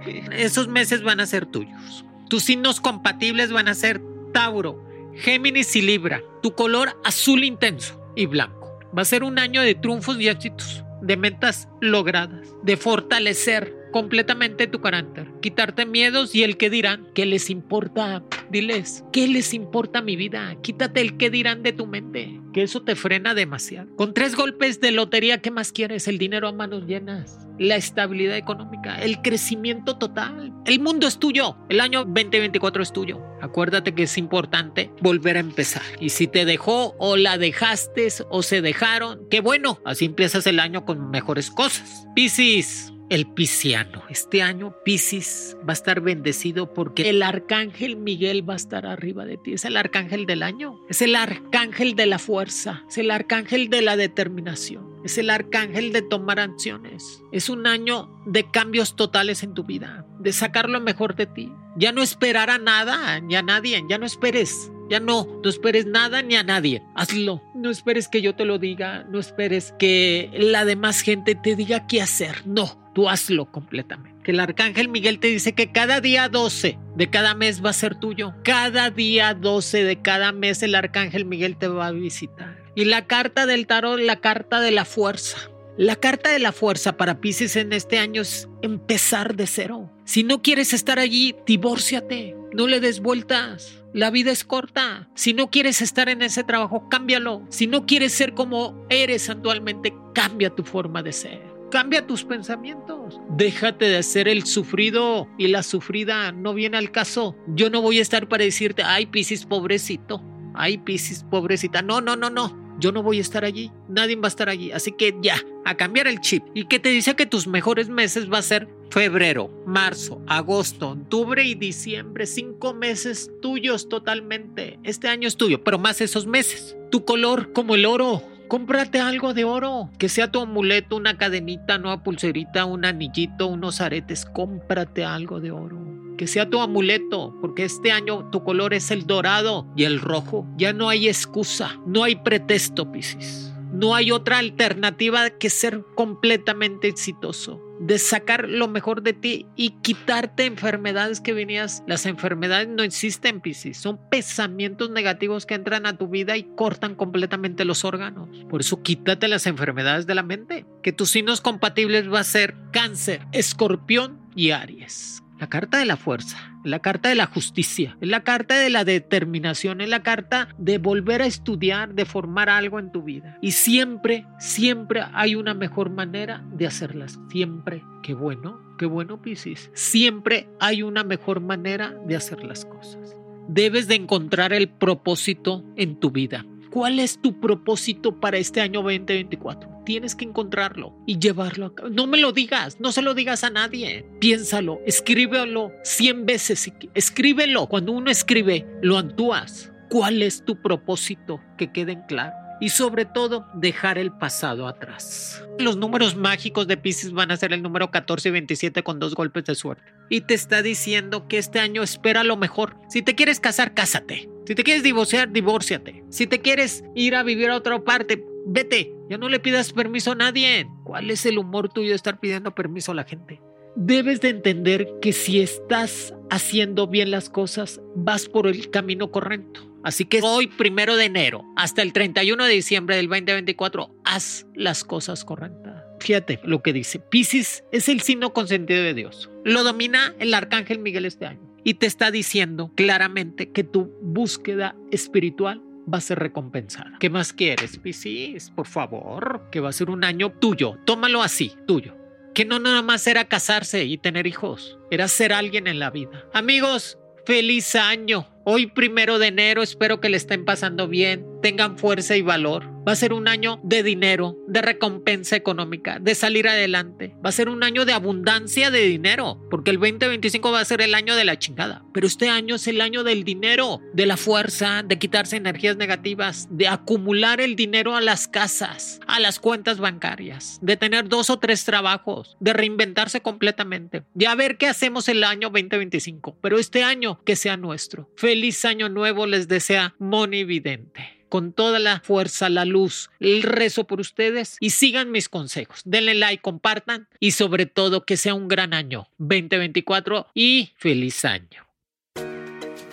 Esos 0.31 0.67
meses 0.67 1.01
van 1.01 1.19
a 1.19 1.25
ser 1.25 1.47
tuyos. 1.47 2.05
Tus 2.29 2.43
signos 2.43 2.79
compatibles 2.79 3.51
van 3.51 3.67
a 3.67 3.73
ser 3.73 3.99
Tauro, 4.33 4.79
Géminis 5.15 5.75
y 5.75 5.81
Libra. 5.81 6.21
Tu 6.43 6.53
color 6.53 7.01
azul 7.03 7.43
intenso 7.43 7.99
y 8.15 8.27
blanco. 8.27 8.79
Va 8.95 9.01
a 9.01 9.05
ser 9.05 9.23
un 9.23 9.39
año 9.39 9.63
de 9.63 9.73
triunfos 9.73 10.19
y 10.19 10.27
éxitos, 10.27 10.83
de 11.01 11.17
metas 11.17 11.67
logradas, 11.81 12.47
de 12.61 12.77
fortalecer 12.77 13.75
completamente 13.91 14.67
tu 14.67 14.81
carácter, 14.81 15.27
quitarte 15.41 15.85
miedos 15.85 16.35
y 16.35 16.43
el 16.43 16.57
que 16.57 16.69
dirán, 16.69 17.07
¿qué 17.13 17.25
les 17.25 17.49
importa? 17.49 18.23
Diles, 18.49 19.03
¿qué 19.11 19.27
les 19.27 19.53
importa 19.53 20.01
mi 20.01 20.15
vida? 20.15 20.55
Quítate 20.61 21.01
el 21.01 21.17
que 21.17 21.29
dirán 21.29 21.63
de 21.63 21.73
tu 21.73 21.85
mente, 21.85 22.39
que 22.53 22.63
eso 22.63 22.83
te 22.83 22.95
frena 22.95 23.33
demasiado. 23.33 23.95
Con 23.95 24.13
tres 24.13 24.35
golpes 24.35 24.79
de 24.79 24.91
lotería, 24.91 25.41
¿qué 25.41 25.51
más 25.51 25.71
quieres? 25.71 26.07
El 26.07 26.17
dinero 26.17 26.47
a 26.47 26.53
manos 26.53 26.85
llenas, 26.85 27.47
la 27.59 27.75
estabilidad 27.75 28.37
económica, 28.37 29.01
el 29.01 29.21
crecimiento 29.21 29.97
total. 29.97 30.53
El 30.65 30.79
mundo 30.79 31.07
es 31.07 31.19
tuyo, 31.19 31.57
el 31.69 31.79
año 31.79 32.05
2024 32.05 32.83
es 32.83 32.93
tuyo. 32.93 33.21
Acuérdate 33.41 33.93
que 33.93 34.03
es 34.03 34.17
importante 34.17 34.91
volver 35.01 35.37
a 35.37 35.41
empezar. 35.41 35.83
Y 35.99 36.09
si 36.09 36.27
te 36.27 36.45
dejó 36.45 36.95
o 36.99 37.17
la 37.17 37.37
dejaste 37.37 38.07
o 38.29 38.43
se 38.43 38.61
dejaron, 38.61 39.27
qué 39.29 39.41
bueno, 39.41 39.79
así 39.85 40.05
empiezas 40.05 40.47
el 40.47 40.59
año 40.59 40.85
con 40.85 41.09
mejores 41.09 41.51
cosas. 41.51 42.07
Piscis, 42.15 42.93
el 43.09 43.27
pisciano. 43.27 44.03
Este 44.09 44.41
año 44.41 44.75
Piscis 44.83 45.55
va 45.61 45.71
a 45.71 45.73
estar 45.73 46.01
bendecido 46.01 46.73
porque 46.73 47.09
el 47.09 47.23
arcángel 47.23 47.95
Miguel 47.95 48.47
va 48.47 48.53
a 48.53 48.57
estar 48.57 48.85
arriba 48.85 49.25
de 49.25 49.37
ti. 49.37 49.53
Es 49.53 49.65
el 49.65 49.77
arcángel 49.77 50.25
del 50.25 50.43
año. 50.43 50.79
Es 50.89 51.01
el 51.01 51.15
arcángel 51.15 51.95
de 51.95 52.05
la 52.05 52.19
fuerza. 52.19 52.83
Es 52.89 52.97
el 52.97 53.11
arcángel 53.11 53.69
de 53.69 53.81
la 53.81 53.95
determinación. 53.95 54.87
Es 55.03 55.17
el 55.17 55.29
arcángel 55.29 55.93
de 55.93 56.01
tomar 56.01 56.39
acciones. 56.39 57.23
Es 57.31 57.49
un 57.49 57.67
año 57.67 58.09
de 58.25 58.49
cambios 58.49 58.95
totales 58.95 59.43
en 59.43 59.53
tu 59.53 59.63
vida. 59.63 60.05
De 60.19 60.33
sacar 60.33 60.69
lo 60.69 60.81
mejor 60.81 61.15
de 61.15 61.27
ti. 61.27 61.51
Ya 61.77 61.91
no 61.91 62.01
esperar 62.01 62.49
a 62.49 62.57
nada 62.57 63.19
ni 63.19 63.35
a 63.35 63.41
nadie. 63.41 63.83
Ya 63.87 63.97
no 63.97 64.05
esperes. 64.05 64.71
Ya 64.89 64.99
no, 64.99 65.27
no 65.43 65.49
esperes 65.49 65.85
nada 65.85 66.21
ni 66.21 66.35
a 66.35 66.43
nadie. 66.43 66.81
Hazlo. 66.95 67.41
No 67.53 67.69
esperes 67.69 68.07
que 68.07 68.21
yo 68.21 68.35
te 68.35 68.45
lo 68.45 68.57
diga. 68.57 69.05
No 69.09 69.19
esperes 69.19 69.73
que 69.77 70.29
la 70.33 70.65
demás 70.65 71.01
gente 71.01 71.35
te 71.35 71.55
diga 71.55 71.87
qué 71.87 72.01
hacer. 72.01 72.47
No 72.47 72.87
tú 72.97 73.07
hazlo 73.07 73.45
completamente. 73.51 74.23
Que 74.23 74.31
el 74.31 74.39
arcángel 74.39 74.89
Miguel 74.89 75.19
te 75.19 75.27
dice 75.27 75.53
que 75.53 75.71
cada 75.71 76.01
día 76.01 76.29
12 76.29 76.79
de 76.95 77.09
cada 77.11 77.35
mes 77.35 77.63
va 77.63 77.69
a 77.69 77.73
ser 77.73 77.93
tuyo. 77.93 78.33
Cada 78.43 78.89
día 78.89 79.35
12 79.35 79.83
de 79.83 80.01
cada 80.01 80.31
mes 80.31 80.63
el 80.63 80.73
arcángel 80.73 81.23
Miguel 81.23 81.57
te 81.57 81.67
va 81.67 81.85
a 81.85 81.91
visitar. 81.91 82.57
Y 82.73 82.85
la 82.85 83.05
carta 83.05 83.45
del 83.45 83.67
tarot, 83.67 83.99
la 83.99 84.15
carta 84.15 84.61
de 84.61 84.71
la 84.71 84.83
fuerza. 84.83 85.37
La 85.77 85.95
carta 85.95 86.31
de 86.31 86.39
la 86.39 86.53
fuerza 86.53 86.97
para 86.97 87.21
Pisces 87.21 87.55
en 87.55 87.71
este 87.71 87.99
año 87.99 88.23
es 88.23 88.49
empezar 88.63 89.35
de 89.35 89.45
cero. 89.45 89.91
Si 90.05 90.23
no 90.23 90.41
quieres 90.41 90.73
estar 90.73 90.97
allí, 90.97 91.35
divórciate. 91.45 92.35
No 92.51 92.65
le 92.65 92.79
des 92.79 92.99
vueltas. 92.99 93.83
La 93.93 94.09
vida 94.09 94.31
es 94.31 94.43
corta. 94.43 95.07
Si 95.13 95.35
no 95.35 95.51
quieres 95.51 95.83
estar 95.83 96.09
en 96.09 96.23
ese 96.23 96.43
trabajo, 96.43 96.89
cámbialo. 96.89 97.45
Si 97.49 97.67
no 97.67 97.85
quieres 97.85 98.11
ser 98.13 98.33
como 98.33 98.87
eres 98.89 99.29
actualmente, 99.29 99.93
cambia 100.15 100.49
tu 100.49 100.63
forma 100.63 101.03
de 101.03 101.13
ser. 101.13 101.43
Cambia 101.69 102.07
tus 102.07 102.23
pensamientos. 102.23 103.19
Déjate 103.29 103.85
de 103.85 104.01
ser 104.01 104.27
el 104.27 104.47
sufrido 104.47 105.27
y 105.37 105.47
la 105.47 105.61
sufrida 105.61 106.31
no 106.31 106.55
viene 106.55 106.77
al 106.77 106.89
caso. 106.89 107.35
Yo 107.49 107.69
no 107.69 107.83
voy 107.83 107.99
a 107.99 108.01
estar 108.01 108.27
para 108.27 108.43
decirte, 108.43 108.81
ay, 108.81 109.05
Piscis, 109.05 109.45
pobrecito. 109.45 110.23
Ay, 110.55 110.79
Piscis, 110.79 111.23
pobrecita. 111.29 111.83
No, 111.83 112.01
no, 112.01 112.15
no, 112.15 112.31
no. 112.31 112.66
Yo 112.79 112.91
no 112.91 113.03
voy 113.03 113.17
a 113.17 113.21
estar 113.21 113.43
allí. 113.43 113.71
Nadie 113.87 114.15
va 114.15 114.25
a 114.25 114.29
estar 114.29 114.49
allí. 114.49 114.71
Así 114.71 114.91
que 114.91 115.15
ya, 115.21 115.41
a 115.65 115.75
cambiar 115.75 116.07
el 116.07 116.19
chip. 116.19 116.43
Y 116.53 116.65
que 116.65 116.79
te 116.79 116.89
dice 116.89 117.15
que 117.15 117.25
tus 117.25 117.47
mejores 117.47 117.89
meses 117.89 118.31
va 118.31 118.37
a 118.37 118.43
ser 118.43 118.67
febrero, 118.89 119.49
marzo, 119.65 120.21
agosto, 120.27 120.89
octubre 120.89 121.43
y 121.43 121.55
diciembre. 121.55 122.25
Cinco 122.25 122.73
meses 122.73 123.31
tuyos 123.41 123.89
totalmente. 123.89 124.79
Este 124.83 125.07
año 125.07 125.27
es 125.27 125.37
tuyo, 125.37 125.63
pero 125.63 125.77
más 125.77 126.01
esos 126.01 126.25
meses. 126.27 126.77
Tu 126.91 127.03
color 127.03 127.51
como 127.53 127.75
el 127.75 127.85
oro 127.85 128.23
Cómprate 128.47 129.01
algo 129.01 129.33
de 129.33 129.43
oro, 129.43 129.89
que 129.97 130.07
sea 130.07 130.31
tu 130.31 130.39
amuleto, 130.39 130.95
una 130.95 131.17
cadenita, 131.17 131.75
una 131.75 132.01
pulserita, 132.01 132.63
un 132.65 132.85
anillito, 132.85 133.47
unos 133.47 133.81
aretes. 133.81 134.25
Cómprate 134.25 135.03
algo 135.03 135.41
de 135.41 135.51
oro. 135.51 135.77
Que 136.17 136.27
sea 136.27 136.49
tu 136.49 136.61
amuleto, 136.61 137.35
porque 137.41 137.65
este 137.65 137.91
año 137.91 138.29
tu 138.31 138.43
color 138.43 138.73
es 138.73 138.89
el 138.89 139.05
dorado 139.05 139.67
y 139.75 139.83
el 139.83 139.99
rojo. 139.99 140.47
Ya 140.57 140.71
no 140.71 140.89
hay 140.89 141.09
excusa, 141.09 141.77
no 141.85 142.03
hay 142.03 142.15
pretexto, 142.15 142.91
Piscis. 142.91 143.53
No 143.73 143.93
hay 143.93 144.11
otra 144.11 144.37
alternativa 144.37 145.29
que 145.29 145.49
ser 145.49 145.83
completamente 145.95 146.87
exitoso 146.87 147.66
de 147.79 147.99
sacar 147.99 148.47
lo 148.47 148.67
mejor 148.67 149.01
de 149.01 149.13
ti 149.13 149.45
y 149.55 149.71
quitarte 149.81 150.45
enfermedades 150.45 151.21
que 151.21 151.33
venías. 151.33 151.83
Las 151.87 152.05
enfermedades 152.05 152.67
no 152.67 152.83
existen, 152.83 153.41
Piscis. 153.41 153.77
Son 153.77 153.99
pensamientos 154.09 154.89
negativos 154.89 155.45
que 155.45 155.55
entran 155.55 155.85
a 155.85 155.97
tu 155.97 156.07
vida 156.07 156.37
y 156.37 156.43
cortan 156.55 156.95
completamente 156.95 157.65
los 157.65 157.85
órganos. 157.85 158.29
Por 158.49 158.61
eso 158.61 158.81
quítate 158.81 159.27
las 159.27 159.47
enfermedades 159.47 160.07
de 160.07 160.15
la 160.15 160.23
mente. 160.23 160.65
Que 160.81 160.93
tus 160.93 161.11
signos 161.11 161.41
compatibles 161.41 162.11
va 162.11 162.19
a 162.21 162.23
ser 162.23 162.55
cáncer, 162.71 163.25
escorpión 163.31 164.19
y 164.35 164.51
aries. 164.51 165.23
La 165.39 165.47
carta 165.47 165.77
de 165.77 165.85
la 165.85 165.97
fuerza, 165.97 166.37
la 166.63 166.79
carta 166.79 167.09
de 167.09 167.15
la 167.15 167.27
justicia, 167.27 167.95
la 168.01 168.23
carta 168.23 168.57
de 168.57 168.71
la 168.71 168.83
determinación, 168.83 169.81
es 169.81 169.89
la 169.89 170.01
carta 170.01 170.47
de 170.57 170.79
volver 170.79 171.21
a 171.21 171.27
estudiar, 171.27 171.93
de 171.93 172.05
formar 172.05 172.49
algo 172.49 172.79
en 172.79 172.91
tu 172.91 173.03
vida. 173.03 173.37
Y 173.41 173.51
siempre, 173.51 174.25
siempre 174.39 175.03
hay 175.13 175.35
una 175.35 175.53
mejor 175.53 175.91
manera 175.91 176.43
de 176.53 176.65
hacerlas. 176.65 177.19
Siempre. 177.29 177.83
Qué 178.01 178.15
bueno, 178.15 178.59
qué 178.79 178.87
bueno, 178.87 179.21
Piscis. 179.21 179.69
Siempre 179.73 180.49
hay 180.59 180.81
una 180.81 181.03
mejor 181.03 181.39
manera 181.39 181.93
de 182.07 182.15
hacer 182.15 182.43
las 182.43 182.65
cosas. 182.65 183.15
Debes 183.47 183.87
de 183.87 183.95
encontrar 183.95 184.53
el 184.53 184.69
propósito 184.69 185.63
en 185.75 185.99
tu 185.99 186.09
vida. 186.09 186.45
¿Cuál 186.71 186.99
es 186.99 187.21
tu 187.21 187.39
propósito 187.39 188.19
para 188.19 188.37
este 188.37 188.61
año 188.61 188.81
2024? 188.81 189.83
Tienes 189.85 190.15
que 190.15 190.25
encontrarlo 190.25 190.93
y 191.05 191.17
llevarlo 191.17 191.67
a 191.67 191.75
cabo. 191.75 191.89
No 191.89 192.07
me 192.07 192.17
lo 192.17 192.33
digas, 192.33 192.77
no 192.79 192.91
se 192.91 193.01
lo 193.01 193.13
digas 193.13 193.43
a 193.43 193.49
nadie. 193.49 194.05
Piénsalo, 194.19 194.79
escríbelo 194.85 195.71
100 195.83 196.25
veces. 196.25 196.71
Escríbelo. 196.93 197.67
Cuando 197.67 197.93
uno 197.93 198.11
escribe, 198.11 198.65
lo 198.81 198.97
actúas. 198.97 199.71
¿Cuál 199.89 200.21
es 200.21 200.43
tu 200.43 200.61
propósito? 200.61 201.39
Que 201.57 201.71
queden 201.71 202.01
claros 202.07 202.47
y 202.59 202.69
sobre 202.69 203.05
todo 203.05 203.47
dejar 203.53 203.97
el 203.97 204.11
pasado 204.11 204.67
atrás. 204.67 205.43
Los 205.59 205.77
números 205.77 206.15
mágicos 206.15 206.67
de 206.67 206.77
Pisces 206.77 207.11
van 207.11 207.31
a 207.31 207.37
ser 207.37 207.53
el 207.53 207.61
número 207.61 207.91
14 207.91 208.29
y 208.29 208.31
27 208.31 208.83
con 208.83 208.99
dos 208.99 209.15
golpes 209.15 209.45
de 209.45 209.55
suerte. 209.55 209.83
Y 210.09 210.21
te 210.21 210.33
está 210.33 210.61
diciendo 210.61 211.27
que 211.27 211.37
este 211.37 211.59
año 211.59 211.83
espera 211.83 212.23
lo 212.23 212.37
mejor. 212.37 212.75
Si 212.89 213.01
te 213.01 213.15
quieres 213.15 213.39
casar, 213.39 213.73
cásate. 213.73 214.29
Si 214.47 214.55
te 214.55 214.63
quieres 214.63 214.81
divorciar, 214.81 215.29
divórciate. 215.29 216.05
Si 216.09 216.25
te 216.25 216.39
quieres 216.39 216.81
ir 216.95 217.15
a 217.15 217.23
vivir 217.23 217.49
a 217.49 217.57
otra 217.57 217.83
parte, 217.83 218.23
vete. 218.45 218.93
Ya 219.09 219.17
no 219.17 219.27
le 219.27 219.41
pidas 219.41 219.73
permiso 219.73 220.13
a 220.13 220.15
nadie. 220.15 220.69
¿Cuál 220.85 221.11
es 221.11 221.25
el 221.25 221.37
humor 221.37 221.67
tuyo 221.67 221.89
de 221.89 221.97
estar 221.97 222.17
pidiendo 222.21 222.55
permiso 222.55 222.93
a 222.93 222.95
la 222.95 223.03
gente? 223.03 223.41
Debes 223.75 224.21
de 224.21 224.29
entender 224.29 224.87
que 225.01 225.11
si 225.11 225.41
estás 225.41 226.13
haciendo 226.29 226.87
bien 226.87 227.11
las 227.11 227.29
cosas, 227.29 227.81
vas 227.93 228.29
por 228.29 228.47
el 228.47 228.69
camino 228.69 229.11
correcto. 229.11 229.69
Así 229.83 230.05
que 230.05 230.21
hoy, 230.23 230.47
primero 230.47 230.95
de 230.95 231.03
enero, 231.03 231.43
hasta 231.57 231.81
el 231.81 231.91
31 231.91 232.45
de 232.45 232.53
diciembre 232.53 232.95
del 232.95 233.09
2024, 233.09 233.93
haz 234.05 234.47
las 234.55 234.85
cosas 234.85 235.25
correctas. 235.25 235.83
Fíjate 235.99 236.39
lo 236.45 236.61
que 236.61 236.71
dice. 236.71 236.99
Piscis 236.99 237.65
es 237.73 237.89
el 237.89 237.99
signo 237.99 238.31
consentido 238.31 238.81
de 238.81 238.93
Dios. 238.93 239.29
Lo 239.43 239.65
domina 239.65 240.15
el 240.19 240.33
arcángel 240.33 240.79
Miguel 240.79 241.03
este 241.03 241.25
año. 241.25 241.46
Y 241.67 241.73
te 241.73 241.85
está 241.85 242.11
diciendo 242.11 242.71
claramente 242.75 243.51
que 243.51 243.65
tu 243.65 243.91
búsqueda 244.01 244.77
espiritual 244.89 245.61
va 245.93 245.97
a 245.97 246.01
ser 246.01 246.17
recompensada. 246.17 246.93
¿Qué 246.97 247.09
más 247.09 247.33
quieres, 247.33 247.77
Piscis? 247.77 248.51
Por 248.51 248.67
favor, 248.67 249.49
que 249.51 249.59
va 249.59 249.67
a 249.67 249.73
ser 249.73 249.89
un 249.89 250.05
año 250.05 250.31
tuyo. 250.31 250.77
Tómalo 250.85 251.21
así, 251.21 251.51
tuyo. 251.67 251.93
Que 252.33 252.45
no 252.45 252.57
nada 252.59 252.81
más 252.83 253.05
era 253.05 253.25
casarse 253.25 253.83
y 253.83 253.97
tener 253.97 254.27
hijos, 254.27 254.79
era 254.91 255.09
ser 255.09 255.33
alguien 255.33 255.67
en 255.67 255.79
la 255.79 255.89
vida. 255.89 256.29
Amigos, 256.33 256.99
feliz 257.25 257.75
año. 257.75 258.29
Hoy 258.45 258.67
primero 258.67 259.19
de 259.19 259.27
enero 259.27 259.61
espero 259.61 259.99
que 259.99 260.07
le 260.07 260.15
estén 260.15 260.45
pasando 260.45 260.87
bien, 260.87 261.25
tengan 261.41 261.77
fuerza 261.77 262.15
y 262.15 262.21
valor. 262.21 262.77
Va 262.87 262.93
a 262.93 262.95
ser 262.95 263.11
un 263.11 263.27
año 263.27 263.59
de 263.63 263.83
dinero, 263.83 264.37
de 264.47 264.61
recompensa 264.61 265.35
económica, 265.35 265.99
de 265.99 266.15
salir 266.15 266.47
adelante. 266.47 267.13
Va 267.23 267.29
a 267.29 267.33
ser 267.33 267.49
un 267.49 267.61
año 267.63 267.83
de 267.83 267.91
abundancia 267.91 268.71
de 268.71 268.79
dinero, 268.85 269.45
porque 269.49 269.71
el 269.71 269.77
2025 269.77 270.51
va 270.51 270.61
a 270.61 270.65
ser 270.65 270.79
el 270.79 270.95
año 270.95 271.17
de 271.17 271.25
la 271.25 271.37
chingada. 271.37 271.83
Pero 271.93 272.07
este 272.07 272.29
año 272.29 272.55
es 272.55 272.65
el 272.67 272.79
año 272.79 273.03
del 273.03 273.25
dinero, 273.25 273.81
de 273.93 274.05
la 274.05 274.15
fuerza, 274.15 274.83
de 274.83 274.97
quitarse 274.97 275.35
energías 275.35 275.75
negativas, 275.75 276.47
de 276.49 276.69
acumular 276.69 277.41
el 277.41 277.57
dinero 277.57 277.93
a 277.93 278.01
las 278.01 278.29
casas, 278.29 279.01
a 279.05 279.19
las 279.19 279.39
cuentas 279.39 279.79
bancarias, 279.79 280.57
de 280.61 280.77
tener 280.77 281.09
dos 281.09 281.29
o 281.29 281.39
tres 281.39 281.65
trabajos, 281.65 282.37
de 282.39 282.53
reinventarse 282.53 283.19
completamente, 283.21 284.03
de 284.13 284.35
ver 284.35 284.57
qué 284.57 284.67
hacemos 284.67 285.09
el 285.09 285.25
año 285.25 285.49
2025. 285.49 286.37
Pero 286.41 286.57
este 286.57 286.83
año 286.83 287.21
que 287.25 287.35
sea 287.35 287.57
nuestro. 287.57 288.09
Feliz 288.15 288.63
año 288.63 288.87
nuevo 288.87 289.25
les 289.25 289.49
desea 289.49 289.95
Moni 289.99 290.45
Vidente 290.45 291.17
con 291.29 291.53
toda 291.53 291.79
la 291.79 292.01
fuerza, 292.01 292.49
la 292.49 292.65
luz, 292.65 293.09
el 293.19 293.43
rezo 293.43 293.85
por 293.85 293.99
ustedes 293.99 294.57
y 294.59 294.71
sigan 294.71 295.11
mis 295.11 295.29
consejos. 295.29 295.81
Denle 295.85 296.15
like, 296.15 296.41
compartan 296.41 297.07
y 297.19 297.31
sobre 297.31 297.65
todo 297.65 298.05
que 298.05 298.17
sea 298.17 298.33
un 298.33 298.47
gran 298.47 298.73
año 298.73 299.07
2024 299.17 300.27
y 300.33 300.73
feliz 300.77 301.25
año. 301.25 301.67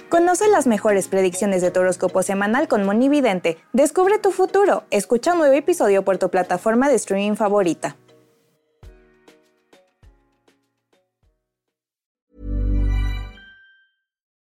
Conoce 0.09 0.47
las 0.49 0.69
mejores 0.69 1.09
predicciones 1.09 1.61
de 1.61 1.73
tu 1.73 1.81
horóscopo 1.81 2.23
semanal 2.23 2.69
con 2.69 2.85
Monividente. 2.85 3.59
Descubre 3.73 4.21
tu 4.21 4.31
futuro. 4.31 4.85
Escucha 4.91 5.33
un 5.33 5.39
nuevo 5.39 5.55
episodio 5.55 6.05
por 6.05 6.19
tu 6.19 6.31
plataforma 6.31 6.89
de 6.89 6.95
streaming 6.95 7.35
favorita. 7.35 7.97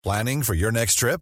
Planning 0.04 0.44
for 0.44 0.54
your 0.54 0.72
next 0.72 1.00
trip. 1.00 1.22